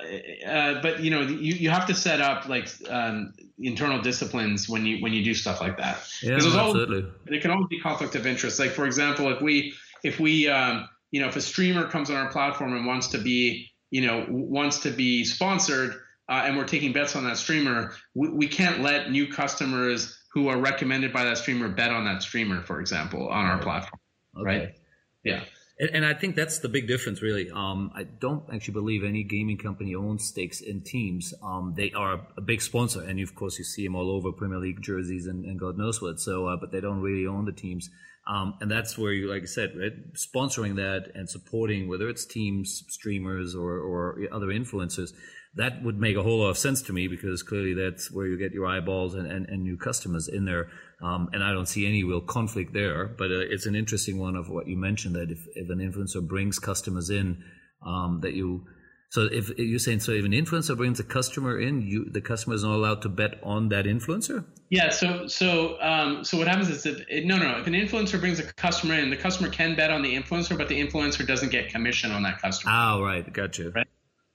uh, 0.46 0.80
but 0.80 1.00
you 1.00 1.10
know 1.10 1.20
you, 1.20 1.54
you 1.54 1.68
have 1.68 1.86
to 1.86 1.94
set 1.94 2.20
up 2.20 2.48
like 2.48 2.68
um, 2.88 3.34
internal 3.58 4.00
disciplines 4.00 4.68
when 4.68 4.86
you 4.86 5.02
when 5.02 5.12
you 5.12 5.22
do 5.22 5.34
stuff 5.34 5.60
like 5.60 5.76
that. 5.78 5.98
Yeah, 6.22 6.36
absolutely. 6.36 6.98
Always, 7.00 7.14
there 7.26 7.40
can 7.40 7.50
always 7.50 7.66
be 7.68 7.80
conflict 7.80 8.14
of 8.14 8.26
interest. 8.26 8.58
Like 8.58 8.70
for 8.70 8.86
example, 8.86 9.30
if 9.30 9.42
we 9.42 9.74
if 10.02 10.18
we 10.18 10.48
um, 10.48 10.88
you 11.10 11.20
know 11.20 11.26
if 11.26 11.36
a 11.36 11.40
streamer 11.40 11.88
comes 11.88 12.08
on 12.08 12.16
our 12.16 12.30
platform 12.30 12.72
and 12.72 12.86
wants 12.86 13.08
to 13.08 13.18
be 13.18 13.68
you 13.90 14.06
know 14.06 14.24
wants 14.30 14.78
to 14.80 14.90
be 14.90 15.24
sponsored 15.24 15.96
uh, 16.28 16.42
and 16.44 16.56
we're 16.56 16.64
taking 16.64 16.92
bets 16.92 17.16
on 17.16 17.24
that 17.24 17.36
streamer, 17.36 17.92
we, 18.14 18.28
we 18.28 18.48
can't 18.48 18.80
let 18.80 19.10
new 19.10 19.30
customers 19.30 20.18
who 20.32 20.48
are 20.48 20.58
recommended 20.58 21.12
by 21.12 21.24
that 21.24 21.38
streamer 21.38 21.68
bet 21.68 21.90
on 21.90 22.04
that 22.04 22.22
streamer, 22.22 22.62
for 22.62 22.80
example, 22.80 23.28
on 23.28 23.46
our 23.46 23.58
platform. 23.58 24.00
Okay. 24.36 24.44
Right? 24.44 24.74
Yeah. 25.22 25.44
And, 25.78 25.90
and, 25.90 26.06
I 26.06 26.14
think 26.14 26.36
that's 26.36 26.60
the 26.60 26.68
big 26.68 26.86
difference, 26.86 27.20
really. 27.20 27.50
Um, 27.50 27.90
I 27.96 28.04
don't 28.04 28.44
actually 28.52 28.74
believe 28.74 29.02
any 29.02 29.24
gaming 29.24 29.58
company 29.58 29.94
owns 29.94 30.24
stakes 30.24 30.60
in 30.60 30.82
teams. 30.82 31.34
Um, 31.42 31.74
they 31.76 31.90
are 31.92 32.20
a 32.36 32.40
big 32.40 32.62
sponsor, 32.62 33.02
and 33.02 33.18
of 33.20 33.34
course, 33.34 33.58
you 33.58 33.64
see 33.64 33.84
them 33.84 33.96
all 33.96 34.10
over 34.10 34.30
Premier 34.30 34.58
League 34.58 34.82
jerseys 34.82 35.26
and, 35.26 35.44
and 35.44 35.58
God 35.58 35.76
knows 35.76 36.00
what. 36.00 36.20
So, 36.20 36.46
uh, 36.46 36.56
but 36.56 36.70
they 36.70 36.80
don't 36.80 37.00
really 37.00 37.26
own 37.26 37.44
the 37.44 37.52
teams. 37.52 37.90
Um, 38.26 38.54
and 38.60 38.70
that's 38.70 38.96
where 38.96 39.12
you, 39.12 39.28
like 39.28 39.42
I 39.42 39.46
said, 39.46 39.72
right, 39.76 40.14
sponsoring 40.14 40.76
that 40.76 41.10
and 41.14 41.28
supporting 41.28 41.88
whether 41.88 42.08
it's 42.08 42.24
teams, 42.24 42.84
streamers, 42.88 43.54
or, 43.54 43.78
or 43.78 44.18
other 44.32 44.46
influencers 44.46 45.10
that 45.56 45.82
would 45.82 45.98
make 45.98 46.16
a 46.16 46.22
whole 46.22 46.40
lot 46.40 46.50
of 46.50 46.58
sense 46.58 46.82
to 46.82 46.92
me 46.92 47.06
because 47.06 47.42
clearly 47.42 47.74
that's 47.74 48.10
where 48.10 48.26
you 48.26 48.36
get 48.36 48.52
your 48.52 48.66
eyeballs 48.66 49.14
and, 49.14 49.26
and, 49.30 49.48
and 49.48 49.62
new 49.62 49.76
customers 49.76 50.28
in 50.28 50.44
there. 50.44 50.68
Um, 51.02 51.28
and 51.32 51.44
I 51.44 51.52
don't 51.52 51.66
see 51.66 51.86
any 51.86 52.02
real 52.02 52.20
conflict 52.20 52.72
there. 52.72 53.06
But 53.06 53.30
uh, 53.30 53.40
it's 53.50 53.66
an 53.66 53.76
interesting 53.76 54.18
one 54.18 54.36
of 54.36 54.48
what 54.48 54.66
you 54.66 54.76
mentioned 54.76 55.14
that 55.14 55.30
if, 55.30 55.46
if 55.54 55.70
an 55.70 55.78
influencer 55.78 56.26
brings 56.26 56.58
customers 56.58 57.10
in, 57.10 57.44
um, 57.86 58.20
that 58.22 58.34
you 58.34 58.64
so 59.10 59.28
if 59.30 59.56
you're 59.58 59.78
saying 59.78 60.00
so 60.00 60.10
if 60.10 60.24
an 60.24 60.32
influencer 60.32 60.76
brings 60.76 60.98
a 60.98 61.04
customer 61.04 61.60
in, 61.60 61.82
you 61.82 62.10
the 62.10 62.20
customer 62.20 62.56
is 62.56 62.64
not 62.64 62.74
allowed 62.74 63.02
to 63.02 63.08
bet 63.08 63.38
on 63.44 63.68
that 63.68 63.84
influencer. 63.84 64.44
Yeah. 64.70 64.90
So 64.90 65.28
so 65.28 65.80
um, 65.80 66.24
so 66.24 66.36
what 66.36 66.48
happens 66.48 66.68
is 66.68 66.82
that 66.82 67.04
it, 67.08 67.24
no 67.24 67.38
no 67.38 67.58
if 67.58 67.66
an 67.68 67.74
influencer 67.74 68.18
brings 68.18 68.40
a 68.40 68.52
customer 68.54 68.94
in, 68.94 69.10
the 69.10 69.16
customer 69.16 69.50
can 69.50 69.76
bet 69.76 69.92
on 69.92 70.02
the 70.02 70.16
influencer, 70.16 70.58
but 70.58 70.68
the 70.68 70.84
influencer 70.84 71.24
doesn't 71.24 71.50
get 71.50 71.68
commission 71.68 72.10
on 72.10 72.24
that 72.24 72.42
customer. 72.42 72.72
Oh 72.74 73.02
right, 73.02 73.30
gotcha. 73.32 73.70
Right. 73.70 73.86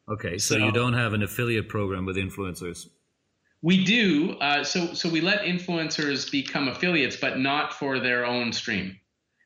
Okay, 0.10 0.38
so, 0.38 0.58
so, 0.58 0.66
you 0.66 0.72
don't 0.72 0.94
have 0.94 1.14
an 1.14 1.22
affiliate 1.22 1.70
program 1.70 2.06
with 2.06 2.18
influencers. 2.18 2.88
We 3.62 3.84
do. 3.84 4.32
Uh, 4.40 4.64
so 4.64 4.94
so 4.94 5.10
we 5.10 5.22
let 5.22 5.42
influencers 5.42 6.32
become 6.32 6.68
affiliates, 6.70 7.18
but 7.18 7.40
not 7.40 7.74
for 7.74 8.00
their 8.00 8.26
own 8.26 8.54
stream. 8.54 8.98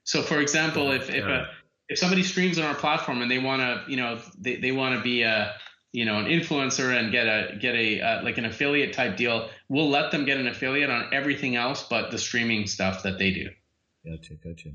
So 0.04 0.22
for 0.22 0.40
example, 0.40 0.92
if 0.92 1.10
if 1.10 1.26
a 1.26 1.50
if 1.90 1.98
somebody 1.98 2.24
streams 2.24 2.58
on 2.60 2.66
our 2.66 2.76
platform 2.76 3.22
and 3.22 3.30
they 3.30 3.40
want 3.40 3.62
to, 3.62 3.84
you 3.90 3.98
know, 3.98 4.20
they, 4.38 4.56
they 4.56 4.72
want 4.72 4.96
to 4.96 5.02
be 5.02 5.24
a 5.24 5.56
you 5.94 6.06
know 6.06 6.18
an 6.18 6.26
influencer 6.26 6.98
and 6.98 7.12
get 7.12 7.28
a 7.28 7.58
get 7.60 7.76
a 7.76 8.02
uh, 8.02 8.24
like 8.24 8.38
an 8.38 8.46
affiliate 8.46 8.94
type 8.94 9.18
deal, 9.18 9.50
we'll 9.68 9.90
let 9.90 10.12
them 10.12 10.26
get 10.26 10.38
an 10.38 10.48
affiliate 10.48 10.92
on 10.92 11.12
everything 11.12 11.56
else 11.56 11.84
but 11.90 12.12
the 12.12 12.18
streaming 12.18 12.68
stuff 12.68 13.02
that 13.04 13.18
they 13.18 13.32
do. 13.32 13.50
Gotcha, 14.06 14.36
gotcha. 14.36 14.70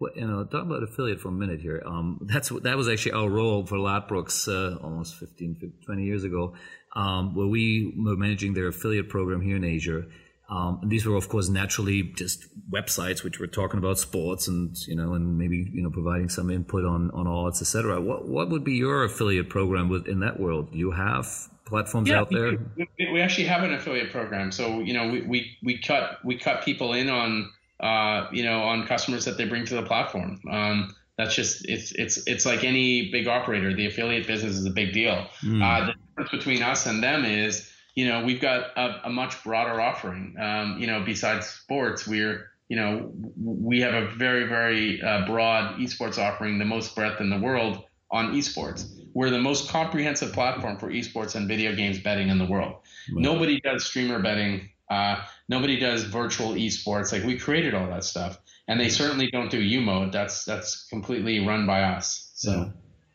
Well, 0.00 0.12
you 0.16 0.26
know, 0.26 0.44
talk 0.44 0.62
about 0.62 0.82
affiliate 0.82 1.20
for 1.20 1.28
a 1.28 1.32
minute 1.32 1.60
here. 1.60 1.82
Um, 1.84 2.20
that's 2.22 2.48
that 2.48 2.76
was 2.78 2.88
actually 2.88 3.12
our 3.12 3.28
role 3.28 3.66
for 3.66 3.76
Ladbrokes 3.76 4.48
uh, 4.48 4.82
almost 4.82 5.16
15, 5.16 5.56
15, 5.56 5.72
20 5.84 6.04
years 6.04 6.24
ago, 6.24 6.54
um, 6.96 7.34
where 7.34 7.46
we 7.46 7.92
were 7.98 8.16
managing 8.16 8.54
their 8.54 8.68
affiliate 8.68 9.10
program 9.10 9.42
here 9.42 9.56
in 9.56 9.64
Asia. 9.64 10.04
Um, 10.48 10.80
and 10.82 10.90
these 10.90 11.04
were, 11.04 11.16
of 11.16 11.28
course, 11.28 11.50
naturally 11.50 12.02
just 12.02 12.46
websites 12.72 13.22
which 13.22 13.38
were 13.38 13.46
talking 13.46 13.78
about 13.78 13.98
sports 13.98 14.48
and 14.48 14.74
you 14.88 14.96
know, 14.96 15.12
and 15.12 15.36
maybe 15.36 15.68
you 15.70 15.82
know, 15.82 15.90
providing 15.90 16.30
some 16.30 16.50
input 16.50 16.86
on 16.86 17.10
on 17.10 17.26
odds, 17.26 17.60
etc. 17.60 18.00
What 18.00 18.26
what 18.26 18.48
would 18.48 18.64
be 18.64 18.72
your 18.72 19.04
affiliate 19.04 19.50
program 19.50 19.90
with 19.90 20.08
in 20.08 20.20
that 20.20 20.40
world? 20.40 20.72
Do 20.72 20.78
you 20.78 20.92
have 20.92 21.28
platforms 21.66 22.08
yeah, 22.08 22.20
out 22.20 22.30
there? 22.30 22.52
We, 22.74 23.12
we 23.12 23.20
actually 23.20 23.44
have 23.44 23.62
an 23.64 23.74
affiliate 23.74 24.10
program. 24.12 24.50
So 24.50 24.80
you 24.80 24.94
know, 24.94 25.08
we, 25.08 25.20
we 25.20 25.58
we 25.62 25.78
cut 25.78 26.24
we 26.24 26.38
cut 26.38 26.64
people 26.64 26.94
in 26.94 27.10
on 27.10 27.50
uh, 27.80 28.28
you 28.32 28.44
know, 28.44 28.62
on 28.62 28.86
customers 28.86 29.24
that 29.24 29.36
they 29.36 29.46
bring 29.46 29.64
to 29.66 29.74
the 29.74 29.82
platform. 29.82 30.40
Um, 30.50 30.94
that's 31.16 31.34
just 31.34 31.68
it's 31.68 31.92
it's 31.92 32.26
it's 32.26 32.46
like 32.46 32.64
any 32.64 33.10
big 33.10 33.26
operator. 33.26 33.74
The 33.74 33.86
affiliate 33.86 34.26
business 34.26 34.56
is 34.56 34.64
a 34.64 34.70
big 34.70 34.92
deal. 34.92 35.26
Mm. 35.42 35.62
Uh, 35.62 35.86
the 35.86 35.92
difference 35.92 36.30
between 36.30 36.62
us 36.62 36.86
and 36.86 37.02
them 37.02 37.24
is, 37.24 37.70
you 37.94 38.06
know, 38.06 38.24
we've 38.24 38.40
got 38.40 38.76
a, 38.76 39.02
a 39.04 39.10
much 39.10 39.42
broader 39.44 39.80
offering. 39.80 40.34
Um, 40.40 40.78
you 40.78 40.86
know, 40.86 41.02
besides 41.04 41.46
sports, 41.46 42.06
we're 42.06 42.50
you 42.68 42.76
know 42.76 43.12
we 43.36 43.80
have 43.80 43.94
a 43.94 44.08
very 44.14 44.46
very 44.46 45.02
uh, 45.02 45.26
broad 45.26 45.78
esports 45.78 46.18
offering, 46.18 46.58
the 46.58 46.64
most 46.64 46.94
breadth 46.94 47.20
in 47.20 47.28
the 47.28 47.38
world 47.38 47.84
on 48.10 48.32
esports. 48.32 48.88
We're 49.12 49.30
the 49.30 49.40
most 49.40 49.68
comprehensive 49.68 50.32
platform 50.32 50.78
for 50.78 50.90
esports 50.90 51.34
and 51.34 51.48
video 51.48 51.74
games 51.74 51.98
betting 51.98 52.28
in 52.28 52.38
the 52.38 52.46
world. 52.46 52.76
Nobody 53.10 53.60
does 53.60 53.84
streamer 53.84 54.20
betting 54.20 54.70
uh, 54.90 55.22
nobody 55.48 55.78
does 55.78 56.02
virtual 56.02 56.50
esports. 56.50 57.12
Like 57.12 57.24
we 57.24 57.38
created 57.38 57.74
all 57.74 57.86
that 57.86 58.04
stuff, 58.04 58.38
and 58.68 58.78
they 58.78 58.88
certainly 58.88 59.30
don't 59.30 59.50
do 59.50 59.60
UMode. 59.60 60.12
That's 60.12 60.44
that's 60.44 60.86
completely 60.88 61.46
run 61.46 61.66
by 61.66 61.82
us. 61.82 62.30
So. 62.34 62.50
Yeah. 62.50 62.68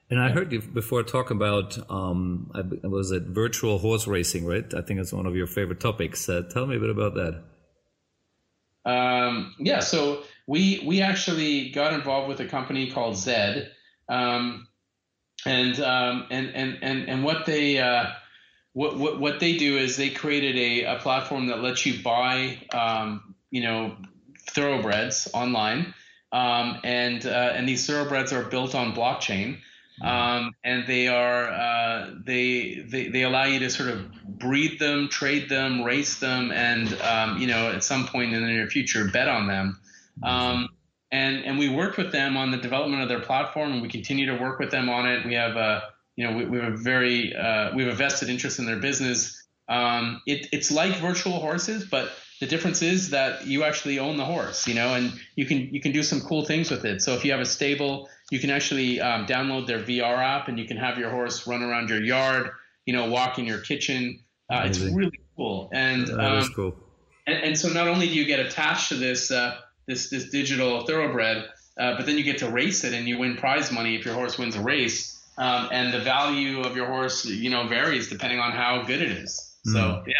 And 0.08 0.20
I 0.20 0.30
heard 0.30 0.52
you 0.52 0.62
before 0.62 1.02
talk 1.02 1.32
about 1.32 1.80
um, 1.90 2.52
was 2.84 3.10
it 3.10 3.24
virtual 3.24 3.80
horse 3.80 4.06
racing, 4.06 4.46
right? 4.46 4.72
I 4.72 4.82
think 4.82 5.00
it's 5.00 5.12
one 5.12 5.26
of 5.26 5.36
your 5.36 5.48
favorite 5.48 5.80
topics. 5.80 6.30
Uh, 6.30 6.44
tell 6.54 6.68
me 6.68 6.76
a 6.76 6.80
bit 6.80 6.92
about 6.92 7.16
that. 7.16 7.44
Um, 8.86 9.56
yeah, 9.58 9.80
so 9.80 10.22
we 10.46 10.84
we 10.86 11.02
actually 11.02 11.72
got 11.72 11.92
involved 11.94 12.30
with 12.30 12.40
a 12.40 12.46
company 12.46 12.92
called 12.92 13.18
Zed, 13.18 13.72
um, 14.08 14.68
and, 15.44 15.80
um, 15.80 16.28
and 16.30 16.50
and 16.52 16.78
and 16.84 17.10
and 17.10 17.24
what 17.24 17.48
they 17.48 17.80
uh, 17.80 18.06
what, 18.76 18.98
what, 18.98 19.22
what 19.22 19.40
they 19.40 19.56
do 19.56 19.78
is 19.78 19.96
they 19.96 20.10
created 20.10 20.58
a, 20.58 20.84
a 20.84 21.00
platform 21.00 21.48
that 21.48 21.62
lets 21.62 21.86
you 21.86 22.04
buy, 22.04 22.60
um, 22.74 23.34
you 23.50 23.64
know, 23.64 23.96
thoroughbreds 24.50 25.30
online. 25.34 25.94
Um, 26.34 26.82
and, 26.84 27.26
uh, 27.26 27.54
and 27.56 27.70
these 27.70 27.88
thoroughbreds 27.88 28.34
are 28.34 28.44
built 28.44 28.76
on 28.76 28.94
blockchain. 28.94 29.60
Um, 30.02 30.54
and 30.66 30.86
they 30.86 31.08
are 31.08 31.48
uh, 31.48 32.12
they, 32.22 32.86
they 32.86 33.08
they 33.08 33.22
allow 33.22 33.46
you 33.46 33.60
to 33.60 33.70
sort 33.70 33.88
of 33.88 34.12
breed 34.26 34.78
them, 34.78 35.08
trade 35.08 35.48
them, 35.48 35.84
race 35.84 36.20
them, 36.20 36.52
and 36.52 36.94
um, 37.00 37.38
you 37.38 37.48
know 37.48 37.72
at 37.72 37.82
some 37.82 38.06
point 38.06 38.34
in 38.34 38.42
the 38.42 38.48
near 38.50 38.68
future 38.68 39.06
bet 39.06 39.30
on 39.30 39.48
them. 39.48 39.80
Um, 40.22 40.68
and 41.14 41.46
and 41.46 41.58
we 41.58 41.70
worked 41.70 41.96
with 41.96 42.12
them 42.12 42.36
on 42.36 42.52
the 42.52 42.58
development 42.58 43.04
of 43.04 43.08
their 43.08 43.22
platform, 43.22 43.72
and 43.72 43.82
we 43.82 43.88
continue 43.88 44.26
to 44.26 44.36
work 44.36 44.60
with 44.60 44.70
them 44.70 44.90
on 44.90 45.08
it. 45.08 45.26
We 45.26 45.36
have 45.36 45.56
a 45.56 45.95
you 46.16 46.26
know, 46.26 46.38
we, 46.38 46.46
we 46.46 46.58
have 46.60 46.74
a 46.74 46.78
very 46.78 47.36
uh, 47.36 47.76
we 47.76 47.84
have 47.84 47.94
a 47.94 47.96
vested 47.96 48.30
interest 48.30 48.60
in 48.60 48.66
their 48.66 48.80
business. 48.80 49.42
Um, 49.68 50.22
it, 50.26 50.48
it's 50.52 50.72
like 50.72 50.96
virtual 50.98 51.40
horses, 51.40 51.86
but 51.86 52.12
the 52.40 52.46
difference 52.46 52.82
is 52.82 53.10
that 53.10 53.48
you 53.48 53.64
actually 53.64 54.00
own 54.00 54.18
the 54.18 54.26
horse, 54.26 54.68
you 54.68 54.76
know, 54.76 54.94
and 54.94 55.14
you 55.36 55.46
can 55.46 55.74
you 55.74 55.82
can 55.82 55.92
do 55.92 56.04
some 56.04 56.22
cool 56.22 56.46
things 56.46 56.72
with 56.72 56.86
it. 56.86 57.02
So 57.02 57.14
if 57.14 57.26
you 57.26 57.32
have 57.32 57.42
a 57.42 57.46
stable, 57.46 58.10
you 58.32 58.40
can 58.40 58.50
actually 58.50 59.02
um, 59.02 59.26
download 59.26 59.68
their 59.68 59.80
VR 59.80 60.18
app, 60.18 60.48
and 60.48 60.58
you 60.58 60.66
can 60.66 60.78
have 60.78 60.98
your 60.98 61.10
horse 61.10 61.48
run 61.48 61.62
around 61.62 61.90
your 61.90 62.04
yard, 62.04 62.50
you 62.86 62.94
know, 62.94 63.10
walk 63.10 63.38
in 63.40 63.46
your 63.46 63.60
kitchen. 63.60 64.20
Uh, 64.50 64.64
it's 64.66 64.80
really 64.80 65.20
cool, 65.36 65.70
and 65.74 66.08
that 66.08 66.20
um, 66.20 66.38
is 66.40 66.50
cool. 66.50 66.76
And, 67.28 67.44
and, 67.44 67.58
so 67.58 67.70
not 67.70 67.88
only 67.88 68.08
do 68.08 68.14
you 68.14 68.26
get 68.26 68.40
attached 68.40 68.90
to 68.90 68.96
this 68.96 69.32
uh, 69.32 69.58
this 69.88 70.10
this 70.10 70.30
digital 70.30 70.86
thoroughbred, 70.86 71.46
uh, 71.78 71.98
but 71.98 72.06
then 72.06 72.18
you 72.18 72.24
get 72.24 72.38
to 72.40 72.50
race 72.50 72.84
it, 72.84 72.94
and 72.94 73.08
you 73.08 73.18
win 73.18 73.36
prize 73.36 73.72
money 73.72 73.96
if 73.96 74.06
your 74.06 74.14
horse 74.14 74.38
wins 74.38 74.56
a 74.56 74.62
race 74.62 75.15
um, 75.38 75.70
and 75.72 75.94
the 75.94 76.00
value 76.00 76.62
of 76.62 76.76
your 76.76 76.88
horse, 76.88 77.26
you 77.26 77.50
know, 77.50 77.68
varies 77.68 78.10
depending 78.10 78.40
on 78.40 78.52
how 78.52 78.84
good 78.84 79.02
it 79.02 79.12
is. 79.12 79.58
So 79.66 79.80
mm. 79.80 80.08
yeah. 80.08 80.14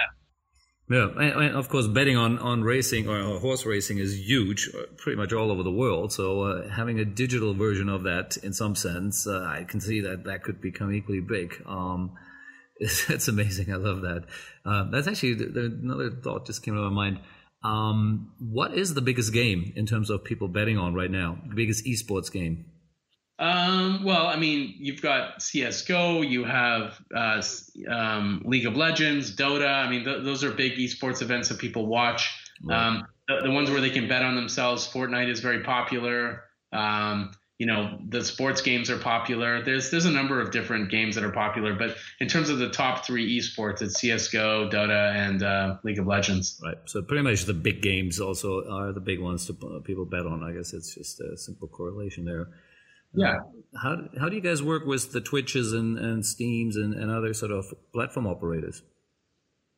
Yeah, 0.88 1.10
and 1.18 1.56
of 1.56 1.68
course, 1.68 1.88
betting 1.88 2.16
on, 2.16 2.38
on 2.38 2.62
racing 2.62 3.10
or 3.10 3.40
horse 3.40 3.66
racing 3.66 3.98
is 3.98 4.16
huge, 4.30 4.70
uh, 4.72 4.84
pretty 4.98 5.18
much 5.18 5.34
all 5.34 5.50
over 5.50 5.64
the 5.64 5.72
world. 5.72 6.14
So 6.14 6.42
uh, 6.42 6.70
having 6.70 7.00
a 7.00 7.06
digital 7.06 7.56
version 7.56 7.90
of 7.90 8.04
that, 8.04 8.38
in 8.38 8.54
some 8.54 8.76
sense, 8.76 9.26
uh, 9.26 9.42
I 9.42 9.64
can 9.64 9.82
see 9.82 10.02
that 10.02 10.26
that 10.26 10.44
could 10.44 10.62
become 10.62 10.94
equally 10.94 11.22
big. 11.22 11.60
Um, 11.66 12.14
it's, 12.78 13.28
amazing. 13.28 13.74
I 13.74 13.78
love 13.78 14.02
that. 14.02 14.26
Uh, 14.64 14.84
that's 14.92 15.08
actually 15.08 15.34
the, 15.34 15.46
the, 15.46 15.66
another 15.82 16.12
thought 16.12 16.46
just 16.46 16.62
came 16.62 16.76
to 16.76 16.82
my 16.82 16.90
mind. 16.90 17.20
Um, 17.64 18.34
what 18.40 18.76
is 18.76 18.94
the 18.94 19.02
biggest 19.02 19.34
game 19.34 19.74
in 19.76 19.88
terms 19.88 20.12
of 20.12 20.24
people 20.24 20.50
betting 20.50 20.78
on 20.78 20.94
right 20.94 21.10
now? 21.10 21.40
The 21.50 21.56
biggest 21.56 21.84
esports 21.86 22.32
game? 22.32 22.66
Um, 23.38 24.04
well, 24.04 24.28
I 24.28 24.38
mean, 24.38 24.76
you've 24.78 25.02
got 25.02 25.42
CS:GO, 25.42 26.22
you 26.22 26.46
have 26.46 27.00
uh, 27.14 27.42
um, 27.90 28.42
League 28.46 28.66
of 28.66 28.78
Legends, 28.78 29.36
Dota. 29.36 29.68
I 29.68 29.90
mean, 29.90 30.06
th- 30.06 30.24
those 30.24 30.44
are 30.44 30.52
big 30.52 30.74
esports 30.74 31.22
events 31.22 31.50
that 31.50 31.60
people 31.60 31.86
watch. 31.86 32.34
Right. 32.64 32.78
Um, 32.78 33.08
the, 33.28 33.42
the, 33.44 33.52
ones 33.52 33.70
where 33.70 33.82
they 33.82 33.90
can 33.90 34.08
bet 34.08 34.22
on 34.22 34.36
themselves. 34.36 34.88
Fortnite 34.88 35.30
is 35.30 35.42
very 35.42 35.64
popular. 35.64 36.44
Um, 36.72 37.32
you 37.58 37.66
know, 37.66 38.00
the 38.08 38.24
sports 38.24 38.62
games 38.62 38.90
are 38.90 38.98
popular. 38.98 39.62
There's 39.62 39.92
there's 39.92 40.06
a 40.06 40.12
number 40.12 40.40
of 40.40 40.52
different 40.52 40.90
games 40.90 41.16
that 41.16 41.24
are 41.24 41.32
popular, 41.32 41.74
but 41.74 41.98
in 42.20 42.28
terms 42.30 42.50
of 42.50 42.60
the 42.60 42.70
top 42.70 43.06
three 43.06 43.38
esports, 43.38 43.82
it's 43.82 44.00
CS:GO, 44.00 44.70
Dota, 44.70 45.14
and 45.14 45.44
uh, 45.44 45.78
League 45.84 46.00
of 46.00 46.08
Legends. 46.08 46.60
Right. 46.64 46.78
So 46.86 47.02
pretty 47.02 47.24
much 47.24 47.44
the 47.46 47.54
big 47.54 47.82
games 47.82 48.20
also 48.20 48.70
are 48.70 48.94
the 48.94 49.02
big 49.02 49.20
ones 49.20 49.46
to 49.48 49.58
uh, 49.68 49.80
people 49.80 50.06
bet 50.06 50.26
on. 50.26 50.44
I 50.44 50.54
guess 50.54 50.74
it's 50.74 50.96
just 50.96 51.20
a 51.20 51.38
simple 51.38 51.68
correlation 51.68 52.24
there. 52.24 52.50
Yeah. 53.16 53.40
How, 53.82 53.98
how 54.20 54.30
do 54.30 54.36
you 54.36 54.42
guys 54.42 54.64
work 54.64 54.86
with 54.86 55.12
the 55.12 55.22
Twitches 55.22 55.74
and, 55.74 55.98
and 55.98 56.26
Steams 56.26 56.78
and, 56.78 56.94
and 56.94 57.12
other 57.12 57.34
sort 57.34 57.52
of 57.52 57.66
platform 57.94 58.26
operators? 58.26 58.82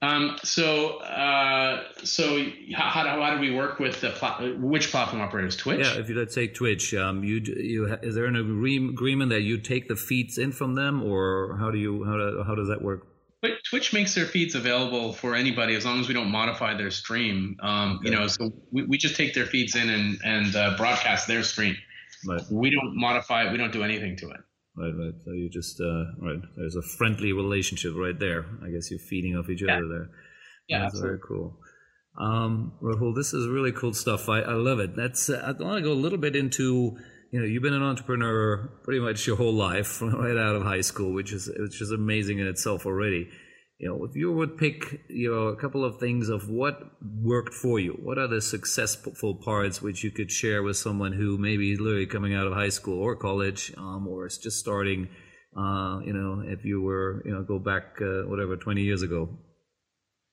Um, 0.02 0.38
so, 0.44 0.98
uh, 1.00 1.84
so 2.04 2.46
how, 2.76 2.90
how, 2.90 3.22
how, 3.22 3.34
do 3.34 3.40
we 3.40 3.52
work 3.52 3.80
with 3.80 4.00
the 4.02 4.12
pla- 4.12 4.48
which 4.60 4.92
platform 4.92 5.24
operators? 5.24 5.56
Twitch. 5.56 5.80
Yeah, 5.80 6.00
if 6.00 6.08
you 6.08 6.16
let's 6.16 6.36
say 6.36 6.46
Twitch, 6.46 6.94
um, 6.94 7.24
you 7.24 7.42
you 7.44 7.86
is 8.04 8.14
there 8.14 8.26
an 8.26 8.36
agreement 8.36 9.32
that 9.32 9.42
you 9.42 9.58
take 9.58 9.88
the 9.88 9.96
feeds 9.96 10.38
in 10.38 10.52
from 10.52 10.76
them, 10.76 11.02
or 11.02 11.58
how 11.60 11.72
do 11.72 11.80
you 11.80 12.04
how 12.06 12.16
do, 12.16 12.44
how 12.46 12.54
does 12.54 12.68
that 12.68 12.84
work? 12.84 13.08
But 13.42 13.52
Twitch 13.68 13.92
makes 13.92 14.14
their 14.14 14.26
feeds 14.26 14.54
available 14.54 15.14
for 15.14 15.34
anybody 15.34 15.74
as 15.74 15.84
long 15.84 16.00
as 16.00 16.08
we 16.08 16.14
don't 16.14 16.30
modify 16.30 16.76
their 16.76 16.92
stream. 16.92 17.58
Um, 17.62 17.98
okay. 17.98 18.10
You 18.10 18.16
know, 18.16 18.28
so 18.28 18.52
we, 18.72 18.84
we 18.84 18.98
just 19.00 19.16
take 19.16 19.34
their 19.34 19.46
feeds 19.48 19.76
in 19.76 19.90
and 19.90 20.20
and 20.24 20.56
uh, 20.56 20.78
broadcast 20.78 21.28
their 21.28 21.42
stream. 21.42 21.76
Right. 22.28 22.42
We 22.52 22.70
don't 22.70 22.96
modify 22.96 23.46
it. 23.46 23.52
We 23.52 23.58
don't 23.58 23.72
do 23.72 23.84
anything 23.84 24.18
to 24.18 24.30
it. 24.30 24.42
Right, 24.76 24.94
right. 24.96 25.14
So 25.26 25.32
you 25.32 25.50
just 25.50 25.82
uh, 25.82 26.06
right. 26.20 26.40
There's 26.56 26.76
a 26.76 26.82
friendly 26.82 27.34
relationship 27.34 27.94
right 27.96 28.18
there. 28.18 28.46
I 28.64 28.70
guess 28.70 28.92
you're 28.92 29.00
feeding 29.00 29.36
off 29.36 29.50
each 29.50 29.64
yeah. 29.64 29.78
other 29.78 29.88
there. 29.88 30.10
Yeah, 30.68 30.80
that's 30.80 30.96
absolutely. 30.96 31.10
very 31.10 31.20
cool. 31.28 31.58
Um, 32.20 32.74
Rahul, 32.82 33.16
this 33.16 33.34
is 33.34 33.48
really 33.48 33.72
cool 33.72 33.94
stuff. 33.94 34.28
I, 34.30 34.42
I 34.42 34.54
love 34.54 34.80
it. 34.80 34.96
That's 34.96 35.30
uh, 35.30 35.42
I 35.60 35.64
want 35.64 35.78
to 35.78 35.82
go 35.82 35.92
a 35.92 35.94
little 35.94 36.18
bit 36.18 36.36
into 36.36 36.98
you 37.32 37.40
know 37.40 37.46
you've 37.46 37.64
been 37.64 37.74
an 37.74 37.84
entrepreneur 37.84 38.70
pretty 38.84 39.00
much 39.00 39.26
your 39.26 39.38
whole 39.38 39.54
life 39.54 40.02
right 40.02 40.38
out 40.38 40.56
of 40.56 40.64
high 40.64 40.82
school, 40.82 41.14
which 41.14 41.32
is 41.32 41.50
which 41.58 41.82
is 41.82 41.92
amazing 41.92 42.40
in 42.40 42.48
itself 42.48 42.86
already 42.86 43.30
you 43.80 43.88
know, 43.88 44.04
if 44.06 44.16
you 44.16 44.32
would 44.32 44.58
pick, 44.58 45.02
you 45.08 45.32
know, 45.32 45.48
a 45.48 45.56
couple 45.56 45.86
of 45.86 46.00
things 46.00 46.30
of 46.30 46.50
what 46.50 46.82
worked 47.22 47.54
for 47.54 47.80
you, 47.80 47.92
what 48.02 48.18
are 48.18 48.28
the 48.28 48.42
successful 48.42 49.36
parts 49.36 49.82
which 49.82 50.04
you 50.04 50.10
could 50.10 50.32
share 50.32 50.64
with 50.64 50.78
someone 50.78 51.14
who 51.14 51.38
maybe 51.38 51.72
is 51.72 51.80
literally 51.80 52.08
coming 52.08 52.34
out 52.34 52.48
of 52.48 52.54
high 52.54 52.70
school 52.70 53.00
or 53.00 53.16
college, 53.16 53.72
um, 53.78 54.08
or 54.08 54.26
is 54.26 54.40
just 54.40 54.60
starting, 54.60 55.10
uh, 55.56 56.00
you 56.04 56.14
know, 56.14 56.42
if 56.44 56.66
you 56.66 56.82
were, 56.82 57.22
you 57.24 57.32
know, 57.32 57.44
go 57.44 57.60
back, 57.60 58.02
uh, 58.02 58.24
whatever, 58.28 58.58
20 58.58 58.82
years 58.82 59.04
ago? 59.04 59.38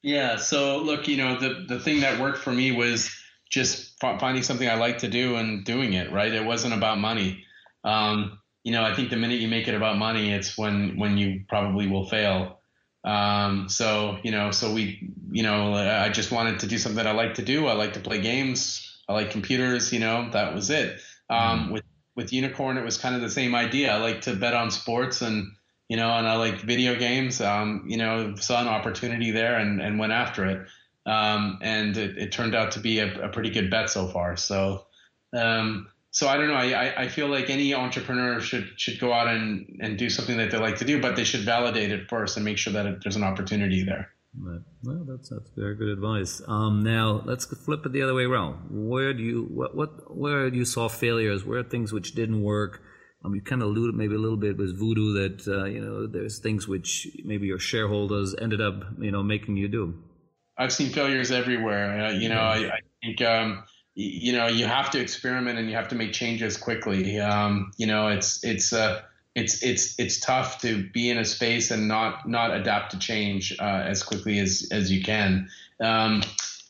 Yeah. 0.02 0.36
So 0.36 0.78
look, 0.78 1.06
you 1.06 1.18
know, 1.18 1.38
the, 1.38 1.66
the 1.68 1.78
thing 1.78 2.00
that 2.00 2.18
worked 2.18 2.38
for 2.38 2.52
me 2.52 2.72
was 2.72 3.10
just 3.50 3.98
finding 4.00 4.42
something 4.42 4.68
I 4.68 4.74
like 4.74 4.98
to 4.98 5.08
do 5.08 5.36
and 5.36 5.66
doing 5.66 5.92
it, 5.92 6.10
right? 6.12 6.32
It 6.32 6.44
wasn't 6.44 6.72
about 6.72 6.98
money. 6.98 7.44
Um, 7.84 8.38
you 8.64 8.72
know, 8.72 8.82
I 8.82 8.94
think 8.94 9.10
the 9.10 9.16
minute 9.16 9.40
you 9.40 9.48
make 9.48 9.68
it 9.68 9.74
about 9.74 9.98
money, 9.98 10.32
it's 10.32 10.56
when, 10.56 10.98
when 10.98 11.18
you 11.18 11.44
probably 11.46 11.86
will 11.86 12.08
fail. 12.08 12.60
Um, 13.04 13.68
so 13.68 14.18
you 14.22 14.30
know, 14.30 14.50
so 14.50 14.72
we, 14.72 15.10
you 15.30 15.42
know, 15.42 15.74
I 15.74 16.08
just 16.08 16.32
wanted 16.32 16.60
to 16.60 16.66
do 16.66 16.78
something 16.78 16.96
that 16.96 17.06
I 17.06 17.12
like 17.12 17.34
to 17.34 17.42
do. 17.42 17.66
I 17.66 17.74
like 17.74 17.92
to 17.94 18.00
play 18.00 18.20
games. 18.20 19.02
I 19.08 19.12
like 19.12 19.30
computers. 19.30 19.92
You 19.92 20.00
know, 20.00 20.30
that 20.32 20.54
was 20.54 20.70
it. 20.70 21.00
Um, 21.28 21.38
mm-hmm. 21.38 21.72
With 21.72 21.84
with 22.16 22.30
Unikrn, 22.30 22.78
it 22.78 22.84
was 22.84 22.96
kind 22.96 23.14
of 23.14 23.20
the 23.20 23.30
same 23.30 23.54
idea. 23.54 23.92
I 23.92 23.98
like 23.98 24.22
to 24.22 24.34
bet 24.34 24.54
on 24.54 24.70
sports 24.70 25.22
and 25.22 25.52
you 25.88 25.96
know, 25.96 26.10
and 26.10 26.26
I 26.26 26.36
like 26.36 26.60
video 26.60 26.94
games. 26.96 27.40
Um, 27.40 27.84
you 27.86 27.98
know, 27.98 28.34
saw 28.36 28.60
an 28.60 28.68
opportunity 28.68 29.30
there 29.30 29.58
and 29.58 29.80
and 29.82 29.98
went 29.98 30.12
after 30.12 30.46
it. 30.46 30.66
Um, 31.06 31.58
and 31.60 31.96
it, 31.98 32.16
it, 32.16 32.32
turned 32.32 32.54
out 32.54 32.72
to 32.72 32.80
be 32.80 33.00
a, 33.00 33.26
a, 33.26 33.28
pretty 33.28 33.50
good 33.50 33.70
bet 33.70 33.90
so 33.90 34.08
far. 34.08 34.38
So, 34.38 34.86
um, 35.34 35.88
so 36.14 36.28
I 36.28 36.36
don't 36.36 36.46
know. 36.46 36.54
I, 36.54 37.02
I 37.02 37.08
feel 37.08 37.26
like 37.26 37.50
any 37.50 37.74
entrepreneur 37.74 38.40
should 38.40 38.70
should 38.76 39.00
go 39.00 39.12
out 39.12 39.26
and, 39.26 39.80
and 39.80 39.98
do 39.98 40.08
something 40.08 40.36
that 40.36 40.52
they 40.52 40.58
like 40.58 40.76
to 40.76 40.84
do, 40.84 41.00
but 41.00 41.16
they 41.16 41.24
should 41.24 41.40
validate 41.40 41.90
it 41.90 42.08
first 42.08 42.36
and 42.36 42.44
make 42.44 42.56
sure 42.56 42.72
that 42.72 42.86
it, 42.86 43.02
there's 43.02 43.16
an 43.16 43.24
opportunity 43.24 43.82
there. 43.82 44.10
Right. 44.38 44.60
Well, 44.84 45.04
that's 45.08 45.30
that's 45.30 45.50
very 45.56 45.74
good 45.74 45.88
advice. 45.88 46.40
Um, 46.46 46.84
now 46.84 47.22
let's 47.24 47.46
flip 47.46 47.84
it 47.84 47.90
the 47.90 48.02
other 48.02 48.14
way 48.14 48.22
around. 48.22 48.68
Where 48.70 49.12
do 49.12 49.24
you 49.24 49.48
what 49.50 49.74
what 49.74 50.16
where 50.16 50.46
you 50.46 50.64
saw 50.64 50.88
failures? 50.88 51.44
Where 51.44 51.64
things 51.64 51.92
which 51.92 52.14
didn't 52.14 52.44
work? 52.44 52.80
Um, 53.24 53.34
you 53.34 53.40
kind 53.40 53.62
of 53.62 53.70
alluded 53.70 53.96
maybe 53.96 54.14
a 54.14 54.18
little 54.18 54.36
bit 54.36 54.56
with 54.56 54.78
Voodoo 54.78 55.14
that 55.14 55.48
uh, 55.48 55.64
you 55.64 55.80
know 55.80 56.06
there's 56.06 56.38
things 56.38 56.68
which 56.68 57.08
maybe 57.24 57.48
your 57.48 57.58
shareholders 57.58 58.36
ended 58.40 58.60
up 58.60 58.84
you 59.00 59.10
know 59.10 59.24
making 59.24 59.56
you 59.56 59.66
do. 59.66 59.94
I've 60.56 60.72
seen 60.72 60.90
failures 60.90 61.32
everywhere. 61.32 62.06
Uh, 62.06 62.10
you 62.12 62.28
know, 62.28 62.38
I, 62.38 62.70
I 62.70 62.78
think. 63.02 63.20
Um, 63.20 63.64
you 63.94 64.32
know 64.32 64.46
you 64.46 64.66
have 64.66 64.90
to 64.90 65.00
experiment 65.00 65.58
and 65.58 65.68
you 65.68 65.76
have 65.76 65.88
to 65.88 65.94
make 65.94 66.12
changes 66.12 66.56
quickly. 66.56 67.18
Um, 67.20 67.72
you 67.76 67.86
know, 67.86 68.08
it's 68.08 68.42
it's 68.44 68.72
uh, 68.72 69.02
it's 69.34 69.62
it's 69.62 69.98
it's 69.98 70.20
tough 70.20 70.60
to 70.62 70.88
be 70.90 71.10
in 71.10 71.18
a 71.18 71.24
space 71.24 71.70
and 71.70 71.88
not 71.88 72.28
not 72.28 72.52
adapt 72.52 72.92
to 72.92 72.98
change 72.98 73.56
uh, 73.60 73.82
as 73.84 74.02
quickly 74.02 74.38
as 74.38 74.68
as 74.70 74.90
you 74.90 75.02
can. 75.02 75.48
Um, 75.80 76.22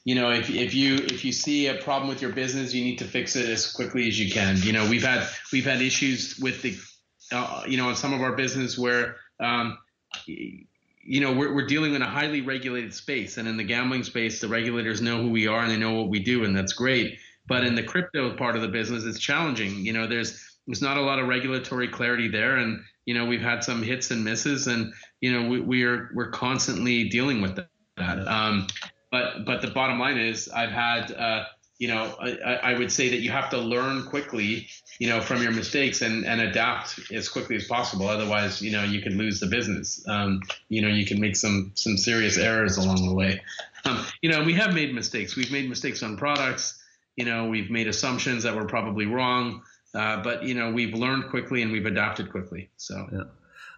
you 0.04 0.14
know, 0.14 0.30
if, 0.30 0.50
if 0.50 0.74
you 0.74 0.96
if 0.96 1.24
you 1.24 1.32
see 1.32 1.66
a 1.68 1.74
problem 1.74 2.08
with 2.08 2.20
your 2.20 2.32
business, 2.32 2.74
you 2.74 2.84
need 2.84 2.98
to 2.98 3.06
fix 3.06 3.36
it 3.36 3.48
as 3.48 3.72
quickly 3.72 4.06
as 4.06 4.18
you 4.20 4.30
can. 4.30 4.58
You 4.58 4.72
know, 4.72 4.88
we've 4.88 5.04
had 5.04 5.26
we've 5.50 5.64
had 5.64 5.80
issues 5.80 6.38
with 6.38 6.60
the, 6.60 6.76
uh, 7.32 7.64
you 7.66 7.78
know, 7.78 7.88
in 7.88 7.96
some 7.96 8.12
of 8.12 8.20
our 8.20 8.36
business 8.36 8.78
where 8.78 9.16
um, 9.40 9.78
you 11.06 11.20
know, 11.20 11.32
we're, 11.32 11.54
we're 11.54 11.66
dealing 11.66 11.94
in 11.94 12.02
a 12.02 12.08
highly 12.08 12.40
regulated 12.40 12.94
space. 12.94 13.36
And 13.36 13.46
in 13.46 13.56
the 13.56 13.64
gambling 13.64 14.04
space, 14.04 14.40
the 14.40 14.48
regulators 14.48 15.00
know 15.00 15.20
who 15.20 15.30
we 15.30 15.46
are 15.46 15.62
and 15.62 15.70
they 15.70 15.76
know 15.76 15.92
what 15.92 16.08
we 16.08 16.20
do, 16.20 16.44
and 16.44 16.56
that's 16.56 16.72
great. 16.72 17.18
But 17.46 17.64
in 17.64 17.74
the 17.74 17.82
crypto 17.82 18.34
part 18.36 18.56
of 18.56 18.62
the 18.62 18.68
business, 18.68 19.04
it's 19.04 19.18
challenging. 19.18 19.84
You 19.84 19.92
know, 19.92 20.06
there's 20.06 20.40
there's 20.66 20.80
not 20.80 20.96
a 20.96 21.02
lot 21.02 21.18
of 21.18 21.28
regulatory 21.28 21.88
clarity 21.88 22.28
there, 22.28 22.56
and 22.56 22.80
you 23.04 23.14
know, 23.14 23.26
we've 23.26 23.42
had 23.42 23.62
some 23.62 23.82
hits 23.82 24.10
and 24.10 24.24
misses, 24.24 24.66
and 24.66 24.94
you 25.20 25.32
know, 25.32 25.48
we, 25.48 25.60
we 25.60 25.84
are 25.84 26.10
we're 26.14 26.30
constantly 26.30 27.08
dealing 27.10 27.42
with 27.42 27.56
that. 27.56 28.26
Um, 28.26 28.66
but 29.10 29.44
but 29.44 29.60
the 29.60 29.68
bottom 29.68 29.98
line 29.98 30.16
is, 30.16 30.48
I've 30.48 30.70
had 30.70 31.12
uh, 31.12 31.44
you 31.78 31.88
know, 31.88 32.14
I, 32.20 32.72
I 32.72 32.78
would 32.78 32.92
say 32.92 33.10
that 33.10 33.20
you 33.20 33.30
have 33.30 33.50
to 33.50 33.58
learn 33.58 34.04
quickly 34.04 34.68
you 34.98 35.08
know, 35.08 35.20
from 35.20 35.42
your 35.42 35.50
mistakes 35.50 36.02
and, 36.02 36.24
and 36.24 36.40
adapt 36.40 37.00
as 37.12 37.28
quickly 37.28 37.56
as 37.56 37.66
possible. 37.66 38.06
Otherwise, 38.06 38.62
you 38.62 38.70
know, 38.70 38.84
you 38.84 39.00
can 39.00 39.18
lose 39.18 39.40
the 39.40 39.46
business. 39.46 40.04
Um, 40.08 40.40
you 40.68 40.82
know, 40.82 40.88
you 40.88 41.04
can 41.04 41.20
make 41.20 41.36
some 41.36 41.72
some 41.74 41.96
serious 41.96 42.38
errors 42.38 42.76
along 42.76 43.06
the 43.06 43.14
way. 43.14 43.42
Um, 43.84 44.04
you 44.22 44.30
know, 44.30 44.42
we 44.44 44.54
have 44.54 44.72
made 44.72 44.94
mistakes. 44.94 45.36
We've 45.36 45.50
made 45.50 45.68
mistakes 45.68 46.02
on 46.02 46.16
products. 46.16 46.80
You 47.16 47.24
know, 47.24 47.48
we've 47.48 47.70
made 47.70 47.88
assumptions 47.88 48.44
that 48.44 48.54
were 48.54 48.66
probably 48.66 49.06
wrong. 49.06 49.62
Uh, 49.94 50.22
but 50.22 50.44
you 50.44 50.54
know, 50.54 50.70
we've 50.70 50.94
learned 50.94 51.30
quickly 51.30 51.62
and 51.62 51.72
we've 51.72 51.86
adapted 51.86 52.30
quickly. 52.30 52.70
So. 52.76 53.08
Yeah. 53.12 53.22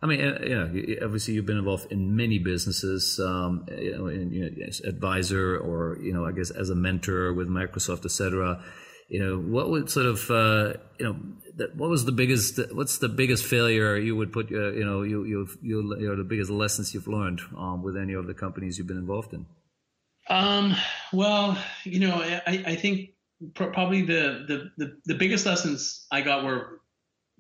I 0.03 0.07
mean, 0.07 0.21
uh, 0.21 0.39
you 0.43 0.55
know, 0.55 1.05
obviously 1.05 1.35
you've 1.35 1.47
been 1.47 1.59
involved 1.59 1.91
in 1.91 2.17
many 2.17 2.39
businesses, 2.39 3.19
um, 3.19 3.67
you 3.71 3.97
know, 3.97 4.67
as 4.67 4.81
advisor 4.81 5.59
or 5.59 5.99
you 6.01 6.13
know, 6.13 6.25
I 6.25 6.33
guess 6.33 6.51
as 6.51 6.71
a 6.71 6.75
mentor 6.75 7.33
with 7.33 7.49
Microsoft, 7.49 8.05
et 8.05 8.11
cetera 8.11 8.63
you 9.09 9.21
know, 9.21 9.39
what 9.39 9.71
would 9.71 9.89
sort 9.89 10.07
of, 10.07 10.31
uh, 10.31 10.75
you 10.99 11.05
know, 11.05 11.67
what 11.75 11.89
was 11.89 12.05
the 12.05 12.13
biggest, 12.13 12.59
what's 12.73 12.99
the 12.99 13.09
biggest 13.09 13.45
failure 13.45 13.97
you 13.97 14.17
would 14.17 14.33
put, 14.33 14.53
uh, 14.53 14.73
you 14.73 14.85
know, 14.85 15.03
you, 15.03 15.25
you, 15.25 15.49
you, 15.63 15.97
you 15.99 16.09
know, 16.09 16.17
the 16.17 16.25
biggest 16.25 16.51
lessons 16.51 16.93
you've 16.93 17.07
learned 17.07 17.41
um, 17.57 17.83
with 17.83 17.97
any 17.97 18.15
of 18.15 18.27
the 18.27 18.35
companies 18.35 18.79
you've 18.79 18.87
been 18.87 18.99
involved 18.99 19.33
in? 19.33 19.47
Um, 20.29 20.75
well, 21.13 21.57
you 21.85 22.01
know, 22.01 22.15
I, 22.15 22.65
I 22.67 22.75
think 22.75 23.11
probably 23.55 24.03
the, 24.03 24.45
the, 24.49 24.71
the, 24.77 24.99
the 25.05 25.15
biggest 25.15 25.47
lessons 25.47 26.07
I 26.11 26.23
got 26.23 26.45
were 26.45 26.81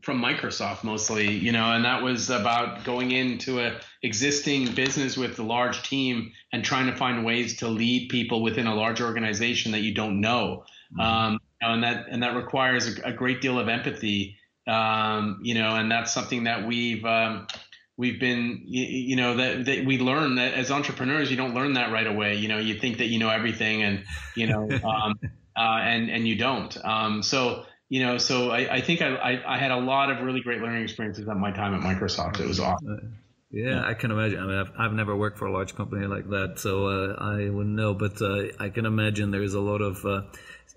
from 0.06 0.22
Microsoft 0.22 0.84
mostly, 0.84 1.32
you 1.32 1.50
know, 1.50 1.72
and 1.72 1.84
that 1.84 2.00
was 2.00 2.30
about 2.30 2.84
going 2.84 3.10
into 3.10 3.58
a 3.58 3.80
existing 4.04 4.72
business 4.72 5.16
with 5.16 5.36
a 5.40 5.42
large 5.42 5.82
team 5.82 6.30
and 6.52 6.64
trying 6.64 6.86
to 6.86 6.94
find 6.94 7.24
ways 7.24 7.56
to 7.56 7.66
lead 7.66 8.08
people 8.08 8.40
within 8.40 8.68
a 8.68 8.74
large 8.74 9.00
organization 9.00 9.72
that 9.72 9.80
you 9.80 9.92
don't 9.92 10.20
know. 10.20 10.64
Mm-hmm. 10.92 11.00
Um, 11.00 11.40
and 11.60 11.82
that 11.82 12.06
and 12.08 12.22
that 12.22 12.36
requires 12.36 12.86
a, 12.86 13.08
a 13.08 13.12
great 13.12 13.40
deal 13.40 13.58
of 13.58 13.68
empathy. 13.68 14.36
Um, 14.68 15.40
you 15.42 15.54
know, 15.54 15.74
and 15.74 15.90
that's 15.90 16.14
something 16.14 16.44
that 16.44 16.64
we've 16.68 17.04
um, 17.04 17.48
we've 17.96 18.20
been 18.20 18.62
you, 18.64 18.84
you 18.84 19.16
know 19.16 19.36
that, 19.36 19.64
that 19.64 19.84
we 19.84 19.98
learn 19.98 20.36
that 20.36 20.54
as 20.54 20.70
entrepreneurs 20.70 21.32
you 21.32 21.36
don't 21.36 21.54
learn 21.54 21.72
that 21.72 21.90
right 21.90 22.06
away 22.06 22.34
you 22.34 22.46
know 22.46 22.58
you 22.58 22.78
think 22.78 22.98
that 22.98 23.06
you 23.06 23.18
know 23.18 23.30
everything 23.30 23.82
and 23.82 24.04
you 24.34 24.46
know 24.46 24.68
um, 24.84 25.18
uh, 25.56 25.78
and 25.80 26.10
and 26.10 26.28
you 26.28 26.36
don't 26.36 26.76
um, 26.84 27.22
so 27.22 27.64
you 27.88 28.04
know 28.04 28.18
so 28.18 28.50
I, 28.50 28.76
I 28.76 28.80
think 28.80 29.02
I, 29.02 29.14
I, 29.14 29.54
I 29.54 29.58
had 29.58 29.70
a 29.70 29.78
lot 29.78 30.10
of 30.10 30.24
really 30.24 30.40
great 30.40 30.60
learning 30.60 30.82
experiences 30.82 31.28
at 31.28 31.36
my 31.36 31.52
time 31.52 31.74
at 31.74 31.80
Microsoft 31.80 32.40
it 32.40 32.46
was 32.46 32.60
awesome. 32.60 32.88
Uh, 32.90 33.06
yeah, 33.50 33.86
I 33.86 33.94
can 33.94 34.10
imagine. 34.10 34.40
I 34.40 34.46
mean, 34.46 34.56
I've, 34.56 34.72
I've 34.76 34.92
never 34.92 35.16
worked 35.16 35.38
for 35.38 35.46
a 35.46 35.52
large 35.52 35.76
company 35.76 36.06
like 36.06 36.28
that, 36.30 36.58
so 36.58 36.88
uh, 36.88 37.14
I 37.18 37.48
wouldn't 37.48 37.76
know. 37.76 37.94
But 37.94 38.20
uh, 38.20 38.48
I 38.58 38.70
can 38.70 38.86
imagine 38.86 39.30
there's 39.30 39.54
a 39.54 39.60
lot 39.60 39.80
of 39.80 40.04
uh, 40.04 40.22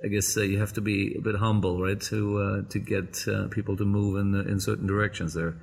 I 0.04 0.08
guess 0.08 0.38
uh, 0.38 0.42
you 0.44 0.60
have 0.60 0.74
to 0.74 0.82
be 0.82 1.16
a 1.18 1.22
bit 1.22 1.36
humble, 1.36 1.82
right, 1.82 2.00
to 2.00 2.38
uh, 2.38 2.70
to 2.70 2.80
get 2.80 3.26
people 3.52 3.76
to 3.76 3.86
move 3.86 4.18
in 4.18 4.34
in 4.48 4.60
certain 4.60 4.88
directions. 4.88 5.34
There, 5.34 5.56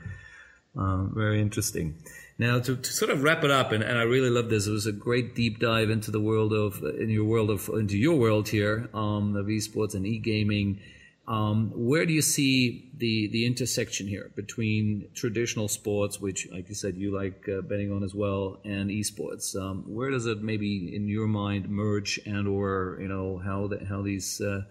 uh, 0.77 1.05
very 1.05 1.41
interesting. 1.41 1.97
Now, 2.39 2.59
to, 2.59 2.77
to, 2.77 2.93
sort 2.93 3.11
of 3.11 3.23
wrap 3.23 3.45
it 3.45 3.51
up, 3.51 3.73
and, 3.73 3.83
and 3.83 3.97
I 3.97 4.03
really 4.03 4.29
love 4.29 4.51
this. 4.51 4.67
It 4.67 4.71
was 4.71 4.85
a 4.85 4.93
great 4.93 5.35
deep 5.35 5.59
dive 5.59 5.89
into 5.89 6.11
the 6.11 6.21
world 6.21 6.53
of 6.53 6.83
in 7.01 7.09
your 7.09 7.25
world 7.25 7.49
of 7.51 7.71
into 7.73 7.97
your 7.97 8.19
world 8.19 8.49
here 8.49 8.91
um, 8.93 9.37
of 9.37 9.47
esports 9.47 9.95
and 9.95 10.07
e 10.07 10.19
gaming. 10.19 10.81
Um, 11.29 11.73
where 11.75 12.07
do 12.07 12.13
you 12.13 12.23
see 12.23 12.89
the 12.97 13.27
the 13.29 13.47
intersection 13.47 14.07
here 14.07 14.31
between 14.37 15.09
traditional 15.15 15.67
sports, 15.67 16.21
which, 16.21 16.49
like 16.53 16.69
you 16.69 16.77
said, 16.77 16.97
you 16.97 17.13
like 17.13 17.49
uh, 17.49 17.63
betting 17.63 17.91
on 17.91 18.05
as 18.05 18.15
well, 18.15 18.61
and 18.65 18.91
esports? 18.91 19.57
Um, 19.57 19.83
where 19.89 20.11
does 20.11 20.27
it 20.27 20.41
maybe, 20.43 20.95
in 20.95 21.09
your 21.09 21.27
mind, 21.27 21.69
merge, 21.69 22.21
and 22.27 22.47
or 22.47 22.99
you 23.01 23.09
know 23.09 23.39
how 23.39 23.67
the, 23.67 23.85
how 23.85 24.03
these 24.03 24.41
uh, 24.41 24.63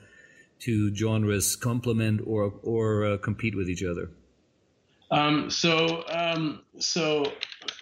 two 0.60 0.96
genres 0.96 1.58
complement 1.58 2.22
or 2.26 2.54
or 2.64 3.06
uh, 3.06 3.18
compete 3.18 3.56
with 3.56 3.70
each 3.70 3.84
other? 3.84 4.10
Um, 5.12 5.50
so 5.50 6.06
um, 6.08 6.62
so 6.80 7.34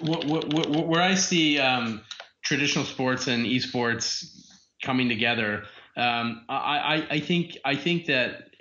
where 0.01 1.01
I 1.01 1.13
see 1.13 1.59
um, 1.59 2.01
traditional 2.41 2.85
sports 2.85 3.27
and 3.27 3.45
esports 3.45 4.49
coming 4.81 5.09
together, 5.09 5.63
um, 5.95 6.43
I, 6.49 7.05
I 7.11 7.19
think 7.19 7.57
I 7.63 7.75
think 7.75 8.07
that 8.07 8.52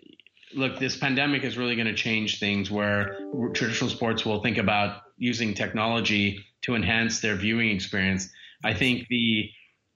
look, 0.54 0.78
this 0.78 0.96
pandemic 0.96 1.44
is 1.44 1.56
really 1.56 1.74
going 1.74 1.86
to 1.86 1.94
change 1.94 2.38
things 2.38 2.70
where 2.70 3.18
traditional 3.54 3.90
sports 3.90 4.24
will 4.24 4.42
think 4.42 4.58
about 4.58 5.02
using 5.16 5.54
technology 5.54 6.44
to 6.62 6.74
enhance 6.74 7.20
their 7.20 7.36
viewing 7.36 7.70
experience. 7.70 8.28
I 8.64 8.74
think 8.74 9.08
the 9.08 9.50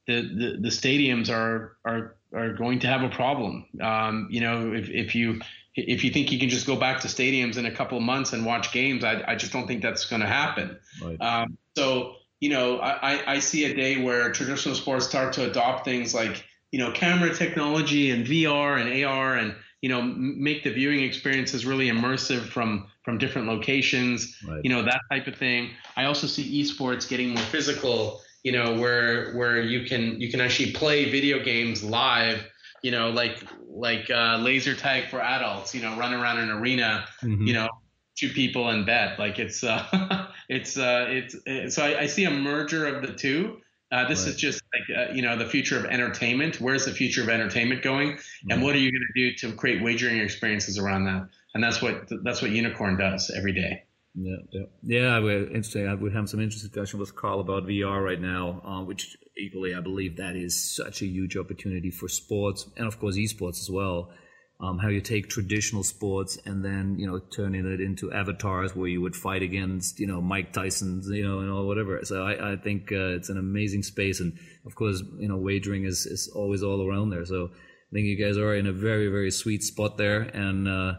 the, 0.07 0.20
the, 0.22 0.57
the 0.61 0.68
stadiums 0.68 1.30
are 1.30 1.76
are 1.84 2.16
are 2.32 2.52
going 2.52 2.80
to 2.80 2.86
have 2.86 3.02
a 3.02 3.09
problem. 3.09 3.66
Um, 3.80 4.28
you 4.30 4.40
know, 4.40 4.72
if, 4.72 4.88
if 4.88 5.14
you 5.14 5.40
if 5.74 6.04
you 6.04 6.11
think 6.11 6.32
you 6.32 6.38
can 6.38 6.48
just 6.48 6.66
go 6.66 6.76
back 6.76 7.00
to 7.00 7.09
stadiums 7.09 7.57
in 7.57 7.66
a 7.66 7.70
couple 7.70 7.98
of 7.98 8.04
months 8.04 8.32
and 8.32 8.46
watch 8.46 8.72
games, 8.72 9.04
I, 9.04 9.22
I 9.26 9.34
just 9.34 9.52
don't 9.52 9.66
think 9.66 9.82
that's 9.82 10.07
going 10.07 10.22
to 10.22 10.28
happen. 10.28 10.78
Right. 11.02 11.20
Um, 11.20 11.59
so 11.76 12.16
you 12.40 12.50
know, 12.50 12.78
I, 12.78 13.34
I 13.34 13.38
see 13.38 13.64
a 13.64 13.74
day 13.74 14.02
where 14.02 14.30
traditional 14.30 14.74
sports 14.74 15.07
start 15.07 15.32
to 15.34 15.48
adopt 15.50 15.84
things 15.84 16.14
like 16.14 16.44
you 16.70 16.78
know 16.78 16.92
camera 16.92 17.34
technology 17.34 18.11
and 18.11 18.26
VR 18.26 18.80
and 18.80 19.04
AR 19.04 19.34
and 19.34 19.54
you 19.83 19.89
know 19.89 20.03
make 20.03 20.64
the 20.64 20.72
viewing 20.72 21.03
experiences 21.03 21.66
really 21.66 21.89
immersive 21.89 22.49
from 22.49 22.87
from 23.03 23.18
different 23.18 23.47
locations 23.47 24.37
right. 24.49 24.61
you 24.64 24.70
know 24.70 24.83
that 24.83 25.01
type 25.11 25.27
of 25.27 25.37
thing 25.37 25.70
i 25.97 26.05
also 26.05 26.27
see 26.27 26.62
esports 26.62 27.09
getting 27.09 27.31
more 27.31 27.45
physical 27.45 28.20
you 28.43 28.53
know 28.53 28.74
where 28.74 29.35
where 29.35 29.61
you 29.61 29.87
can 29.87 30.20
you 30.20 30.31
can 30.31 30.41
actually 30.41 30.72
play 30.72 31.11
video 31.11 31.43
games 31.43 31.83
live 31.83 32.45
you 32.83 32.91
know 32.91 33.11
like 33.11 33.43
like 33.68 34.09
uh, 34.11 34.39
laser 34.39 34.74
tag 34.74 35.11
for 35.11 35.20
adults 35.20 35.74
you 35.74 35.83
know 35.83 35.97
run 35.99 36.14
around 36.14 36.39
an 36.39 36.51
arena 36.51 37.07
mm-hmm. 37.22 37.47
you 37.47 37.53
know 37.53 37.68
two 38.16 38.31
people 38.31 38.70
in 38.70 38.85
bed 38.85 39.18
like 39.18 39.39
it's 39.39 39.62
uh 39.62 40.27
it's 40.49 40.79
uh 40.79 41.07
it's 41.09 41.74
so 41.74 41.85
I, 41.85 42.03
I 42.03 42.07
see 42.07 42.24
a 42.24 42.31
merger 42.31 42.87
of 42.87 43.03
the 43.03 43.12
two 43.12 43.59
uh, 43.93 44.09
this 44.09 44.22
right. 44.22 44.30
is 44.30 44.37
just 44.37 44.62
like 44.72 44.99
uh, 44.99 45.12
you 45.12 45.22
know 45.22 45.37
the 45.37 45.47
future 45.47 45.78
of 45.78 45.84
entertainment. 45.84 46.61
Where's 46.61 46.84
the 46.84 46.93
future 46.93 47.22
of 47.22 47.28
entertainment 47.28 47.82
going, 47.82 48.18
and 48.51 48.62
what 48.62 48.74
are 48.74 48.78
you 48.78 48.91
going 48.91 49.07
to 49.14 49.30
do 49.30 49.37
to 49.37 49.57
create 49.57 49.82
wagering 49.82 50.18
experiences 50.18 50.78
around 50.78 51.05
that? 51.05 51.28
And 51.55 51.62
that's 51.62 51.80
what 51.80 52.09
that's 52.24 52.43
what 52.43 52.51
Unikrn 52.51 52.99
does 52.99 53.30
every 53.34 53.53
day. 53.53 53.84
Yeah, 54.14 54.37
yeah, 54.51 54.62
yeah. 54.82 55.18
We're 55.20 55.45
interesting. 55.45 56.01
We 56.01 56.12
have 56.12 56.28
some 56.28 56.41
interesting 56.41 56.70
discussion 56.70 56.99
with 56.99 57.14
Karl 57.14 57.41
about 57.41 57.64
VR 57.64 58.03
right 58.03 58.20
now, 58.20 58.62
uh, 58.64 58.82
which 58.82 59.16
equally 59.39 59.74
I 59.74 59.80
believe 59.80 60.16
that 60.16 60.37
is 60.37 60.59
such 60.59 61.03
a 61.03 61.07
huge 61.07 61.37
opportunity 61.37 61.91
for 61.91 62.09
sports 62.09 62.66
and 62.76 62.87
of 62.87 62.99
course 62.99 63.16
esports 63.16 63.61
as 63.61 63.70
well 63.70 64.11
um, 64.59 64.78
how 64.78 64.88
you 64.88 65.02
take 65.02 65.28
traditional 65.28 65.82
sports 65.82 66.38
and 66.46 66.64
then 66.64 66.96
you 66.98 67.07
know 67.07 67.18
turning 67.18 67.66
it 67.66 67.80
into 67.80 68.12
avatars 68.12 68.74
where 68.74 68.88
you 68.88 69.02
would 69.02 69.14
fight 69.14 69.42
against 69.42 70.00
you 70.00 70.07
know 70.07 70.20
Mike 70.20 70.52
Tyson's 70.52 71.09
you 71.09 71.26
know 71.26 71.40
and 71.40 71.50
all 71.50 71.66
whatever. 71.66 72.00
So 72.04 72.24
I, 72.24 72.52
I 72.52 72.57
think 72.57 72.90
uh, 72.90 73.16
it's 73.16 73.28
an 73.28 73.38
amazing 73.38 73.82
space, 73.82 74.20
and 74.20 74.38
of 74.64 74.74
course 74.74 75.02
you 75.18 75.28
know 75.28 75.36
wagering 75.36 75.84
is 75.84 76.07
is 76.07 76.30
always 76.34 76.62
all 76.62 76.86
around 76.86 77.11
there. 77.11 77.26
So 77.26 77.50
I 77.52 77.92
think 77.92 78.07
you 78.07 78.16
guys 78.16 78.38
are 78.38 78.54
in 78.54 78.66
a 78.66 78.72
very 78.72 79.09
very 79.09 79.30
sweet 79.30 79.62
spot 79.62 79.98
there, 79.98 80.22
and 80.22 80.66
uh, 80.66 80.94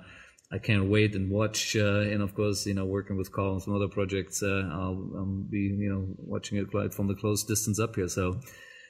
I 0.51 0.59
can't 0.59 0.89
wait 0.89 1.15
and 1.15 1.31
watch. 1.31 1.75
Uh, 1.75 2.01
and 2.01 2.21
of 2.21 2.35
course 2.35 2.67
you 2.67 2.75
know 2.75 2.85
working 2.85 3.17
with 3.17 3.31
Karl 3.31 3.53
and 3.53 3.63
some 3.63 3.75
other 3.75 3.87
projects, 3.87 4.43
uh, 4.43 4.69
I'll, 4.71 5.11
I'll 5.17 5.45
be 5.49 5.61
you 5.61 5.89
know 5.89 6.05
watching 6.19 6.59
it 6.59 6.69
quite 6.69 6.93
from 6.93 7.07
the 7.07 7.15
close 7.15 7.43
distance 7.43 7.79
up 7.79 7.95
here. 7.95 8.07
So. 8.07 8.39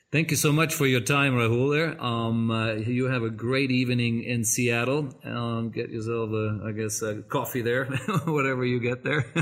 Thank 0.10 0.32
you 0.32 0.38
so 0.38 0.54
much 0.54 0.74
for 0.74 0.86
your 0.86 1.02
time, 1.02 1.34
Rahul. 1.34 1.76
There, 1.76 2.02
um, 2.02 2.50
uh, 2.50 2.76
you 2.76 3.06
have 3.06 3.24
a 3.24 3.30
great 3.30 3.72
evening 3.72 4.24
in 4.24 4.46
Seattle. 4.46 5.14
Um, 5.26 5.70
get 5.70 5.90
yourself, 5.90 6.30
a, 6.32 6.62
I 6.66 6.72
guess, 6.72 7.02
a 7.02 7.24
coffee 7.24 7.62
there, 7.62 7.86
whatever 8.26 8.64
you 8.64 8.80
get 8.80 9.04
there. 9.04 9.26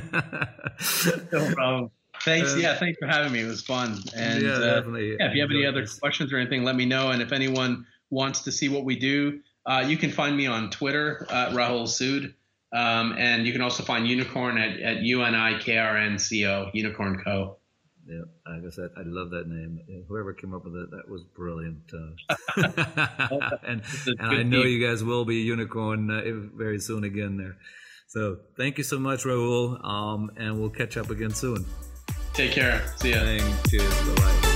no 1.31 1.53
problem. 1.53 1.91
Thanks. 2.21 2.55
Uh, 2.55 2.57
yeah, 2.57 2.75
thanks 2.79 2.97
for 2.97 3.05
having 3.05 3.31
me. 3.31 3.41
It 3.41 3.47
was 3.47 3.61
fun. 3.61 3.99
And 4.15 4.41
yeah, 4.41 4.53
uh, 4.53 4.75
definitely. 4.75 5.15
Yeah, 5.19 5.29
if 5.29 5.35
you 5.35 5.41
have 5.43 5.51
any 5.51 5.67
other 5.67 5.81
this. 5.81 5.99
questions 5.99 6.33
or 6.33 6.37
anything, 6.37 6.63
let 6.63 6.75
me 6.75 6.87
know. 6.87 7.11
And 7.11 7.21
if 7.21 7.31
anyone 7.31 7.85
wants 8.09 8.41
to 8.41 8.51
see 8.51 8.67
what 8.67 8.85
we 8.85 8.95
do, 8.95 9.41
uh, 9.67 9.83
you 9.87 9.97
can 9.97 10.09
find 10.09 10.35
me 10.35 10.47
on 10.47 10.71
Twitter, 10.71 11.27
Rahul 11.29 11.83
Sood. 11.83 12.33
Um, 12.73 13.15
and 13.19 13.45
you 13.45 13.53
can 13.53 13.61
also 13.61 13.83
find 13.83 14.07
Unikrn 14.07 14.59
at, 14.59 14.79
at 14.81 15.03
U-N-I-K-R-N-C-O, 15.03 16.71
Unikrn 16.73 17.23
Co. 17.23 17.57
Yeah, 18.07 18.21
like 18.45 18.63
I 18.67 18.69
said, 18.69 18.89
I 18.97 19.01
love 19.03 19.31
that 19.31 19.47
name. 19.47 19.79
Whoever 20.07 20.33
came 20.33 20.53
up 20.53 20.63
with 20.63 20.75
it, 20.75 20.91
that 20.91 21.09
was 21.09 21.23
brilliant. 21.35 21.81
Uh, 21.91 22.57
and, 23.67 23.81
and 24.05 24.21
I 24.21 24.43
know 24.43 24.61
you 24.61 24.85
guys 24.85 25.03
will 25.03 25.25
be 25.25 25.37
unicorn 25.37 26.11
uh, 26.11 26.21
very 26.55 26.79
soon 26.79 27.03
again 27.03 27.37
there. 27.37 27.57
So 28.07 28.37
thank 28.57 28.77
you 28.77 28.83
so 28.83 28.99
much, 28.99 29.23
Rahul, 29.23 29.83
um, 29.83 30.31
and 30.37 30.59
we'll 30.59 30.69
catch 30.69 30.97
up 30.97 31.09
again 31.09 31.31
soon. 31.31 31.65
Take 32.33 32.51
care. 32.51 32.93
See 32.97 33.11
ya. 33.11 33.19
Thanks. 33.19 33.71
Cheers. 33.71 34.01
Bye 34.03 34.15
bye. 34.15 34.54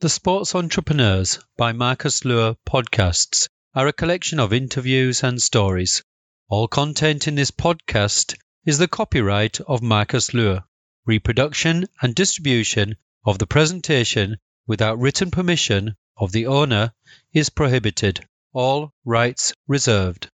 The 0.00 0.08
Sports 0.08 0.54
Entrepreneurs 0.54 1.40
by 1.56 1.72
Marcus 1.72 2.24
Luer 2.24 2.54
podcasts 2.64 3.48
are 3.74 3.88
a 3.88 3.92
collection 3.92 4.38
of 4.38 4.52
interviews 4.52 5.24
and 5.24 5.42
stories. 5.42 6.04
All 6.48 6.68
content 6.68 7.26
in 7.26 7.34
this 7.34 7.50
podcast 7.50 8.36
is 8.64 8.78
the 8.78 8.86
copyright 8.86 9.60
of 9.62 9.82
Marcus 9.82 10.32
Luer. 10.32 10.62
Reproduction 11.04 11.88
and 12.00 12.14
distribution 12.14 12.94
of 13.26 13.40
the 13.40 13.48
presentation 13.48 14.36
without 14.68 15.00
written 15.00 15.32
permission 15.32 15.96
of 16.16 16.30
the 16.30 16.46
owner 16.46 16.92
is 17.32 17.50
prohibited. 17.50 18.24
All 18.52 18.92
rights 19.04 19.52
reserved. 19.66 20.30